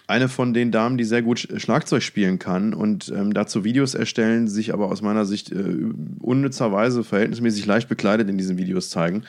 eine 0.07 0.29
von 0.29 0.55
den 0.55 0.71
Damen, 0.73 0.97
die 0.97 1.05
sehr 1.05 1.21
gut 1.23 1.39
Sch- 1.39 1.59
Schlagzeug 1.61 2.03
spielen 2.03 2.39
kann 2.39 2.73
und 2.75 3.09
ähm, 3.15 3.35
dazu 3.35 3.65
Videos 3.65 3.95
erstellen, 3.95 4.49
sich 4.49 4.73
aber 4.73 4.87
aus 4.91 5.03
meiner 5.03 5.25
Sicht 5.27 5.53
äh, 5.53 5.63
unnützerweise 6.21 7.05
verhältnismäßig 7.05 7.67
leicht 7.67 7.89
bekleidet 7.89 8.29
in 8.31 8.39
diesen 8.39 8.57
Videos 8.57 8.89
zeigen. 8.91 9.25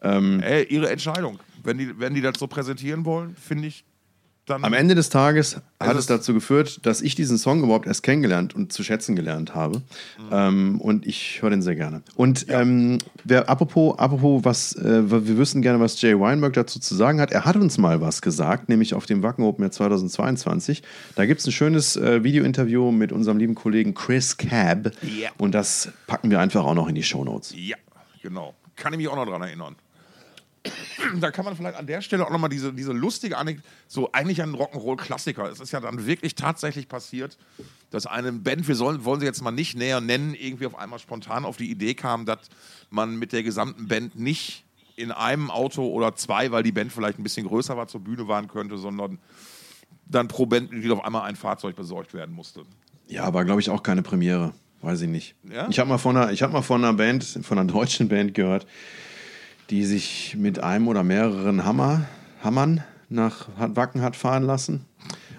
Ey, 0.00 0.64
ihre 0.68 0.88
Entscheidung. 0.90 1.40
Wenn 1.64 1.78
die, 1.78 1.98
wenn 1.98 2.14
die 2.14 2.20
das 2.20 2.38
so 2.38 2.46
präsentieren 2.46 3.04
wollen, 3.04 3.34
finde 3.34 3.66
ich 3.66 3.84
dann. 4.46 4.64
Am 4.64 4.72
Ende 4.72 4.94
des 4.94 5.08
Tages 5.08 5.60
hat 5.80 5.96
es 5.96 6.06
dazu 6.06 6.32
geführt, 6.32 6.86
dass 6.86 7.02
ich 7.02 7.14
diesen 7.14 7.36
Song 7.36 7.62
überhaupt 7.62 7.86
erst 7.86 8.02
kennengelernt 8.02 8.54
und 8.54 8.72
zu 8.72 8.82
schätzen 8.82 9.16
gelernt 9.16 9.54
habe. 9.54 9.82
Ähm, 10.30 10.80
und 10.80 11.06
ich 11.06 11.42
höre 11.42 11.50
den 11.50 11.62
sehr 11.62 11.74
gerne. 11.74 12.02
Und 12.14 12.46
ähm, 12.48 12.98
wer, 13.24 13.48
apropos, 13.48 13.98
apropos 13.98 14.44
was, 14.44 14.74
äh, 14.76 15.10
wir 15.10 15.36
wüssten 15.36 15.62
gerne, 15.62 15.80
was 15.80 16.00
Jay 16.00 16.18
Weinberg 16.18 16.54
dazu 16.54 16.80
zu 16.80 16.94
sagen 16.94 17.20
hat. 17.20 17.32
Er 17.32 17.44
hat 17.44 17.56
uns 17.56 17.76
mal 17.78 18.00
was 18.00 18.22
gesagt, 18.22 18.68
nämlich 18.68 18.94
auf 18.94 19.06
dem 19.06 19.22
Wacken 19.22 19.44
Open 19.44 19.64
Air 19.64 19.72
2022. 19.72 20.82
Da 21.14 21.26
gibt 21.26 21.40
es 21.40 21.46
ein 21.46 21.52
schönes 21.52 21.96
äh, 21.96 22.22
Video-Interview 22.24 22.90
mit 22.92 23.12
unserem 23.12 23.38
lieben 23.38 23.54
Kollegen 23.54 23.94
Chris 23.94 24.36
Cab. 24.36 24.92
Ja. 25.02 25.30
Und 25.38 25.52
das 25.52 25.90
packen 26.06 26.30
wir 26.30 26.40
einfach 26.40 26.64
auch 26.64 26.74
noch 26.74 26.88
in 26.88 26.94
die 26.94 27.02
Shownotes. 27.02 27.54
Ja, 27.56 27.76
genau. 28.22 28.54
Kann 28.76 28.92
ich 28.92 28.98
mich 28.98 29.08
auch 29.08 29.16
noch 29.16 29.26
dran 29.26 29.42
erinnern. 29.42 29.76
Da 31.20 31.30
kann 31.30 31.44
man 31.44 31.56
vielleicht 31.56 31.76
an 31.76 31.86
der 31.86 32.00
Stelle 32.02 32.26
auch 32.26 32.30
nochmal 32.30 32.50
diese, 32.50 32.72
diese 32.72 32.92
lustige 32.92 33.38
Anekdote, 33.38 33.66
so 33.86 34.10
eigentlich 34.12 34.42
ein 34.42 34.54
Rock'n'Roll-Klassiker. 34.54 35.50
Es 35.50 35.60
ist 35.60 35.72
ja 35.72 35.80
dann 35.80 36.06
wirklich 36.06 36.34
tatsächlich 36.34 36.88
passiert, 36.88 37.38
dass 37.90 38.06
eine 38.06 38.32
Band, 38.32 38.66
wir 38.66 38.74
sollen, 38.74 39.04
wollen 39.04 39.20
sie 39.20 39.26
jetzt 39.26 39.42
mal 39.42 39.50
nicht 39.52 39.76
näher 39.76 40.00
nennen, 40.00 40.34
irgendwie 40.34 40.66
auf 40.66 40.76
einmal 40.78 40.98
spontan 40.98 41.44
auf 41.44 41.56
die 41.56 41.70
Idee 41.70 41.94
kam, 41.94 42.26
dass 42.26 42.40
man 42.90 43.16
mit 43.16 43.32
der 43.32 43.42
gesamten 43.42 43.86
Band 43.88 44.18
nicht 44.18 44.64
in 44.96 45.12
einem 45.12 45.50
Auto 45.50 45.86
oder 45.88 46.16
zwei, 46.16 46.50
weil 46.50 46.62
die 46.62 46.72
Band 46.72 46.92
vielleicht 46.92 47.18
ein 47.18 47.22
bisschen 47.22 47.46
größer 47.46 47.76
war, 47.76 47.86
zur 47.86 48.00
Bühne 48.00 48.26
fahren 48.26 48.48
könnte, 48.48 48.78
sondern 48.78 49.18
dann 50.06 50.28
pro 50.28 50.46
Bandmitglied 50.46 50.90
auf 50.92 51.04
einmal 51.04 51.22
ein 51.22 51.36
Fahrzeug 51.36 51.76
besorgt 51.76 52.14
werden 52.14 52.34
musste. 52.34 52.62
Ja, 53.08 53.32
war, 53.34 53.44
glaube 53.44 53.60
ich, 53.60 53.70
auch 53.70 53.82
keine 53.82 54.02
Premiere. 54.02 54.52
Weiß 54.82 55.00
ich 55.02 55.08
nicht. 55.08 55.34
Ja? 55.44 55.68
Ich 55.70 55.78
habe 55.78 55.88
mal, 55.88 55.98
von 55.98 56.16
einer- 56.16 56.32
ich 56.32 56.42
hab 56.42 56.52
mal 56.52 56.62
von 56.62 56.84
einer 56.84 56.92
Band, 56.94 57.24
von 57.42 57.58
einer 57.58 57.70
deutschen 57.70 58.08
Band 58.08 58.34
gehört, 58.34 58.66
die 59.70 59.84
sich 59.84 60.36
mit 60.38 60.62
einem 60.62 60.88
oder 60.88 61.02
mehreren 61.02 61.64
Hammer, 61.64 62.04
Hammern 62.42 62.82
nach 63.08 63.48
Wacken 63.58 64.02
hat 64.02 64.16
fahren 64.16 64.42
lassen. 64.44 64.84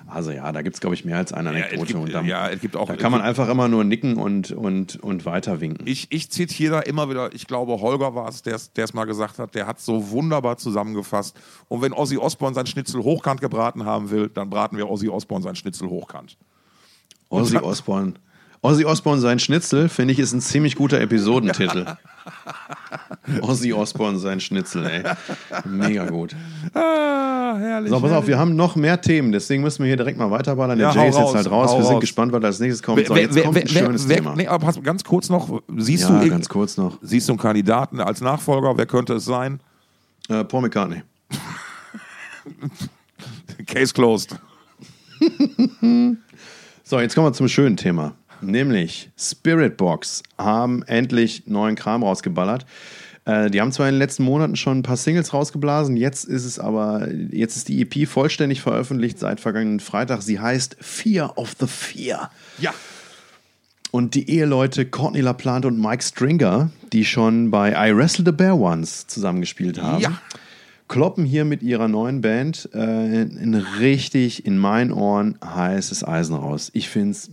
Also 0.09 0.31
ja, 0.31 0.49
da 0.53 0.61
gibt 0.61 0.75
es, 0.77 0.79
glaube 0.79 0.95
ich, 0.95 1.03
mehr 1.03 1.17
als 1.17 1.33
eine 1.33 1.49
Ja, 1.51 1.57
es 1.57 1.63
Anekdote. 1.73 1.87
gibt- 1.87 1.99
und 2.05 2.13
dann, 2.13 2.25
ja, 2.25 2.49
es 2.49 2.61
gibt 2.61 2.77
auch- 2.77 2.87
da 2.87 2.93
es 2.93 2.99
kann 3.01 3.11
man 3.11 3.19
einfach 3.21 3.49
immer 3.49 3.67
nur 3.67 3.83
nicken 3.83 4.15
und, 4.15 4.51
und, 4.51 4.95
und 5.03 5.25
weiter 5.25 5.59
winken. 5.59 5.85
Ich, 5.85 6.07
ich 6.11 6.31
zitiere 6.31 6.75
da 6.75 6.79
immer 6.79 7.09
wieder, 7.09 7.33
ich 7.35 7.45
glaube, 7.45 7.73
Holger 7.81 8.15
war 8.15 8.29
es, 8.29 8.41
der 8.41 8.55
es 8.55 8.93
mal 8.93 9.03
gesagt 9.03 9.37
hat, 9.37 9.53
der 9.53 9.67
hat 9.67 9.81
so 9.81 10.09
wunderbar 10.11 10.55
zusammengefasst. 10.57 11.37
Und 11.67 11.81
wenn 11.81 11.91
Ozzy 11.91 12.17
Osbourne 12.17 12.55
sein 12.55 12.67
Schnitzel 12.67 13.03
hochkant 13.03 13.41
gebraten 13.41 13.83
haben 13.83 14.09
will, 14.09 14.29
dann 14.33 14.49
braten 14.49 14.77
wir 14.77 14.89
Ozzy 14.89 15.09
Osbourne 15.09 15.43
sein 15.43 15.55
Schnitzel 15.57 15.89
hochkant. 15.89 16.37
Ozzy 17.27 17.57
Osbourne. 17.57 18.13
Ozzy 18.61 18.85
Osbourne 18.85 19.19
sein 19.19 19.39
Schnitzel, 19.39 19.89
finde 19.89 20.13
ich, 20.13 20.19
ist 20.19 20.31
ein 20.31 20.39
ziemlich 20.41 20.75
guter 20.77 21.01
Episodentitel. 21.01 21.85
Ozzy 23.41 23.73
Osbourne 23.73 24.17
sein 24.19 24.39
Schnitzel, 24.39 24.85
ey. 24.85 25.03
Mega 25.65 26.05
gut. 26.09 26.35
Ah, 26.73 27.55
herrlich. 27.57 27.89
So, 27.89 27.99
pass 27.99 28.11
auf, 28.11 28.27
wir 28.27 28.37
haben 28.37 28.55
noch 28.55 28.75
mehr 28.75 28.99
Themen, 29.01 29.31
deswegen 29.31 29.63
müssen 29.63 29.79
wir 29.79 29.87
hier 29.87 29.97
direkt 29.97 30.17
mal 30.17 30.29
weiterballern. 30.31 30.77
Der 30.77 30.89
Ja, 30.89 30.95
Jay 30.95 31.09
ist 31.09 31.15
jetzt 31.15 31.23
raus, 31.25 31.35
halt 31.35 31.51
raus. 31.51 31.75
Wir 31.77 31.83
sind 31.83 31.93
raus. 31.95 32.01
gespannt, 32.01 32.31
was 32.31 32.43
als 32.43 32.59
nächstes 32.59 32.83
kommt. 32.83 33.05
So, 33.05 33.15
Wer- 33.15 33.23
jetzt 33.23 33.35
wer- 33.35 33.43
kommt 33.43 33.55
wer- 33.55 33.63
ein 33.63 33.67
schönes 33.67 34.07
Thema. 34.07 34.35
Nee, 34.35 34.47
aber 34.47 34.65
pass, 34.65 34.81
ganz 34.81 35.03
kurz 35.03 35.29
noch, 35.29 35.61
siehst 35.77 36.09
ja, 36.09 36.19
du 36.19 36.29
ganz 36.29 36.47
kurz 36.49 36.77
noch. 36.77 36.97
siehst 37.01 37.27
du 37.27 37.33
einen 37.33 37.39
Kandidaten 37.39 37.99
als 37.99 38.21
Nachfolger? 38.21 38.77
Wer 38.77 38.85
könnte 38.85 39.15
es 39.15 39.25
sein? 39.25 39.59
Äh, 40.29 40.43
Paul 40.43 40.61
McCartney. 40.63 41.01
Case 43.67 43.93
closed. 43.93 44.39
So, 46.83 47.01
jetzt 47.01 47.15
kommen 47.15 47.27
wir 47.27 47.33
zum 47.33 47.49
schönen 47.49 47.75
Thema. 47.75 48.13
Nämlich 48.41 49.09
Spirit 49.17 49.77
Box 49.77 50.23
haben 50.37 50.83
endlich 50.83 51.43
neuen 51.47 51.75
Kram 51.75 52.03
rausgeballert. 52.03 52.65
Äh, 53.25 53.49
die 53.49 53.59
haben 53.59 53.71
zwar 53.71 53.87
in 53.87 53.95
den 53.95 53.99
letzten 53.99 54.23
Monaten 54.23 54.55
schon 54.55 54.79
ein 54.79 54.83
paar 54.83 54.97
Singles 54.97 55.33
rausgeblasen, 55.33 55.97
jetzt 55.97 56.23
ist 56.25 56.45
es 56.45 56.59
aber, 56.59 57.07
jetzt 57.31 57.57
ist 57.57 57.67
die 57.67 57.81
EP 57.81 58.07
vollständig 58.07 58.61
veröffentlicht 58.61 59.19
seit 59.19 59.39
vergangenen 59.39 59.79
Freitag. 59.79 60.21
Sie 60.21 60.39
heißt 60.39 60.77
Fear 60.79 61.37
of 61.37 61.55
the 61.59 61.67
Fear. 61.67 62.31
Ja. 62.59 62.73
Und 63.91 64.15
die 64.15 64.29
Eheleute 64.29 64.85
Courtney 64.85 65.21
LaPlante 65.21 65.67
und 65.67 65.79
Mike 65.81 66.03
Stringer, 66.03 66.69
die 66.93 67.05
schon 67.05 67.51
bei 67.51 67.71
I 67.89 67.95
Wrestle 67.95 68.25
the 68.25 68.31
Bear 68.31 68.57
Once 68.59 69.07
zusammengespielt 69.07 69.81
haben, 69.81 70.01
Ja. 70.01 70.21
kloppen 70.89 71.23
hier 71.25 71.45
mit 71.45 71.63
ihrer 71.63 71.87
neuen 71.87 72.21
Band 72.21 72.69
äh, 72.73 72.77
ein 72.79 73.55
richtig 73.79 74.45
in 74.45 74.57
meinen 74.57 74.91
Ohren 74.91 75.37
heißes 75.43 76.03
Eisen 76.05 76.35
raus. 76.35 76.69
Ich 76.73 76.89
finde 76.89 77.11
es 77.11 77.29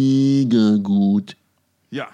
mega 0.00 0.76
gut. 0.82 1.36
Ja. 1.90 2.08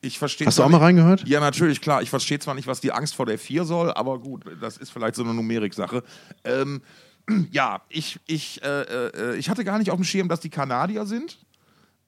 Ich 0.00 0.18
verstehe 0.18 0.46
Hast 0.46 0.58
du 0.58 0.62
auch 0.62 0.68
mal 0.68 0.78
reingehört? 0.78 1.26
Ja, 1.26 1.40
natürlich, 1.40 1.80
klar. 1.80 2.02
Ich 2.02 2.10
verstehe 2.10 2.38
zwar 2.38 2.54
nicht, 2.54 2.68
was 2.68 2.80
die 2.80 2.92
Angst 2.92 3.16
vor 3.16 3.26
der 3.26 3.38
4 3.38 3.64
soll, 3.64 3.92
aber 3.92 4.20
gut, 4.20 4.44
das 4.60 4.76
ist 4.76 4.90
vielleicht 4.90 5.16
so 5.16 5.24
eine 5.24 5.34
Numerik-Sache. 5.34 6.04
Ähm, 6.44 6.82
ja, 7.50 7.82
ich, 7.88 8.20
ich, 8.26 8.62
äh, 8.62 8.82
äh, 8.82 9.36
ich 9.36 9.50
hatte 9.50 9.64
gar 9.64 9.78
nicht 9.78 9.90
auf 9.90 9.96
dem 9.96 10.04
Schirm, 10.04 10.28
dass 10.28 10.40
die 10.40 10.50
Kanadier 10.50 11.04
sind. 11.04 11.38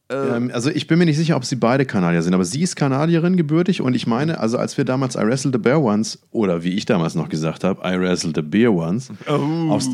Ähm, 0.09 0.51
also 0.53 0.70
ich 0.70 0.87
bin 0.87 0.99
mir 0.99 1.05
nicht 1.05 1.16
sicher, 1.16 1.37
ob 1.37 1.45
sie 1.45 1.57
beide 1.57 1.85
Kanadier 1.85 2.22
sind, 2.22 2.35
aber 2.35 2.45
sie 2.45 2.62
ist 2.62 2.74
Kanadierin 2.76 3.37
gebürtig 3.37 3.81
und 3.81 3.95
ich 3.95 4.07
meine, 4.07 4.41
also 4.41 4.59
als 4.59 4.76
wir 4.76 4.85
damals 4.85 5.14
I 5.14 5.20
Wrestle 5.20 5.53
the 5.53 5.59
Bear 5.59 5.81
Once, 5.81 6.18
oder 6.33 6.64
wie 6.64 6.74
ich 6.74 6.85
damals 6.85 7.14
noch 7.14 7.28
gesagt 7.28 7.62
habe, 7.62 7.81
I 7.85 7.99
Wrestle 8.01 8.33
the 8.35 8.43
Bear 8.43 8.72
Once, 8.72 9.12
aufs, 9.26 9.89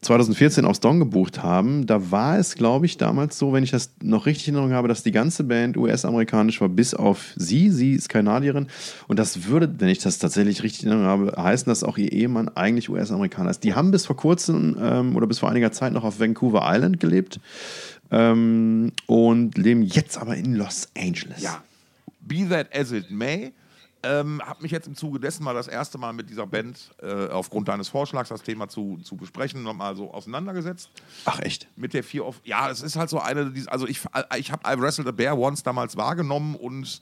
2014 0.00 0.64
aufs 0.64 0.78
Don 0.78 1.00
gebucht 1.00 1.42
haben, 1.42 1.86
da 1.86 2.12
war 2.12 2.38
es, 2.38 2.54
glaube 2.54 2.86
ich, 2.86 2.98
damals 2.98 3.36
so, 3.36 3.52
wenn 3.52 3.64
ich 3.64 3.72
das 3.72 3.90
noch 4.00 4.26
richtig 4.26 4.46
in 4.48 4.54
Erinnerung 4.54 4.76
habe, 4.76 4.86
dass 4.86 5.02
die 5.02 5.10
ganze 5.10 5.42
Band 5.42 5.76
US-amerikanisch 5.76 6.60
war, 6.60 6.68
bis 6.68 6.94
auf 6.94 7.32
sie. 7.34 7.70
Sie 7.70 7.94
ist 7.94 8.08
Kanadierin. 8.08 8.68
Und 9.08 9.18
das 9.18 9.46
würde, 9.46 9.68
wenn 9.78 9.88
ich 9.88 9.98
das 9.98 10.18
tatsächlich 10.18 10.62
richtig 10.62 10.84
in 10.84 10.90
Erinnerung 10.90 11.26
habe, 11.28 11.42
heißen, 11.42 11.68
dass 11.68 11.82
auch 11.82 11.98
ihr 11.98 12.12
Ehemann 12.12 12.48
eigentlich 12.48 12.88
US-Amerikaner 12.88 13.50
ist. 13.50 13.64
Die 13.64 13.74
haben 13.74 13.90
bis 13.90 14.06
vor 14.06 14.16
kurzem 14.16 14.76
ähm, 14.80 15.16
oder 15.16 15.26
bis 15.26 15.40
vor 15.40 15.50
einiger 15.50 15.72
Zeit 15.72 15.92
noch 15.92 16.04
auf 16.04 16.20
Vancouver 16.20 16.62
Island 16.64 17.00
gelebt 17.00 17.40
ähm, 18.12 18.92
und 19.06 19.58
leben 19.58 19.82
jetzt 19.82 20.16
aber 20.16 20.36
in 20.36 20.54
Los 20.54 20.88
Angeles. 20.96 21.42
Ja. 21.42 21.62
Be 22.20 22.48
that 22.48 22.68
as 22.72 22.92
it 22.92 23.10
may. 23.10 23.52
Ähm, 24.04 24.40
habe 24.44 24.62
mich 24.62 24.70
jetzt 24.70 24.86
im 24.86 24.94
Zuge 24.94 25.18
dessen 25.18 25.42
mal 25.42 25.54
das 25.54 25.66
erste 25.66 25.98
Mal 25.98 26.12
mit 26.12 26.30
dieser 26.30 26.46
Band 26.46 26.90
äh, 27.02 27.28
aufgrund 27.30 27.66
deines 27.66 27.88
Vorschlags, 27.88 28.28
das 28.28 28.42
Thema 28.42 28.68
zu, 28.68 28.98
zu 29.02 29.16
besprechen, 29.16 29.64
nochmal 29.64 29.96
so 29.96 30.12
auseinandergesetzt. 30.14 30.90
Ach 31.24 31.40
echt? 31.40 31.66
mit 31.76 31.94
der 31.94 32.04
Fear 32.04 32.26
of. 32.26 32.40
Ja, 32.44 32.70
es 32.70 32.80
ist 32.82 32.94
halt 32.96 33.10
so 33.10 33.18
eine, 33.18 33.50
die- 33.50 33.66
also 33.68 33.88
ich, 33.88 34.00
ich 34.38 34.52
habe 34.52 34.62
I 34.72 34.80
Wrestled 34.80 35.08
a 35.08 35.10
Bear 35.10 35.36
Once 35.36 35.62
damals 35.64 35.96
wahrgenommen 35.96 36.54
und 36.54 37.00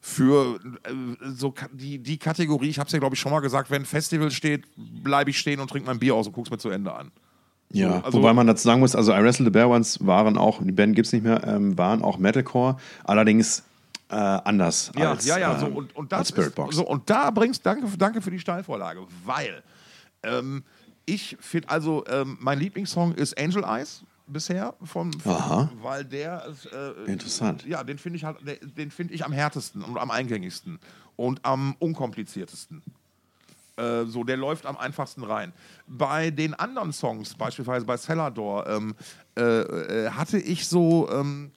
für 0.00 0.58
äh, 0.84 0.90
so 1.32 1.54
die, 1.72 1.98
die 1.98 2.18
Kategorie, 2.18 2.68
ich 2.70 2.80
habe 2.80 2.88
es 2.88 2.92
ja 2.92 2.98
glaube 2.98 3.14
ich 3.14 3.20
schon 3.20 3.30
mal 3.30 3.38
gesagt, 3.40 3.70
wenn 3.70 3.82
ein 3.82 3.86
Festival 3.86 4.32
steht, 4.32 4.64
bleibe 4.76 5.30
ich 5.30 5.38
stehen 5.38 5.60
und 5.60 5.70
trinke 5.70 5.86
mein 5.86 6.00
Bier 6.00 6.16
aus 6.16 6.26
und 6.26 6.32
guck's 6.32 6.50
mir 6.50 6.58
zu 6.58 6.70
Ende 6.70 6.92
an. 6.92 7.12
Ja, 7.70 8.00
also- 8.02 8.18
wobei 8.18 8.32
man 8.34 8.48
dazu 8.48 8.64
sagen 8.64 8.80
muss, 8.80 8.96
also 8.96 9.12
I 9.12 9.22
Wrestle 9.22 9.44
the 9.46 9.50
Bear 9.50 9.68
Ones 9.70 10.04
waren 10.04 10.36
auch, 10.36 10.60
die 10.60 10.72
Band 10.72 10.96
gibt 10.96 11.06
es 11.06 11.12
nicht 11.12 11.22
mehr, 11.22 11.46
ähm, 11.46 11.78
waren 11.78 12.02
auch 12.02 12.18
Metalcore, 12.18 12.76
allerdings 13.04 13.62
äh, 14.12 14.16
anders 14.16 14.92
Ja, 14.96 15.10
als, 15.10 15.26
ja, 15.26 15.38
ja. 15.38 15.58
So, 15.58 15.66
ähm, 15.66 15.76
und, 15.76 15.96
und, 15.96 16.12
das 16.12 16.28
Spirit 16.28 16.48
ist, 16.50 16.54
Box. 16.54 16.76
so, 16.76 16.86
und 16.86 17.08
da 17.08 17.30
bringst 17.30 17.64
danke, 17.64 17.86
danke 17.96 18.20
für 18.20 18.30
die 18.30 18.38
Steilvorlage, 18.38 19.06
weil 19.24 19.62
ähm, 20.22 20.62
ich 21.06 21.36
finde, 21.40 21.68
also 21.70 22.04
ähm, 22.06 22.36
mein 22.40 22.58
Lieblingssong 22.58 23.14
ist 23.14 23.38
Angel 23.38 23.64
Eyes 23.64 24.04
bisher 24.26 24.74
vom, 24.84 25.12
vom 25.12 25.32
Aha. 25.32 25.70
weil 25.80 26.04
der 26.04 26.44
ist, 26.46 26.66
äh, 26.66 26.92
Interessant. 27.10 27.64
Ja, 27.66 27.82
den 27.82 27.98
finde 27.98 28.18
ich 28.18 28.24
halt, 28.24 28.36
den 28.78 28.90
finde 28.90 29.14
ich 29.14 29.24
am 29.24 29.32
härtesten 29.32 29.82
und 29.82 29.98
am 29.98 30.10
eingängigsten 30.10 30.78
und 31.16 31.44
am 31.44 31.74
unkompliziertesten. 31.78 32.82
Äh, 33.76 34.04
so, 34.04 34.22
der 34.24 34.36
läuft 34.36 34.66
am 34.66 34.76
einfachsten 34.76 35.24
rein. 35.24 35.52
Bei 35.86 36.30
den 36.30 36.54
anderen 36.54 36.92
Songs, 36.92 37.34
beispielsweise 37.34 37.86
bei 37.86 37.96
Cellador, 37.96 38.66
ähm, 38.68 38.94
äh, 39.36 39.42
äh, 39.42 40.10
hatte 40.10 40.38
ich 40.38 40.68
so 40.68 41.08
ähm, 41.10 41.50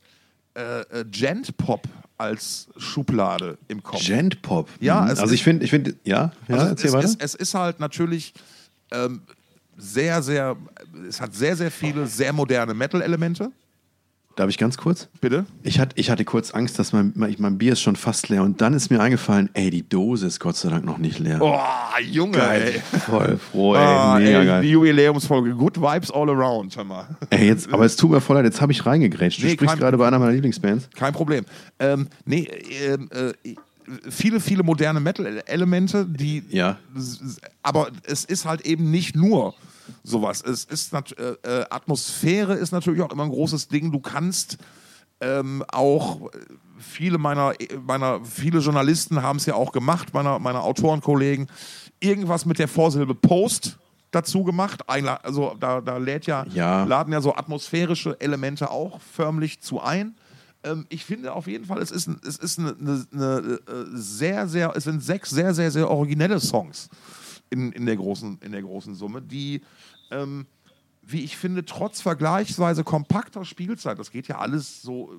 äh, 0.55 0.81
äh, 0.81 1.05
Gent-Pop 1.05 1.85
als 2.17 2.67
Schublade 2.77 3.57
im 3.67 3.83
Kopf. 3.83 4.05
Gent 4.05 4.41
Pop. 4.41 4.69
Ja, 4.79 5.01
Mhm. 5.01 5.07
es 5.11 5.19
also 5.19 5.25
ist- 5.33 5.39
ich 5.39 5.43
finde, 5.43 5.65
ich 5.65 5.71
finde, 5.71 5.95
ja, 6.03 6.31
ja, 6.47 6.55
Also 6.55 6.67
erzähl 6.67 6.95
es, 6.95 7.11
es, 7.11 7.15
es 7.15 7.35
ist 7.35 7.53
halt 7.53 7.79
natürlich 7.79 8.33
ähm, 8.91 9.21
sehr, 9.77 10.21
sehr, 10.21 10.55
es 11.09 11.19
hat 11.19 11.33
sehr, 11.35 11.55
sehr 11.57 11.71
viele 11.71 12.07
sehr 12.07 12.31
moderne 12.31 12.73
Metal-Elemente. 12.73 13.51
Darf 14.35 14.49
ich 14.49 14.57
ganz 14.57 14.75
kurz? 14.77 15.07
Bitte? 15.21 15.45
Ich 15.63 15.79
hatte, 15.79 15.95
ich 15.97 16.09
hatte 16.09 16.25
kurz 16.25 16.51
Angst, 16.51 16.77
dass 16.77 16.91
mein, 16.91 17.13
mein, 17.15 17.35
mein 17.39 17.57
Bier 17.57 17.71
ist 17.73 17.79
schon 17.81 17.95
fast 17.95 18.27
leer 18.27 18.43
und 18.43 18.59
dann 18.59 18.73
ist 18.73 18.89
mir 18.91 18.99
eingefallen, 18.99 19.49
ey, 19.53 19.69
die 19.69 19.87
Dose 19.87 20.27
ist 20.27 20.41
Gott 20.41 20.57
sei 20.57 20.69
Dank 20.69 20.83
noch 20.83 20.97
nicht 20.97 21.19
leer. 21.19 21.39
Oh, 21.41 21.57
Junge, 22.03 22.37
Geil. 22.37 22.73
ey. 22.91 22.99
Voll 22.99 23.37
froh, 23.37 23.75
ey, 23.75 23.81
Ah, 23.81 24.19
mega 24.19 24.39
ey, 24.41 24.45
geil. 24.45 24.61
Die 24.63 24.69
Jubiläumsfolge. 24.71 25.55
Good 25.55 25.79
Vibes 25.79 26.11
all 26.11 26.29
around, 26.29 26.75
hör 26.75 26.83
mal. 26.83 27.07
Ey, 27.29 27.47
jetzt, 27.47 27.71
aber 27.71 27.85
es 27.85 27.95
tut 27.95 28.11
mir 28.11 28.19
voll 28.19 28.35
leid, 28.35 28.43
jetzt 28.45 28.59
habe 28.59 28.73
ich 28.73 28.85
reingegrätscht. 28.85 29.41
Du 29.41 29.45
Nee, 29.45 29.53
sprichst 29.53 29.77
gerade 29.77 29.97
bei 29.97 30.05
einer 30.05 30.19
meiner 30.19 30.33
Lieblingsbands. 30.33 30.89
Kein 30.95 31.13
Problem. 31.13 31.45
Ähm, 31.79 32.07
nee, 32.25 32.49
ähm, 32.85 33.09
äh, 33.13 33.55
viele, 34.09 34.41
viele 34.41 34.63
moderne 34.63 34.99
Metal-Elemente, 34.99 36.05
die. 36.09 36.43
Ja. 36.49 36.77
Aber 37.63 37.87
es 38.03 38.25
ist 38.25 38.43
halt 38.45 38.61
eben 38.65 38.91
nicht 38.91 39.15
nur 39.15 39.53
sowas. 40.03 40.41
Es 40.41 40.65
ist 40.65 40.93
äh, 40.93 41.35
äh, 41.43 41.65
Atmosphäre 41.69 42.53
ist 42.55 42.71
natürlich 42.71 43.01
auch 43.01 43.11
immer 43.11 43.23
ein 43.23 43.29
großes 43.29 43.67
Ding. 43.67 43.91
Du 43.91 43.99
kannst 43.99 44.57
ähm, 45.21 45.63
auch 45.69 46.21
äh, 46.31 46.39
viele 46.77 47.17
meiner, 47.17 47.53
meiner 47.85 48.23
viele 48.23 48.59
Journalisten 48.59 49.21
haben 49.21 49.37
es 49.37 49.45
ja 49.45 49.55
auch 49.55 49.71
gemacht, 49.71 50.13
meiner, 50.13 50.39
meiner 50.39 50.63
Autorenkollegen. 50.63 51.47
Irgendwas 51.99 52.45
mit 52.45 52.59
der 52.59 52.67
Vorsilbe 52.67 53.15
Post 53.15 53.77
dazu 54.11 54.43
gemacht. 54.43 54.87
Also 54.87 55.55
da, 55.59 55.81
da 55.81 55.97
lädt 55.97 56.25
ja, 56.25 56.45
Ja. 56.49 56.83
laden 56.83 57.13
ja 57.13 57.21
so 57.21 57.35
atmosphärische 57.35 58.19
Elemente 58.19 58.69
auch 58.71 58.99
förmlich 59.01 59.61
zu 59.61 59.81
ein. 59.81 60.15
Ähm, 60.63 60.85
ich 60.89 61.05
finde 61.05 61.33
auf 61.33 61.47
jeden 61.47 61.65
Fall, 61.65 61.81
es 61.81 61.91
ist, 61.91 62.09
es 62.25 62.37
ist 62.37 62.59
eine, 62.59 62.75
eine, 62.79 63.05
eine 63.13 63.59
äh, 63.67 63.85
sehr, 63.93 64.47
sehr, 64.47 64.73
es 64.75 64.83
sind 64.83 65.01
sechs 65.03 65.29
sehr, 65.29 65.53
sehr, 65.53 65.71
sehr 65.71 65.89
originelle 65.89 66.39
Songs 66.39 66.89
in, 67.49 67.71
in, 67.71 67.85
der, 67.85 67.95
großen, 67.95 68.39
in 68.41 68.51
der 68.51 68.61
großen 68.61 68.95
Summe, 68.95 69.21
die, 69.21 69.61
ähm, 70.11 70.45
wie 71.01 71.23
ich 71.23 71.37
finde, 71.37 71.65
trotz 71.65 72.01
vergleichsweise 72.01 72.83
kompakter 72.83 73.45
Spielzeit, 73.45 73.99
das 73.99 74.11
geht 74.11 74.27
ja 74.27 74.39
alles 74.39 74.81
so, 74.81 75.13
äh, 75.13 75.17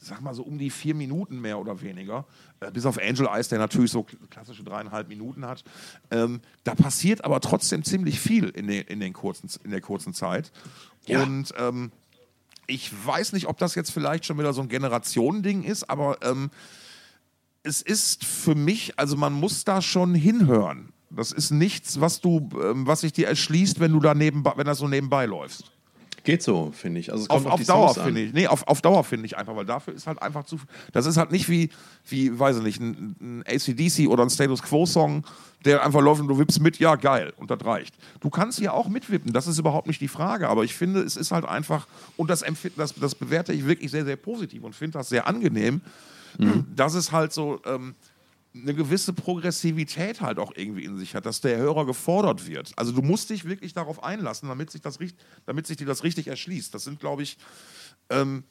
sag 0.00 0.20
mal 0.20 0.34
so 0.34 0.42
um 0.42 0.58
die 0.58 0.70
vier 0.70 0.94
Minuten 0.94 1.40
mehr 1.40 1.58
oder 1.58 1.80
weniger, 1.80 2.26
äh, 2.60 2.70
bis 2.70 2.86
auf 2.86 2.98
Angel 2.98 3.26
Eyes, 3.26 3.48
der 3.48 3.58
natürlich 3.58 3.90
so 3.90 4.00
kl- 4.00 4.18
klassische 4.28 4.64
dreieinhalb 4.64 5.08
Minuten 5.08 5.46
hat, 5.46 5.64
ähm, 6.10 6.40
da 6.64 6.74
passiert 6.74 7.24
aber 7.24 7.40
trotzdem 7.40 7.84
ziemlich 7.84 8.20
viel 8.20 8.48
in, 8.48 8.66
den, 8.66 8.82
in, 8.86 9.00
den 9.00 9.12
kurzen, 9.12 9.48
in 9.64 9.70
der 9.70 9.80
kurzen 9.80 10.12
Zeit. 10.14 10.52
Und 11.08 11.52
ähm, 11.58 11.92
ich 12.66 12.90
weiß 13.06 13.34
nicht, 13.34 13.46
ob 13.46 13.58
das 13.58 13.74
jetzt 13.74 13.90
vielleicht 13.90 14.24
schon 14.24 14.38
wieder 14.38 14.54
so 14.54 14.62
ein 14.62 14.68
Generationending 14.68 15.64
ist, 15.64 15.90
aber 15.90 16.18
ähm, 16.22 16.50
es 17.62 17.82
ist 17.82 18.24
für 18.24 18.54
mich, 18.54 18.98
also 18.98 19.16
man 19.16 19.34
muss 19.34 19.64
da 19.64 19.82
schon 19.82 20.14
hinhören. 20.14 20.93
Das 21.16 21.32
ist 21.32 21.50
nichts, 21.50 22.00
was 22.00 22.20
du, 22.20 22.48
ähm, 22.62 22.86
was 22.86 23.00
sich 23.00 23.12
dir 23.12 23.28
erschließt, 23.28 23.80
wenn 23.80 23.92
du 23.92 24.00
da 24.00 24.14
nebenbei, 24.14 24.52
wenn 24.56 24.66
das 24.66 24.78
so 24.78 24.88
nebenbei 24.88 25.26
läufst. 25.26 25.70
Geht 26.24 26.42
so, 26.42 26.72
finde 26.72 27.00
ich. 27.00 27.12
Also 27.12 27.26
Auf, 27.28 27.44
auf 27.44 27.60
die 27.60 27.66
Dauer 27.66 27.94
finde 27.94 28.22
ich. 28.22 28.32
Nee, 28.32 28.46
auf, 28.46 28.66
auf 28.66 28.80
Dauer 28.80 29.04
finde 29.04 29.26
ich 29.26 29.36
einfach, 29.36 29.54
weil 29.54 29.66
dafür 29.66 29.92
ist 29.92 30.06
halt 30.06 30.22
einfach 30.22 30.44
zu. 30.44 30.58
Das 30.92 31.04
ist 31.04 31.18
halt 31.18 31.30
nicht 31.30 31.50
wie, 31.50 31.68
wie 32.08 32.38
weiß 32.38 32.56
ich 32.56 32.62
nicht, 32.62 32.80
ein, 32.80 33.14
ein 33.20 33.44
ACDC 33.46 34.08
oder 34.08 34.22
ein 34.22 34.30
Status 34.30 34.62
Quo-Song, 34.62 35.24
der 35.66 35.84
einfach 35.84 36.00
läuft 36.00 36.22
und 36.22 36.28
du 36.28 36.38
wippst 36.38 36.60
mit, 36.60 36.78
ja, 36.78 36.96
geil, 36.96 37.34
und 37.36 37.50
das 37.50 37.62
reicht. 37.62 37.94
Du 38.20 38.30
kannst 38.30 38.58
hier 38.58 38.72
auch 38.72 38.88
mitwippen, 38.88 39.34
das 39.34 39.46
ist 39.46 39.58
überhaupt 39.58 39.86
nicht 39.86 40.00
die 40.00 40.08
Frage, 40.08 40.48
aber 40.48 40.64
ich 40.64 40.74
finde, 40.74 41.02
es 41.02 41.16
ist 41.16 41.30
halt 41.30 41.44
einfach, 41.44 41.86
und 42.16 42.30
das, 42.30 42.42
das, 42.76 42.94
das 42.94 43.14
bewerte 43.14 43.52
ich 43.52 43.66
wirklich 43.66 43.90
sehr, 43.90 44.06
sehr 44.06 44.16
positiv 44.16 44.64
und 44.64 44.74
finde 44.74 44.98
das 44.98 45.10
sehr 45.10 45.26
angenehm, 45.26 45.82
dass 46.74 46.94
es 46.94 47.12
halt 47.12 47.32
so. 47.32 47.60
Ähm, 47.66 47.94
eine 48.54 48.74
gewisse 48.74 49.12
Progressivität 49.12 50.20
halt 50.20 50.38
auch 50.38 50.52
irgendwie 50.54 50.84
in 50.84 50.96
sich 50.96 51.14
hat, 51.14 51.26
dass 51.26 51.40
der 51.40 51.56
Hörer 51.58 51.86
gefordert 51.86 52.46
wird. 52.46 52.72
Also 52.76 52.92
du 52.92 53.02
musst 53.02 53.30
dich 53.30 53.44
wirklich 53.44 53.72
darauf 53.72 54.04
einlassen, 54.04 54.48
damit 54.48 54.70
sich, 54.70 54.80
das, 54.80 55.00
richt- 55.00 55.16
damit 55.44 55.66
sich 55.66 55.76
dir 55.76 55.86
das 55.86 56.04
richtig 56.04 56.28
erschließt. 56.28 56.72
Das 56.72 56.84
sind, 56.84 57.00
glaube 57.00 57.24
ich, 57.24 57.36
ähm, 58.10 58.44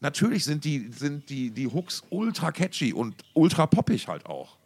natürlich 0.00 0.44
sind 0.44 0.64
die, 0.64 0.90
sind 0.96 1.28
die, 1.28 1.50
die 1.50 1.66
Hooks 1.66 2.04
ultra 2.10 2.52
catchy 2.52 2.92
und 2.92 3.16
ultra 3.34 3.66
poppig 3.66 4.06
halt 4.06 4.26
auch. 4.26 4.56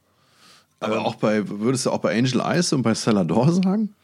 Aber 0.79 1.05
auch 1.05 1.15
bei, 1.15 1.47
würdest 1.49 1.87
du 1.87 1.91
auch 1.91 2.01
bei 2.01 2.17
Angel 2.19 2.41
Eyes 2.41 2.73
und 2.73 2.83
bei 2.83 2.95
Salador 2.95 3.53
sagen? 3.53 3.95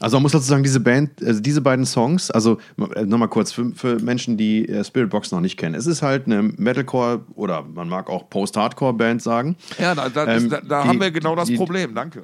Also 0.00 0.16
man 0.16 0.22
muss 0.22 0.32
dazu 0.32 0.46
sagen, 0.46 0.62
diese 0.62 0.78
Band, 0.80 1.10
also 1.24 1.40
diese 1.40 1.60
beiden 1.60 1.84
Songs, 1.84 2.30
also 2.30 2.58
äh, 2.94 3.04
nochmal 3.04 3.28
kurz 3.28 3.50
für, 3.52 3.72
für 3.74 3.98
Menschen, 4.00 4.36
die 4.36 4.68
äh, 4.68 4.84
Spirit 4.84 5.10
Box 5.10 5.32
noch 5.32 5.40
nicht 5.40 5.56
kennen. 5.56 5.74
Es 5.74 5.86
ist 5.86 6.02
halt 6.02 6.26
eine 6.26 6.42
Metalcore 6.42 7.22
oder 7.34 7.62
man 7.64 7.88
mag 7.88 8.08
auch 8.08 8.30
Post-Hardcore-Band 8.30 9.20
sagen. 9.22 9.56
Ja, 9.78 9.94
da, 9.96 10.08
da, 10.08 10.26
Ähm, 10.36 10.50
da, 10.50 10.60
da 10.60 10.82
die- 10.82 10.88
haben 10.88 11.00
wir 11.00 11.10
genau 11.10 11.34
das 11.34 11.48
die- 11.48 11.56
Problem, 11.56 11.94
danke. 11.96 12.22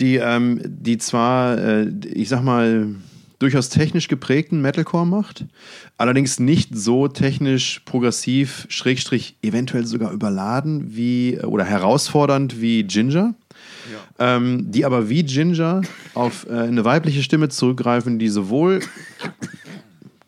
die, 0.00 0.16
ähm, 0.16 0.60
die 0.64 0.98
zwar, 0.98 1.56
äh, 1.58 1.88
ich 2.12 2.28
sag 2.28 2.42
mal, 2.42 2.88
durchaus 3.38 3.68
technisch 3.68 4.08
geprägten 4.08 4.60
Metalcore 4.62 5.06
macht, 5.06 5.44
allerdings 5.98 6.40
nicht 6.40 6.70
so 6.76 7.06
technisch 7.08 7.80
progressiv, 7.84 8.66
schrägstrich 8.70 9.36
eventuell 9.42 9.86
sogar 9.86 10.10
überladen 10.12 10.96
wie 10.96 11.38
oder 11.40 11.64
herausfordernd 11.64 12.60
wie 12.60 12.82
Ginger. 12.84 13.34
Ähm, 14.18 14.70
die 14.70 14.84
aber 14.84 15.08
wie 15.08 15.24
Ginger 15.24 15.82
auf 16.14 16.46
äh, 16.48 16.52
eine 16.52 16.84
weibliche 16.84 17.22
Stimme 17.22 17.48
zurückgreifen, 17.48 18.18
die 18.18 18.28
sowohl 18.28 18.80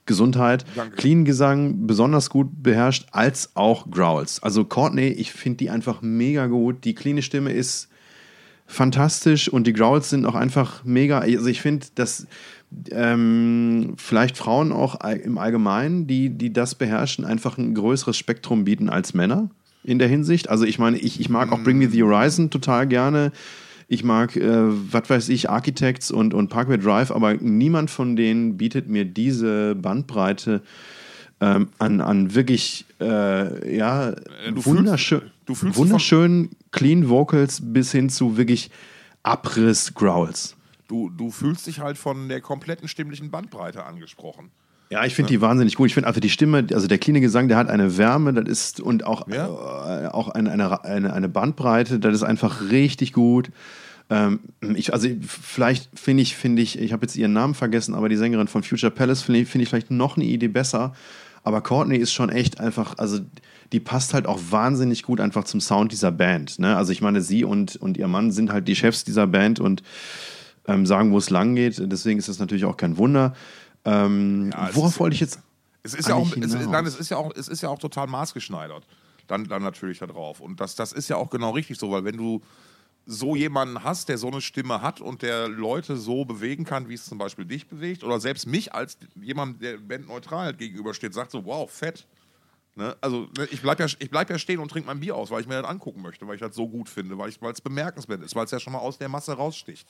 Gesundheit, 0.07 0.65
Danke. 0.75 0.97
Clean 0.97 1.25
Gesang 1.25 1.87
besonders 1.87 2.31
gut 2.31 2.63
beherrscht, 2.63 3.07
als 3.11 3.51
auch 3.55 3.91
Growls. 3.91 4.43
Also 4.43 4.65
Courtney, 4.65 5.09
ich 5.09 5.33
finde 5.33 5.59
die 5.59 5.71
einfach 5.71 6.01
mega 6.01 6.47
gut. 6.47 6.85
Die 6.85 6.95
cleane 6.95 7.23
Stimme 7.23 7.53
ist 7.53 7.89
fantastisch 8.67 9.49
und 9.49 9.67
die 9.67 9.73
Growls 9.73 10.11
sind 10.11 10.25
auch 10.25 10.37
einfach 10.37 10.85
mega. 10.85 11.19
Also 11.19 11.47
ich 11.47 11.61
finde, 11.61 11.87
dass 11.97 12.27
ähm, 12.91 13.95
vielleicht 13.97 14.37
Frauen 14.37 14.73
auch 14.73 15.01
im 15.05 15.39
Allgemeinen, 15.39 16.07
die, 16.07 16.31
die 16.31 16.53
das 16.53 16.75
beherrschen, 16.75 17.25
einfach 17.25 17.59
ein 17.59 17.75
größeres 17.75 18.17
Spektrum 18.17 18.65
bieten 18.65 18.89
als 18.89 19.13
Männer 19.13 19.51
in 19.87 19.99
der 19.99 20.09
Hinsicht. 20.09 20.51
Also 20.51 20.65
ich 20.65 20.79
meine, 20.79 20.99
ich, 20.99 21.21
ich 21.21 21.29
mag 21.29 21.53
auch 21.53 21.63
Bring 21.63 21.79
Me 21.79 21.89
the 21.89 22.03
Horizon 22.03 22.51
total 22.51 22.87
gerne. 22.87 23.33
Ich 23.89 24.03
mag, 24.03 24.35
äh, 24.37 24.43
was 24.93 25.09
weiß 25.09 25.29
ich, 25.29 25.49
Architects 25.49 26.11
und, 26.11 26.35
und 26.35 26.49
Parkway 26.49 26.77
Drive, 26.77 27.13
aber 27.13 27.35
niemand 27.35 27.89
von 27.89 28.17
denen 28.17 28.57
bietet 28.57 28.89
mir 28.89 29.05
diese 29.05 29.77
Bandbreite 29.77 30.63
ähm, 31.41 31.69
an, 31.79 32.01
an 32.01 32.35
wirklich 32.35 32.85
äh, 33.01 33.77
ja, 33.77 34.11
du 34.11 34.65
wunderschön, 34.65 35.23
fühlst 35.47 35.79
wunderschön 35.79 36.51
clean 36.73 37.09
Vocals 37.09 37.61
bis 37.63 37.93
hin 37.93 38.09
zu 38.09 38.37
wirklich 38.37 38.71
Abriss-Growls. 39.23 40.57
Du, 40.89 41.11
du 41.11 41.31
fühlst 41.31 41.67
dich 41.67 41.79
halt 41.79 41.99
von 41.99 42.29
der 42.29 42.41
kompletten 42.41 42.89
stimmlichen 42.89 43.31
Bandbreite 43.31 43.85
angesprochen. 43.85 44.51
Ja, 44.91 45.05
ich 45.05 45.15
finde 45.15 45.31
die 45.31 45.41
wahnsinnig 45.41 45.75
gut. 45.75 45.89
Ich 45.89 45.95
finde 45.95 46.09
einfach 46.09 46.21
die 46.21 46.31
Stimme, 46.31 46.65
also 46.73 46.87
der 46.87 46.99
cleane 46.99 47.21
Gesang, 47.21 47.49
der 47.49 47.57
hat 47.57 47.69
eine 47.69 47.97
Wärme, 47.99 48.33
das 48.33 48.49
ist 48.49 48.81
und 48.81 49.05
auch, 49.05 49.27
Ja. 49.29 50.05
äh, 50.05 50.09
auch 50.09 50.29
eine, 50.29 50.53
eine, 50.85 51.13
eine, 51.13 51.29
Bandbreite, 51.29 51.99
das 51.99 52.15
ist 52.15 52.23
einfach 52.23 52.71
richtig 52.71 53.13
gut. 53.13 53.51
Ähm, 54.09 54.41
ich, 54.77 54.93
also 54.93 55.09
vielleicht 55.27 55.91
finde 55.99 56.23
ich, 56.23 56.37
finde 56.37 56.63
ich, 56.63 56.79
ich 56.79 56.93
habe 56.93 57.05
jetzt 57.05 57.17
ihren 57.17 57.33
Namen 57.33 57.55
vergessen, 57.55 57.95
aber 57.97 58.09
die 58.09 58.17
Sängerin 58.17 58.47
von 58.47 58.63
Future 58.63 58.93
Palace 58.93 59.23
finde 59.23 59.41
ich, 59.41 59.49
finde 59.49 59.65
ich 59.65 59.69
vielleicht 59.69 59.91
noch 59.91 60.17
eine 60.17 60.27
Idee 60.27 60.49
besser. 60.49 60.95
Aber 61.43 61.61
Courtney 61.61 61.97
ist 61.97 62.13
schon 62.13 62.29
echt 62.29 62.61
einfach, 62.61 62.99
also 62.99 63.21
die 63.73 63.81
passt 63.81 64.15
halt 64.15 64.27
auch 64.27 64.41
wahnsinnig 64.51 65.03
gut 65.03 65.21
einfach 65.21 65.45
zum 65.45 65.61
Sound 65.61 65.93
dieser 65.93 66.13
Band. 66.13 66.59
Ne? 66.59 66.77
Also 66.77 66.93
ich 66.93 67.01
meine, 67.01 67.21
sie 67.23 67.45
und, 67.45 67.77
und 67.77 67.97
ihr 67.97 68.09
Mann 68.09 68.31
sind 68.31 68.53
halt 68.53 68.69
die 68.69 68.77
Chefs 68.77 69.05
dieser 69.05 69.27
Band 69.27 69.59
und 69.59 69.83
ähm, 70.69 70.87
sagen, 70.87 71.13
wo 71.13 71.19
es 71.19 71.31
lang 71.31 71.55
geht. 71.55 71.81
Deswegen 71.81 72.19
ist 72.19 72.29
das 72.29 72.39
natürlich 72.39 72.65
auch 72.65 72.77
kein 72.77 72.97
Wunder. 72.97 73.35
Ähm, 73.87 74.51
Ja, 74.53 74.75
worauf 74.75 74.99
wollte 75.01 75.15
ich 75.15 75.21
jetzt 75.21 75.41
Es 75.83 75.95
ist 75.95 76.09
ja 76.09 76.17
auch, 76.17 76.31
es 76.37 76.53
nein, 76.53 76.85
es 76.85 76.97
ist 76.97 77.09
ja 77.11 77.17
auch, 77.17 77.33
es 77.35 77.49
ist 77.49 77.63
ja 77.63 77.69
auch 77.71 77.79
total 77.79 78.09
maßgeschneidert. 78.09 78.85
Dann, 79.29 79.45
dann 79.45 79.63
natürlich 79.63 79.99
da 79.99 80.07
drauf. 80.07 80.41
Und 80.41 80.61
das, 80.61 80.75
das 80.77 80.93
ist 80.93 81.09
ja 81.09 81.17
auch 81.17 81.31
genau 81.31 81.51
richtig 81.51 81.79
so, 81.79 81.91
weil 81.91 82.05
wenn 82.05 82.17
du 82.17 82.43
so 83.07 83.37
jemanden 83.37 83.85
hast, 83.85 84.09
der 84.09 84.19
so 84.19 84.27
eine 84.27 84.41
Stimme 84.41 84.83
hat 84.83 85.01
und 85.01 85.23
der 85.23 85.49
Leute 85.49 85.97
so 85.97 86.25
bewegen 86.25 86.65
kann, 86.65 86.89
wie 86.89 86.95
es 86.95 87.07
zum 87.07 87.19
Beispiel 87.19 87.45
dich 87.45 87.69
bewegt, 87.69 88.03
oder 88.03 88.21
selbst 88.21 88.47
mich 88.47 88.75
als 88.75 88.99
jemand, 89.15 89.63
der 89.63 89.79
Band 89.79 90.09
neutral 90.09 90.55
gegenübersteht, 90.55 91.15
sagt 91.15 91.31
so, 91.31 91.45
wow, 91.45 91.71
fett. 91.71 92.07
Ne? 92.75 92.97
Also 93.01 93.29
ne, 93.39 93.47
ich 93.51 93.63
bleibe 93.63 93.85
ja, 93.85 93.89
ich 93.99 94.11
bleib 94.11 94.29
ja 94.29 94.39
stehen 94.39 94.59
und 94.59 94.71
trinke 94.71 94.89
mein 94.89 95.01
Bier 95.01 95.15
aus, 95.15 95.31
weil 95.31 95.41
ich 95.41 95.47
mir 95.47 95.63
das 95.63 95.71
angucken 95.71 96.03
möchte, 96.03 96.27
weil 96.27 96.35
ich 96.35 96.41
das 96.41 96.55
so 96.55 96.69
gut 96.69 96.89
finde, 96.89 97.17
weil 97.17 97.31
es 97.31 97.61
bemerkenswert 97.61 98.23
ist, 98.23 98.35
weil 98.35 98.45
es 98.45 98.51
ja 98.51 98.61
schon 98.61 98.73
mal 98.73 98.81
aus 98.81 98.99
der 98.99 99.09
Masse 99.09 99.33
raussticht. 99.33 99.89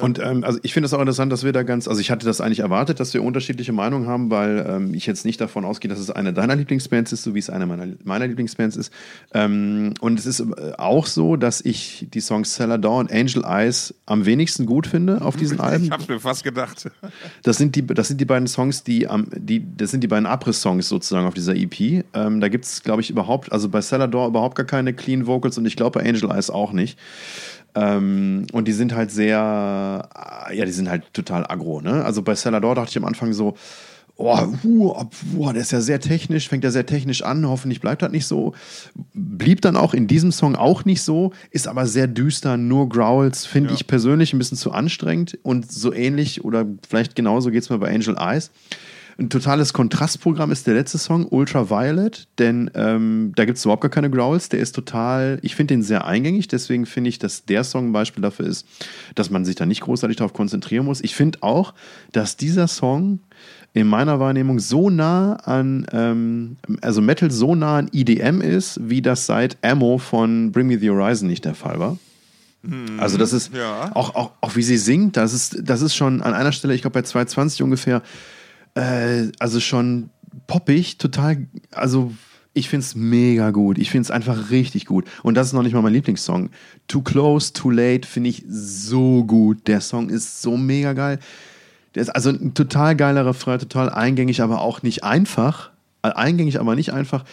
Und 0.00 0.18
ähm, 0.18 0.44
also 0.44 0.58
ich 0.62 0.72
finde 0.72 0.86
es 0.86 0.94
auch 0.94 1.00
interessant, 1.00 1.32
dass 1.32 1.44
wir 1.44 1.52
da 1.52 1.62
ganz, 1.62 1.88
also 1.88 2.00
ich 2.00 2.10
hatte 2.10 2.26
das 2.26 2.40
eigentlich 2.40 2.60
erwartet, 2.60 3.00
dass 3.00 3.12
wir 3.14 3.22
unterschiedliche 3.22 3.72
Meinungen 3.72 4.06
haben, 4.06 4.30
weil 4.30 4.64
ähm, 4.68 4.94
ich 4.94 5.06
jetzt 5.06 5.24
nicht 5.24 5.40
davon 5.40 5.64
ausgehe, 5.64 5.88
dass 5.88 5.98
es 5.98 6.10
eine 6.10 6.32
deiner 6.32 6.56
Lieblingsbands 6.56 7.12
ist, 7.12 7.22
so 7.22 7.34
wie 7.34 7.38
es 7.38 7.50
eine 7.50 7.66
meiner, 7.66 7.86
meiner 8.04 8.26
Lieblingsbands 8.26 8.76
ist. 8.76 8.92
Ähm, 9.32 9.94
und 10.00 10.18
es 10.18 10.26
ist 10.26 10.40
äh, 10.40 10.72
auch 10.78 11.06
so, 11.06 11.36
dass 11.36 11.60
ich 11.60 12.06
die 12.12 12.20
Songs 12.20 12.54
Celadon 12.54 13.00
und 13.00 13.12
Angel 13.12 13.44
Eyes 13.44 13.94
am 14.06 14.26
wenigsten 14.26 14.66
gut 14.66 14.86
finde 14.86 15.22
auf 15.22 15.36
diesen 15.36 15.60
Alben. 15.60 15.84
Ich 15.84 15.90
hab's 15.90 16.08
mir 16.08 16.20
fast 16.20 16.44
gedacht. 16.44 16.90
Das 17.42 17.56
sind 17.56 17.76
die, 17.76 17.86
das 17.86 18.08
sind 18.08 18.20
die 18.20 18.24
beiden 18.24 18.48
Songs, 18.48 18.84
die 18.84 19.08
am, 19.08 19.26
die, 19.34 19.64
das 19.76 19.90
sind 19.90 20.02
die 20.02 20.08
beiden 20.08 20.26
Abriss-Songs 20.26 20.88
sozusagen 20.88 21.26
auf 21.26 21.34
dieser 21.34 21.54
EP. 21.56 22.04
Ähm, 22.14 22.40
da 22.40 22.48
gibt 22.48 22.64
es, 22.64 22.82
glaube 22.82 23.02
ich, 23.02 23.10
überhaupt, 23.10 23.52
also 23.52 23.68
bei 23.68 23.80
Celador 23.80 24.28
überhaupt 24.28 24.56
gar 24.56 24.66
keine 24.66 24.92
Clean 24.94 25.26
Vocals 25.26 25.58
und 25.58 25.66
ich 25.66 25.76
glaube 25.76 25.98
bei 26.00 26.08
Angel 26.08 26.30
Eyes 26.30 26.50
auch 26.50 26.72
nicht. 26.72 26.98
Ähm, 27.74 28.46
und 28.52 28.66
die 28.68 28.72
sind 28.72 28.94
halt 28.94 29.10
sehr, 29.10 30.08
äh, 30.50 30.56
ja, 30.56 30.64
die 30.64 30.72
sind 30.72 30.88
halt 30.88 31.12
total 31.12 31.46
aggro, 31.46 31.80
ne? 31.80 32.04
Also 32.04 32.22
bei 32.22 32.34
Celador 32.34 32.74
dachte 32.74 32.90
ich 32.90 32.96
am 32.96 33.04
Anfang 33.04 33.32
so, 33.32 33.56
oh, 34.16 34.36
uh, 34.64 35.04
uh, 35.38 35.52
der 35.52 35.62
ist 35.62 35.72
ja 35.72 35.80
sehr 35.80 36.00
technisch, 36.00 36.48
fängt 36.48 36.64
ja 36.64 36.70
sehr 36.70 36.84
technisch 36.84 37.22
an, 37.22 37.48
hoffentlich 37.48 37.80
bleibt 37.80 38.02
das 38.02 38.10
nicht 38.10 38.26
so. 38.26 38.54
Blieb 39.14 39.62
dann 39.62 39.76
auch 39.76 39.94
in 39.94 40.06
diesem 40.06 40.30
Song 40.32 40.56
auch 40.56 40.84
nicht 40.84 41.02
so, 41.02 41.32
ist 41.50 41.66
aber 41.68 41.86
sehr 41.86 42.06
düster, 42.06 42.56
nur 42.56 42.88
Growls, 42.88 43.46
finde 43.46 43.70
Ja. 43.70 43.76
ich 43.76 43.86
persönlich 43.86 44.32
ein 44.34 44.38
bisschen 44.38 44.58
zu 44.58 44.72
anstrengend 44.72 45.38
und 45.42 45.70
so 45.72 45.92
ähnlich 45.92 46.44
oder 46.44 46.66
vielleicht 46.88 47.14
genauso 47.16 47.50
geht 47.50 47.62
es 47.62 47.70
mir 47.70 47.78
bei 47.78 47.94
Angel 47.94 48.16
Eyes. 48.18 48.50
Ein 49.20 49.28
totales 49.28 49.74
Kontrastprogramm 49.74 50.50
ist 50.50 50.66
der 50.66 50.72
letzte 50.72 50.96
Song, 50.96 51.26
Ultraviolet, 51.26 52.26
denn 52.38 52.70
ähm, 52.74 53.32
da 53.36 53.44
gibt 53.44 53.58
es 53.58 53.64
überhaupt 53.66 53.82
gar 53.82 53.90
keine 53.90 54.08
Growls. 54.08 54.48
Der 54.48 54.60
ist 54.60 54.74
total, 54.74 55.38
ich 55.42 55.56
finde 55.56 55.74
den 55.74 55.82
sehr 55.82 56.06
eingängig, 56.06 56.48
deswegen 56.48 56.86
finde 56.86 57.10
ich, 57.10 57.18
dass 57.18 57.44
der 57.44 57.62
Song 57.62 57.90
ein 57.90 57.92
Beispiel 57.92 58.22
dafür 58.22 58.46
ist, 58.46 58.66
dass 59.14 59.28
man 59.28 59.44
sich 59.44 59.56
da 59.56 59.66
nicht 59.66 59.82
großartig 59.82 60.16
darauf 60.16 60.32
konzentrieren 60.32 60.86
muss. 60.86 61.02
Ich 61.02 61.14
finde 61.14 61.42
auch, 61.42 61.74
dass 62.12 62.38
dieser 62.38 62.66
Song 62.66 63.20
in 63.74 63.88
meiner 63.88 64.20
Wahrnehmung 64.20 64.58
so 64.58 64.88
nah 64.88 65.34
an, 65.34 65.86
ähm, 65.92 66.56
also 66.80 67.02
Metal 67.02 67.30
so 67.30 67.54
nah 67.54 67.76
an 67.76 67.90
EDM 67.92 68.40
ist, 68.40 68.80
wie 68.82 69.02
das 69.02 69.26
seit 69.26 69.58
Ammo 69.62 69.98
von 69.98 70.50
Bring 70.50 70.66
Me 70.66 70.78
the 70.78 70.88
Horizon 70.88 71.28
nicht 71.28 71.44
der 71.44 71.54
Fall 71.54 71.78
war. 71.78 71.98
Also 72.98 73.18
das 73.18 73.34
ist 73.34 73.54
ja. 73.54 73.90
auch, 73.94 74.14
auch, 74.14 74.32
auch 74.40 74.56
wie 74.56 74.62
sie 74.62 74.78
singt, 74.78 75.18
das 75.18 75.34
ist, 75.34 75.58
das 75.62 75.82
ist 75.82 75.94
schon 75.94 76.22
an 76.22 76.32
einer 76.32 76.52
Stelle, 76.52 76.74
ich 76.74 76.80
glaube 76.80 76.94
bei 76.94 77.02
220 77.02 77.62
ungefähr, 77.62 78.02
äh, 78.74 79.28
also 79.38 79.60
schon 79.60 80.10
poppig, 80.46 80.98
total, 80.98 81.46
also 81.72 82.12
ich 82.52 82.68
finde 82.68 82.84
es 82.84 82.94
mega 82.94 83.50
gut. 83.50 83.78
Ich 83.78 83.90
finde 83.90 84.02
es 84.02 84.10
einfach 84.10 84.50
richtig 84.50 84.86
gut. 84.86 85.06
Und 85.22 85.36
das 85.36 85.48
ist 85.48 85.52
noch 85.52 85.62
nicht 85.62 85.72
mal 85.72 85.82
mein 85.82 85.92
Lieblingssong. 85.92 86.50
Too 86.88 87.02
Close, 87.02 87.52
Too 87.52 87.70
Late 87.70 88.08
finde 88.08 88.30
ich 88.30 88.44
so 88.48 89.24
gut. 89.24 89.68
Der 89.68 89.80
Song 89.80 90.08
ist 90.08 90.42
so 90.42 90.56
mega 90.56 90.92
geil. 90.92 91.20
Der 91.94 92.02
ist 92.02 92.10
also 92.10 92.30
ein 92.30 92.54
total 92.54 92.96
geiler 92.96 93.24
Refrain, 93.26 93.58
total 93.58 93.90
eingängig, 93.90 94.42
aber 94.42 94.60
auch 94.60 94.82
nicht 94.82 95.04
einfach. 95.04 95.70
Äh, 96.02 96.08
Eingängig, 96.08 96.58
aber 96.58 96.74
nicht 96.74 96.92
einfach. 96.92 97.24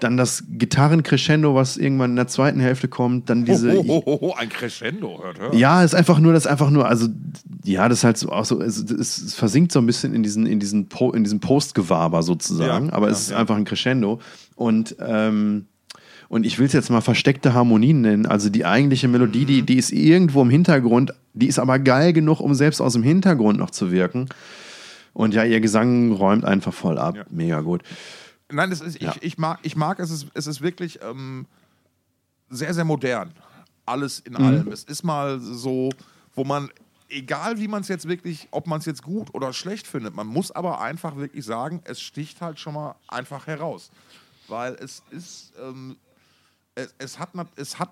Dann 0.00 0.16
das 0.16 0.44
Gitarrencrescendo, 0.50 1.54
was 1.54 1.78
irgendwann 1.78 2.10
in 2.10 2.16
der 2.16 2.26
zweiten 2.26 2.60
Hälfte 2.60 2.88
kommt. 2.88 3.30
Dann 3.30 3.44
diese. 3.46 3.72
ho, 3.72 3.84
ho, 3.86 4.02
ho, 4.04 4.20
ho, 4.20 4.34
ein 4.34 4.50
Crescendo, 4.50 5.22
hört, 5.22 5.38
hört. 5.38 5.54
Ja, 5.54 5.82
ist 5.82 5.94
einfach 5.94 6.18
nur, 6.18 6.34
das 6.34 6.46
einfach 6.46 6.68
nur, 6.68 6.86
also 6.86 7.08
ja, 7.66 7.88
das 7.88 7.98
ist 7.98 8.04
halt 8.04 8.16
so 8.18 8.30
auch 8.30 8.44
so, 8.44 8.60
es, 8.60 8.78
es, 8.78 9.34
versinkt 9.34 9.72
so 9.72 9.78
ein 9.80 9.86
bisschen 9.86 10.14
in 10.14 10.22
diesen, 10.22 10.46
in 10.46 10.60
diesen, 10.60 10.88
po, 10.88 11.10
in 11.12 11.24
diesem 11.24 11.40
Postgewaber 11.40 12.22
sozusagen, 12.22 12.86
Ja, 12.88 12.92
aber 12.92 13.06
ja, 13.06 13.12
es 13.12 13.20
ist 13.22 13.30
ja. 13.30 13.38
einfach 13.38 13.56
ein 13.56 13.64
Crescendo 13.64 14.20
und 14.54 14.96
ähm, 15.00 15.66
und 16.28 16.44
ich 16.44 16.58
will 16.58 16.66
es 16.66 16.72
jetzt 16.72 16.90
mal 16.90 17.02
versteckte 17.02 17.54
Harmonien 17.54 18.00
nennen. 18.00 18.26
Also 18.26 18.50
die 18.50 18.64
eigentliche 18.64 19.06
Melodie, 19.06 19.44
die, 19.44 19.62
Mhm. 19.62 19.66
die 19.66 19.76
ist 19.76 19.92
irgendwo 19.92 20.42
im 20.42 20.50
Hintergrund, 20.50 21.14
die 21.34 21.46
ist 21.46 21.60
aber 21.60 21.78
geil 21.78 22.12
genug, 22.12 22.40
um 22.40 22.52
selbst 22.54 22.80
aus 22.80 22.94
dem 22.94 23.04
Hintergrund 23.04 23.60
noch 23.60 23.70
zu 23.70 23.92
wirken. 23.92 24.28
Und 25.12 25.34
ja, 25.34 25.44
ihr 25.44 25.60
Gesang 25.60 26.10
räumt 26.10 26.44
einfach 26.44 26.74
voll 26.74 26.98
ab. 26.98 27.14
Mega 27.30 27.60
gut. 27.60 27.82
Nein, 28.50 28.70
das 28.70 28.80
ist, 28.80 29.00
ich, 29.00 29.08
ich 29.22 29.38
mag, 29.38 29.60
ich 29.62 29.76
mag 29.76 30.00
es, 30.00 30.10
ist, 30.10 30.26
es 30.34 30.48
ist 30.48 30.62
wirklich 30.62 30.98
ähm, 31.08 31.46
sehr, 32.50 32.74
sehr 32.74 32.84
modern. 32.84 33.30
Alles 33.84 34.18
in 34.18 34.34
allem. 34.34 34.66
Es 34.72 34.82
ist 34.82 35.04
mal 35.04 35.38
so, 35.40 35.90
wo 36.34 36.42
man, 36.42 36.70
egal 37.08 37.58
wie 37.58 37.68
man 37.68 37.82
es 37.82 37.88
jetzt 37.88 38.08
wirklich, 38.08 38.48
ob 38.50 38.66
man 38.66 38.80
es 38.80 38.86
jetzt 38.86 39.02
gut 39.02 39.32
oder 39.34 39.52
schlecht 39.52 39.86
findet, 39.86 40.14
man 40.14 40.26
muss 40.26 40.50
aber 40.50 40.80
einfach 40.80 41.16
wirklich 41.16 41.44
sagen, 41.44 41.80
es 41.84 42.00
sticht 42.00 42.40
halt 42.40 42.58
schon 42.58 42.74
mal 42.74 42.94
einfach 43.08 43.46
heraus. 43.46 43.90
Weil 44.48 44.74
es 44.74 45.02
ist, 45.10 45.52
ähm, 45.60 45.96
es, 46.74 46.94
es, 46.98 47.18
hat, 47.18 47.30
es 47.56 47.78
hat 47.78 47.90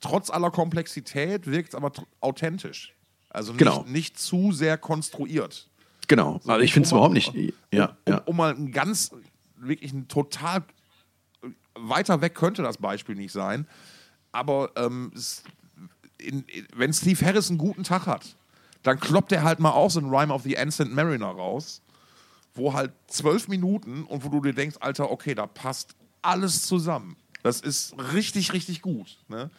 trotz 0.00 0.30
aller 0.30 0.50
Komplexität, 0.50 1.46
wirkt 1.46 1.70
es 1.70 1.74
aber 1.74 1.92
authentisch. 2.20 2.94
Also 3.30 3.52
nicht, 3.52 3.58
Genau. 3.58 3.84
nicht 3.84 4.18
zu 4.18 4.52
sehr 4.52 4.76
konstruiert. 4.78 5.68
Genau. 6.08 6.40
Also 6.46 6.60
ich 6.60 6.72
finde 6.72 6.86
es 6.86 6.92
um- 6.92 6.98
überhaupt 6.98 7.14
nicht. 7.14 7.32
Ja, 7.72 7.96
um, 8.06 8.12
ja. 8.12 8.18
um 8.26 8.36
mal 8.36 8.54
ein 8.54 8.72
ganz, 8.72 9.10
wirklich 9.56 9.92
ein 9.92 10.08
total 10.08 10.64
weiter 11.74 12.20
weg 12.20 12.34
könnte 12.34 12.62
das 12.62 12.76
Beispiel 12.76 13.14
nicht 13.14 13.32
sein. 13.32 13.66
Aber 14.32 14.70
ähm, 14.76 15.12
wenn 16.74 16.92
Steve 16.92 17.24
Harris 17.24 17.48
einen 17.48 17.58
guten 17.58 17.84
Tag 17.84 18.06
hat, 18.06 18.36
dann 18.82 18.98
kloppt 18.98 19.32
er 19.32 19.42
halt 19.42 19.60
mal 19.60 19.70
auch 19.70 19.90
so 19.90 20.00
ein 20.00 20.06
Rhyme 20.06 20.32
of 20.32 20.42
the 20.42 20.58
Ancient 20.58 20.94
Mariner 20.94 21.26
raus, 21.26 21.82
wo 22.54 22.72
halt 22.72 22.92
zwölf 23.06 23.48
Minuten 23.48 24.04
und 24.04 24.24
wo 24.24 24.28
du 24.28 24.40
dir 24.40 24.52
denkst, 24.52 24.76
Alter, 24.80 25.10
okay, 25.10 25.34
da 25.34 25.46
passt 25.46 25.94
alles 26.20 26.66
zusammen. 26.66 27.16
Das 27.42 27.60
ist 27.60 27.94
richtig, 28.12 28.52
richtig 28.52 28.82
gut. 28.82 29.18
Ne? 29.28 29.50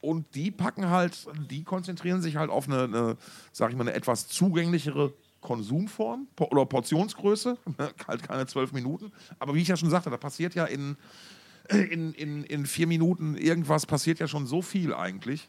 Und 0.00 0.34
die 0.34 0.50
packen 0.50 0.88
halt, 0.88 1.26
die 1.50 1.64
konzentrieren 1.64 2.22
sich 2.22 2.36
halt 2.36 2.50
auf 2.50 2.68
eine, 2.68 2.84
eine 2.84 3.16
sag 3.52 3.70
ich 3.70 3.76
mal, 3.76 3.82
eine 3.82 3.92
etwas 3.92 4.28
zugänglichere 4.28 5.12
Konsumform 5.40 6.26
oder 6.38 6.66
Portionsgröße, 6.66 7.56
ne? 7.78 7.90
halt 8.06 8.22
keine 8.22 8.46
zwölf 8.46 8.72
Minuten. 8.72 9.12
Aber 9.38 9.54
wie 9.54 9.62
ich 9.62 9.68
ja 9.68 9.76
schon 9.76 9.90
sagte, 9.90 10.10
da 10.10 10.16
passiert 10.16 10.54
ja 10.54 10.64
in, 10.64 10.96
in, 11.68 12.14
in, 12.14 12.44
in 12.44 12.66
vier 12.66 12.86
Minuten 12.86 13.36
irgendwas, 13.36 13.86
passiert 13.86 14.18
ja 14.18 14.28
schon 14.28 14.46
so 14.46 14.62
viel 14.62 14.94
eigentlich. 14.94 15.48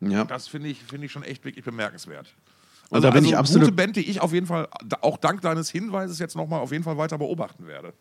ja. 0.00 0.24
Das 0.24 0.48
finde 0.48 0.68
ich, 0.68 0.82
finde 0.82 1.06
ich 1.06 1.12
schon 1.12 1.24
echt 1.24 1.44
wirklich 1.44 1.64
bemerkenswert. 1.64 2.34
Und 2.90 3.04
da 3.04 3.10
bin 3.10 3.24
ich 3.24 3.36
absolut- 3.36 3.64
Gute 3.66 3.76
Band, 3.76 3.96
die 3.96 4.08
ich 4.08 4.20
auf 4.20 4.32
jeden 4.32 4.46
Fall, 4.46 4.68
auch 5.02 5.18
dank 5.18 5.42
deines 5.42 5.70
Hinweises 5.70 6.18
jetzt 6.18 6.36
nochmal 6.36 6.60
auf 6.60 6.72
jeden 6.72 6.84
Fall 6.84 6.96
weiter 6.96 7.18
beobachten 7.18 7.66
werde. 7.66 7.92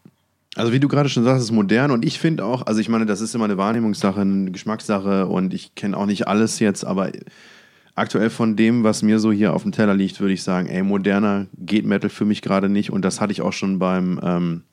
Also 0.55 0.71
wie 0.71 0.79
du 0.79 0.87
gerade 0.87 1.09
schon 1.09 1.23
sagst, 1.23 1.43
ist 1.43 1.51
modern 1.51 1.91
und 1.91 2.03
ich 2.03 2.17
finde 2.19 2.43
auch, 2.45 2.65
also 2.65 2.79
ich 2.79 2.89
meine, 2.89 3.05
das 3.05 3.21
ist 3.21 3.35
immer 3.35 3.45
eine 3.45 3.57
Wahrnehmungssache, 3.57 4.21
eine 4.21 4.49
Geschmackssache 4.51 5.27
und 5.27 5.53
ich 5.53 5.75
kenne 5.75 5.95
auch 5.95 6.05
nicht 6.07 6.27
alles 6.27 6.57
jetzt, 6.59 6.83
aber 6.83 7.11
aktuell 7.93 8.29
von 8.31 8.55
dem, 8.55 8.83
was 8.83 9.03
mir 9.03 9.19
so 9.19 9.31
hier 9.31 9.53
auf 9.53 9.61
dem 9.63 9.71
Teller 9.71 9.93
liegt, 9.93 10.19
würde 10.19 10.33
ich 10.33 10.41
sagen, 10.41 10.67
ey, 10.67 10.81
moderner 10.81 11.45
geht 11.57 11.85
Metal 11.85 12.09
für 12.09 12.25
mich 12.25 12.41
gerade 12.41 12.69
nicht 12.69 12.91
und 12.91 13.03
das 13.03 13.21
hatte 13.21 13.33
ich 13.33 13.41
auch 13.41 13.53
schon 13.53 13.77
beim, 13.77 14.19
ähm, 14.23 14.63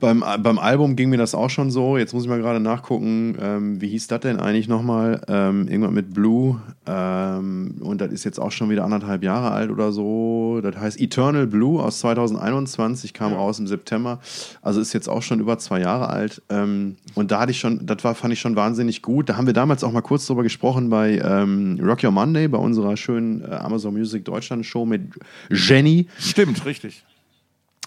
beim, 0.00 0.24
beim 0.42 0.58
Album 0.58 0.96
ging 0.96 1.10
mir 1.10 1.18
das 1.18 1.34
auch 1.34 1.50
schon 1.50 1.70
so. 1.70 1.96
Jetzt 1.96 2.14
muss 2.14 2.24
ich 2.24 2.28
mal 2.28 2.40
gerade 2.40 2.60
nachgucken, 2.60 3.36
ähm, 3.40 3.80
wie 3.80 3.88
hieß 3.88 4.08
das 4.08 4.20
denn 4.20 4.40
eigentlich 4.40 4.68
nochmal? 4.68 5.20
Ähm, 5.28 5.68
irgendwann 5.68 5.94
mit 5.94 6.12
Blue. 6.12 6.60
Ähm, 6.86 7.76
und 7.80 8.00
das 8.00 8.10
ist 8.10 8.24
jetzt 8.24 8.40
auch 8.40 8.50
schon 8.50 8.70
wieder 8.70 8.84
anderthalb 8.84 9.22
Jahre 9.22 9.52
alt 9.52 9.70
oder 9.70 9.92
so. 9.92 10.60
Das 10.62 10.76
heißt 10.76 11.00
Eternal 11.00 11.46
Blue 11.46 11.82
aus 11.82 12.00
2021, 12.00 13.12
kam 13.12 13.32
raus 13.32 13.58
im 13.58 13.66
September. 13.66 14.20
Also 14.62 14.80
ist 14.80 14.92
jetzt 14.92 15.08
auch 15.08 15.22
schon 15.22 15.40
über 15.40 15.58
zwei 15.58 15.80
Jahre 15.80 16.08
alt. 16.08 16.42
Ähm, 16.48 16.96
und 17.14 17.30
da 17.30 17.40
hatte 17.40 17.52
ich 17.52 17.60
schon, 17.60 17.86
das 17.86 18.02
war, 18.02 18.14
fand 18.14 18.32
ich 18.32 18.40
schon 18.40 18.56
wahnsinnig 18.56 19.02
gut. 19.02 19.28
Da 19.28 19.36
haben 19.36 19.46
wir 19.46 19.54
damals 19.54 19.84
auch 19.84 19.92
mal 19.92 20.00
kurz 20.00 20.26
drüber 20.26 20.42
gesprochen 20.42 20.90
bei 20.90 21.18
ähm, 21.18 21.78
Rock 21.82 22.02
Your 22.02 22.10
Monday, 22.10 22.48
bei 22.48 22.58
unserer 22.58 22.96
schönen 22.96 23.42
äh, 23.42 23.54
Amazon 23.54 23.94
Music 23.94 24.24
Deutschland 24.24 24.64
Show 24.64 24.86
mit 24.86 25.02
Jenny. 25.50 26.08
Stimmt, 26.18 26.64
richtig. 26.64 27.04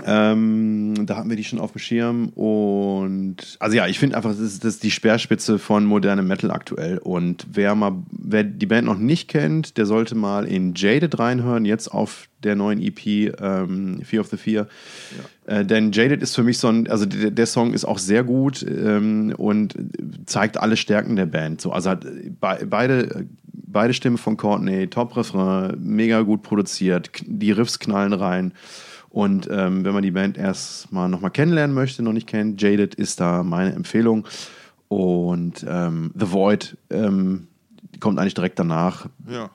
Ähm, 0.04 1.06
da 1.06 1.18
hatten 1.18 1.30
wir 1.30 1.38
die 1.38 1.44
schon 1.44 1.60
auf 1.60 1.74
dem 1.74 1.80
Schirm 1.80 2.30
und 2.30 3.58
also 3.60 3.78
ja, 3.78 3.86
ich 3.86 4.00
finde 4.00 4.16
einfach, 4.16 4.32
das 4.32 4.40
ist, 4.40 4.64
das 4.64 4.76
ist 4.76 4.84
die 4.84 4.90
Speerspitze 4.90 5.60
von 5.60 5.86
modernem 5.86 6.28
Metal 6.28 6.50
aktuell. 6.50 6.98
Und 6.98 7.46
wer 7.52 7.76
mal, 7.76 7.94
wer 8.12 8.44
die 8.44 8.66
Band 8.66 8.88
noch 8.88 8.98
nicht 8.98 9.28
kennt, 9.28 9.78
der 9.78 9.86
sollte 9.86 10.16
mal 10.16 10.48
in 10.48 10.74
Jaded 10.74 11.20
reinhören, 11.20 11.66
jetzt 11.66 11.90
auf 11.90 12.28
der 12.44 12.56
neuen 12.56 12.82
EP 12.82 13.06
ähm, 13.40 14.02
Fear 14.04 14.22
of 14.22 14.30
the 14.30 14.38
Fear. 14.38 14.68
Äh, 15.46 15.64
denn 15.64 15.92
Jaded 15.92 16.24
ist 16.24 16.34
für 16.34 16.44
mich 16.44 16.58
so 16.58 16.70
ein, 16.70 16.90
also 16.90 17.06
der, 17.06 17.30
der 17.30 17.46
Song 17.46 17.74
ist 17.74 17.86
auch 17.86 18.00
sehr 18.00 18.24
gut 18.24 18.66
ähm, 18.68 19.36
und 19.38 19.76
zeigt 20.26 20.58
alle 20.58 20.76
Stärken 20.76 21.16
der 21.16 21.28
Band. 21.28 21.62
So, 21.62 21.72
also 21.72 21.92
hat 21.92 22.02
be 22.02 22.66
beide, 22.68 23.28
beide 23.46 23.94
Stimmen 23.94 24.18
von 24.18 24.38
Courtney, 24.38 24.88
Top-Refrain, 24.88 25.78
mega 25.80 26.22
gut 26.22 26.42
produziert, 26.42 27.12
die 27.28 27.52
Riffs 27.52 27.78
knallen 27.78 28.14
rein. 28.14 28.54
Und 29.14 29.48
ähm, 29.52 29.86
wenn 29.86 29.94
man 29.94 30.02
die 30.02 30.10
Band 30.10 30.38
erstmal 30.40 31.08
nochmal 31.08 31.30
kennenlernen 31.30 31.74
möchte, 31.76 32.02
noch 32.02 32.14
nicht 32.14 32.26
kennt, 32.28 32.60
Jaded 32.60 32.96
ist 32.96 33.20
da 33.20 33.44
meine 33.44 33.72
Empfehlung. 33.74 34.26
Und 34.88 35.64
ähm, 35.70 36.12
The 36.20 36.32
Void 36.32 36.76
ähm, 36.90 37.48
kommt 38.00 38.18
eigentlich 38.18 38.34
direkt 38.34 38.58
danach. 38.58 39.06
Ja. 39.30 39.52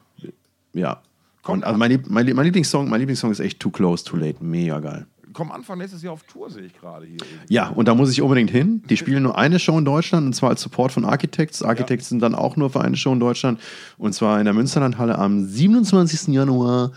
Ja. 0.72 1.02
Kommt 1.42 1.59
Und 1.59 1.64
also 1.64 1.76
mein, 1.76 1.90
Lieb- 1.90 2.06
mein, 2.09 2.24
mein 2.36 2.44
Lieblingssong, 2.44 2.88
mein 2.88 3.00
Lieblingssong 3.00 3.32
ist 3.32 3.40
echt 3.40 3.59
Too 3.59 3.70
Close, 3.70 4.04
Too 4.04 4.16
Late. 4.16 4.36
Mega 4.44 4.78
geil. 4.78 5.06
Kommen 5.32 5.50
Anfang 5.50 5.78
nächstes 5.78 6.02
Jahr 6.02 6.12
auf 6.12 6.22
Tour, 6.22 6.50
sehe 6.50 6.62
ich 6.62 6.78
gerade 6.78 7.06
hier. 7.06 7.18
Ja, 7.48 7.68
und 7.68 7.88
da 7.88 7.94
muss 7.96 8.12
ich 8.12 8.22
unbedingt 8.22 8.50
hin. 8.50 8.82
Die 8.88 8.96
spielen 8.96 9.24
nur 9.24 9.36
eine 9.38 9.59
Show 9.59 9.76
in 9.76 9.84
Deutschland 9.84 10.24
und 10.26 10.34
zwar 10.34 10.50
als 10.50 10.62
Support 10.62 10.92
von 10.92 11.04
Architects. 11.04 11.64
Architects 11.64 12.09
sind 12.09 12.20
dann 12.22 12.36
auch 12.36 12.54
nur 12.56 12.70
für 12.70 12.80
eine 12.80 12.96
Show 12.96 13.12
in 13.12 13.18
Deutschland 13.20 13.59
und 13.98 14.14
zwar 14.14 14.38
in 14.38 14.44
der 14.44 14.54
Münsterlandhalle 14.54 15.18
am 15.18 15.44
27. 15.44 16.28
Januar. 16.34 16.92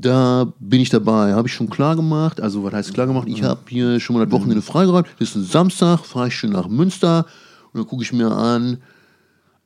Da 0.00 0.52
bin 0.60 0.80
ich 0.80 0.90
dabei. 0.90 1.34
Habe 1.34 1.48
ich 1.48 1.54
schon 1.54 1.68
klar 1.68 1.96
gemacht. 1.96 2.40
Also, 2.40 2.62
was 2.62 2.72
heißt 2.72 2.94
klar 2.94 3.08
gemacht? 3.08 3.26
Ich 3.28 3.42
habe 3.42 3.60
hier 3.68 3.98
schon 3.98 4.14
mal 4.14 4.24
das 4.24 4.32
Wochenende 4.32 4.62
freigeräumt. 4.62 5.08
Das 5.18 5.30
ist 5.30 5.34
ein 5.34 5.44
Samstag, 5.44 6.04
fahre 6.04 6.28
ich 6.28 6.36
schön 6.36 6.52
nach 6.52 6.68
Münster 6.68 7.26
und 7.72 7.80
dann 7.80 7.86
gucke 7.86 8.04
ich 8.04 8.12
mir 8.12 8.30
an, 8.30 8.78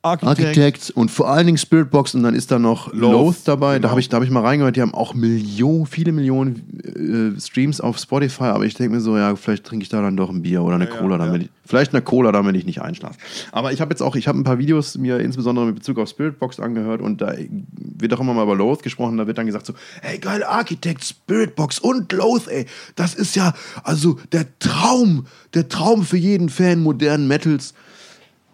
Architects 0.03 0.89
und 0.89 1.11
vor 1.11 1.29
allen 1.29 1.45
Dingen 1.45 1.57
Spiritbox 1.57 2.13
und 2.13 2.23
dann 2.23 2.35
ist 2.35 2.51
da 2.51 2.59
noch 2.59 2.91
Loath, 2.91 3.11
Loath, 3.11 3.35
dabei. 3.45 3.73
Da 3.73 3.77
genau. 3.77 3.89
habe 3.91 3.99
ich, 4.01 4.09
da 4.09 4.17
hab 4.17 4.23
ich 4.23 4.29
mal 4.29 4.41
reingehört, 4.41 4.75
die 4.75 4.81
haben 4.81 4.93
auch 4.93 5.13
Millionen, 5.13 5.85
viele 5.85 6.11
Millionen 6.11 7.35
äh, 7.37 7.39
Streams 7.39 7.79
auf 7.79 7.97
Spotify, 7.97 8.45
aber 8.45 8.65
ich 8.65 8.73
denke 8.73 8.95
mir 8.95 9.01
so, 9.01 9.17
ja, 9.17 9.33
vielleicht 9.37 9.63
trinke 9.63 9.83
ich 9.83 9.89
da 9.89 10.01
dann 10.01 10.17
doch 10.17 10.29
ein 10.29 10.41
Bier 10.41 10.61
oder 10.61 10.75
eine 10.75 10.89
Ja, 10.89 10.97
Cola, 10.97 11.15
ja, 11.15 11.25
damit 11.25 11.43
ja. 11.43 11.47
ich, 11.47 11.53
vielleicht 11.65 11.93
eine 11.93 12.01
Cola, 12.01 12.33
damit 12.33 12.57
ich 12.57 12.65
nicht 12.65 12.81
einschlafe. 12.81 13.17
Aber 13.53 13.71
ich 13.71 13.79
habe 13.79 13.91
jetzt 13.91 14.01
auch, 14.01 14.17
ich 14.17 14.27
habe 14.27 14.37
ein 14.37 14.43
paar 14.43 14.57
Videos 14.57 14.97
mir 14.97 15.19
insbesondere 15.19 15.67
mit 15.67 15.75
Bezug 15.75 15.97
auf 15.99 16.09
Spiritbox 16.09 16.59
angehört 16.59 16.99
und 16.99 17.21
da 17.21 17.33
wird 17.69 18.13
auch 18.13 18.19
immer 18.19 18.33
mal 18.33 18.43
über 18.43 18.55
Loath 18.55 18.83
gesprochen, 18.83 19.15
da 19.17 19.25
wird 19.25 19.37
dann 19.37 19.45
gesagt 19.45 19.65
so, 19.65 19.73
ey, 20.01 20.17
geil, 20.17 20.43
Architect, 20.43 21.05
Spiritbox 21.05 21.79
und 21.79 22.11
Loath, 22.11 22.49
ey, 22.49 22.65
das 22.97 23.15
ist 23.15 23.37
ja, 23.37 23.53
also 23.83 24.17
der 24.33 24.47
Traum, 24.59 25.27
der 25.53 25.69
Traum 25.69 26.03
für 26.03 26.17
jeden 26.17 26.49
Fan 26.49 26.81
modernen 26.81 27.29
Metals. 27.29 27.73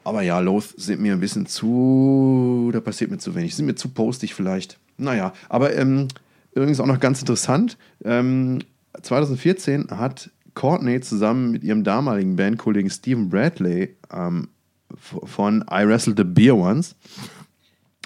Aber 0.03 0.21
ja, 0.21 0.39
Loath 0.39 0.73
sind 0.77 1.01
mir 1.01 1.13
ein 1.13 1.19
bisschen 1.19 1.45
zu, 1.45 2.69
da 2.73 2.79
passiert 2.79 3.11
mir 3.11 3.17
zu 3.17 3.35
wenig, 3.35 3.55
sind 3.55 3.65
mir 3.65 3.75
zu 3.75 3.89
postig 3.89 4.33
vielleicht. 4.33 4.79
Naja, 4.97 5.33
aber 5.49 5.75
ähm, 5.75 6.07
übrigens 6.53 6.79
auch 6.79 6.85
noch 6.85 6.99
ganz 6.99 7.19
interessant, 7.19 7.77
ähm, 8.03 8.59
2014 9.01 9.87
hat 9.91 10.31
Courtney 10.55 10.99
zusammen 11.01 11.51
mit 11.51 11.63
ihrem 11.63 11.83
damaligen 11.83 12.35
Bandkollegen 12.35 12.89
Stephen 12.89 13.29
Bradley 13.29 13.95
ähm, 14.11 14.49
von 14.97 15.63
I 15.71 15.87
Wrestled 15.87 16.17
the 16.17 16.23
Beer 16.23 16.55
Once 16.55 16.95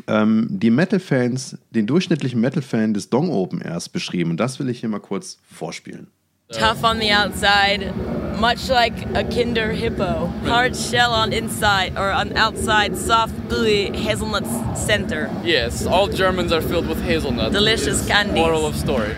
ähm, 0.07 0.47
die 0.49 0.69
Metal-Fans, 0.69 1.57
den 1.71 1.87
durchschnittlichen 1.87 2.39
Metal-Fan 2.39 2.93
des 2.93 3.09
Dong 3.09 3.29
Open 3.29 3.61
erst 3.61 3.93
beschrieben. 3.93 4.31
Und 4.31 4.37
das 4.37 4.59
will 4.59 4.69
ich 4.69 4.79
hier 4.79 4.89
mal 4.89 4.99
kurz 4.99 5.39
vorspielen. 5.49 6.07
Tough 6.53 6.83
on 6.83 6.99
the 6.99 7.09
outside, 7.09 7.95
much 8.39 8.69
like 8.69 8.93
a 9.15 9.23
Kinder 9.23 9.71
Hippo. 9.71 10.27
Hard 10.45 10.75
shell 10.75 11.11
on 11.11 11.33
inside, 11.33 11.97
or 11.97 12.11
on 12.11 12.37
outside, 12.37 12.95
soft, 12.95 13.33
gooey 13.49 13.91
hazelnut 13.91 14.45
center. 14.77 15.31
Yes, 15.43 15.87
all 15.87 16.07
Germans 16.07 16.51
are 16.51 16.61
filled 16.61 16.87
with 16.87 17.01
hazelnuts. 17.01 17.53
Delicious 17.53 18.07
candies. 18.07 18.35
Moral 18.35 18.65
of 18.65 18.75
story. 18.75 19.15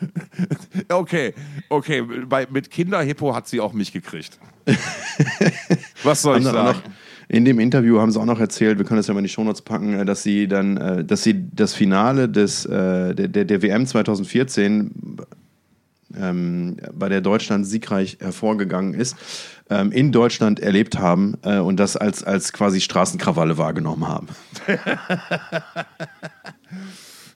Okay, 0.90 1.32
okay. 1.70 2.02
Bei, 2.02 2.46
mit 2.50 2.70
Kinderhippo 2.70 3.34
hat 3.34 3.48
sie 3.48 3.60
auch 3.60 3.72
mich 3.72 3.92
gekriegt. 3.92 4.38
Was 6.02 6.20
soll 6.20 6.38
ich 6.38 6.44
sagen? 6.44 6.80
noch, 6.80 6.82
in 7.28 7.44
dem 7.44 7.58
Interview 7.58 8.00
haben 8.00 8.10
sie 8.10 8.20
auch 8.20 8.26
noch 8.26 8.40
erzählt, 8.40 8.78
wir 8.78 8.84
können 8.84 8.98
das 8.98 9.06
ja 9.06 9.14
mal 9.14 9.20
in 9.20 9.24
die 9.24 9.30
Shownotes 9.30 9.62
packen, 9.62 10.00
äh, 10.00 10.04
dass 10.04 10.22
sie 10.22 10.46
dann, 10.46 10.76
äh, 10.76 11.04
dass 11.04 11.22
sie 11.22 11.48
das 11.52 11.74
Finale 11.74 12.28
des, 12.28 12.66
äh, 12.66 13.14
der, 13.14 13.28
der, 13.28 13.44
der 13.44 13.62
WM 13.62 13.86
2014, 13.86 14.90
ähm, 16.18 16.76
bei 16.92 17.08
der 17.08 17.20
Deutschland 17.20 17.66
siegreich 17.66 18.18
hervorgegangen 18.20 18.94
ist, 18.94 19.16
ähm, 19.70 19.92
in 19.92 20.12
Deutschland 20.12 20.60
erlebt 20.60 20.98
haben 20.98 21.38
äh, 21.42 21.58
und 21.58 21.78
das 21.78 21.96
als, 21.96 22.22
als 22.22 22.52
quasi 22.52 22.80
Straßenkrawalle 22.80 23.58
wahrgenommen 23.58 24.06
haben. 24.08 24.28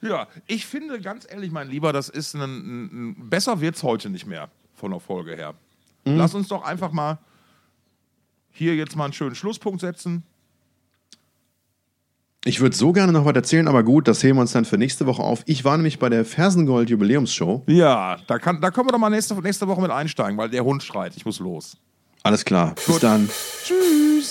Ja, 0.01 0.29
ich 0.47 0.67
finde 0.67 1.01
ganz 1.01 1.27
ehrlich, 1.29 1.51
mein 1.51 1.69
Lieber, 1.69 1.93
das 1.93 2.09
ist 2.09 2.35
ein, 2.35 2.41
ein, 2.41 2.85
ein 2.85 3.31
besser 3.31 3.61
wird's 3.61 3.83
heute 3.83 4.11
nicht 4.11 4.27
mehr 4.27 4.49
von 4.75 4.93
der 4.93 5.01
Folge 5.01 5.35
her. 5.35 5.55
Lass 6.05 6.35
uns 6.35 6.49
doch 6.49 6.63
einfach 6.63 6.93
mal 6.93 7.19
hier 8.51 8.75
jetzt 8.77 8.97
mal 8.97 9.05
einen 9.05 9.13
schönen 9.13 9.35
Schlusspunkt 9.35 9.81
setzen. 9.81 10.23
Ich 12.45 12.61
würde 12.61 12.77
so 12.77 12.93
gerne 12.93 13.13
noch 13.13 13.25
was 13.25 13.35
erzählen, 13.35 13.67
aber 13.67 13.83
gut, 13.83 14.07
das 14.07 14.23
heben 14.23 14.39
wir 14.39 14.43
uns 14.43 14.53
dann 14.53 14.65
für 14.65 14.79
nächste 14.79 15.07
Woche 15.07 15.23
auf. 15.23 15.43
Ich 15.47 15.65
war 15.65 15.77
nämlich 15.77 15.99
bei 15.99 16.09
der 16.09 16.25
Fersengold 16.25 16.89
Jubiläumsshow. 16.89 17.65
Ja, 17.67 18.17
da, 18.29 18.39
kann, 18.39 18.61
da 18.61 18.71
können 18.71 18.87
wir 18.87 18.93
doch 18.93 18.99
mal 18.99 19.11
nächste, 19.11 19.35
nächste 19.43 19.67
Woche 19.67 19.81
mit 19.81 19.91
einsteigen, 19.91 20.39
weil 20.39 20.49
der 20.49 20.65
Hund 20.65 20.83
schreit. 20.83 21.17
Ich 21.17 21.27
muss 21.27 21.41
los. 21.41 21.77
Alles 22.23 22.45
klar. 22.45 22.75
Bis 22.87 22.99
dann. 23.01 23.29
Tschüss. 23.65 24.31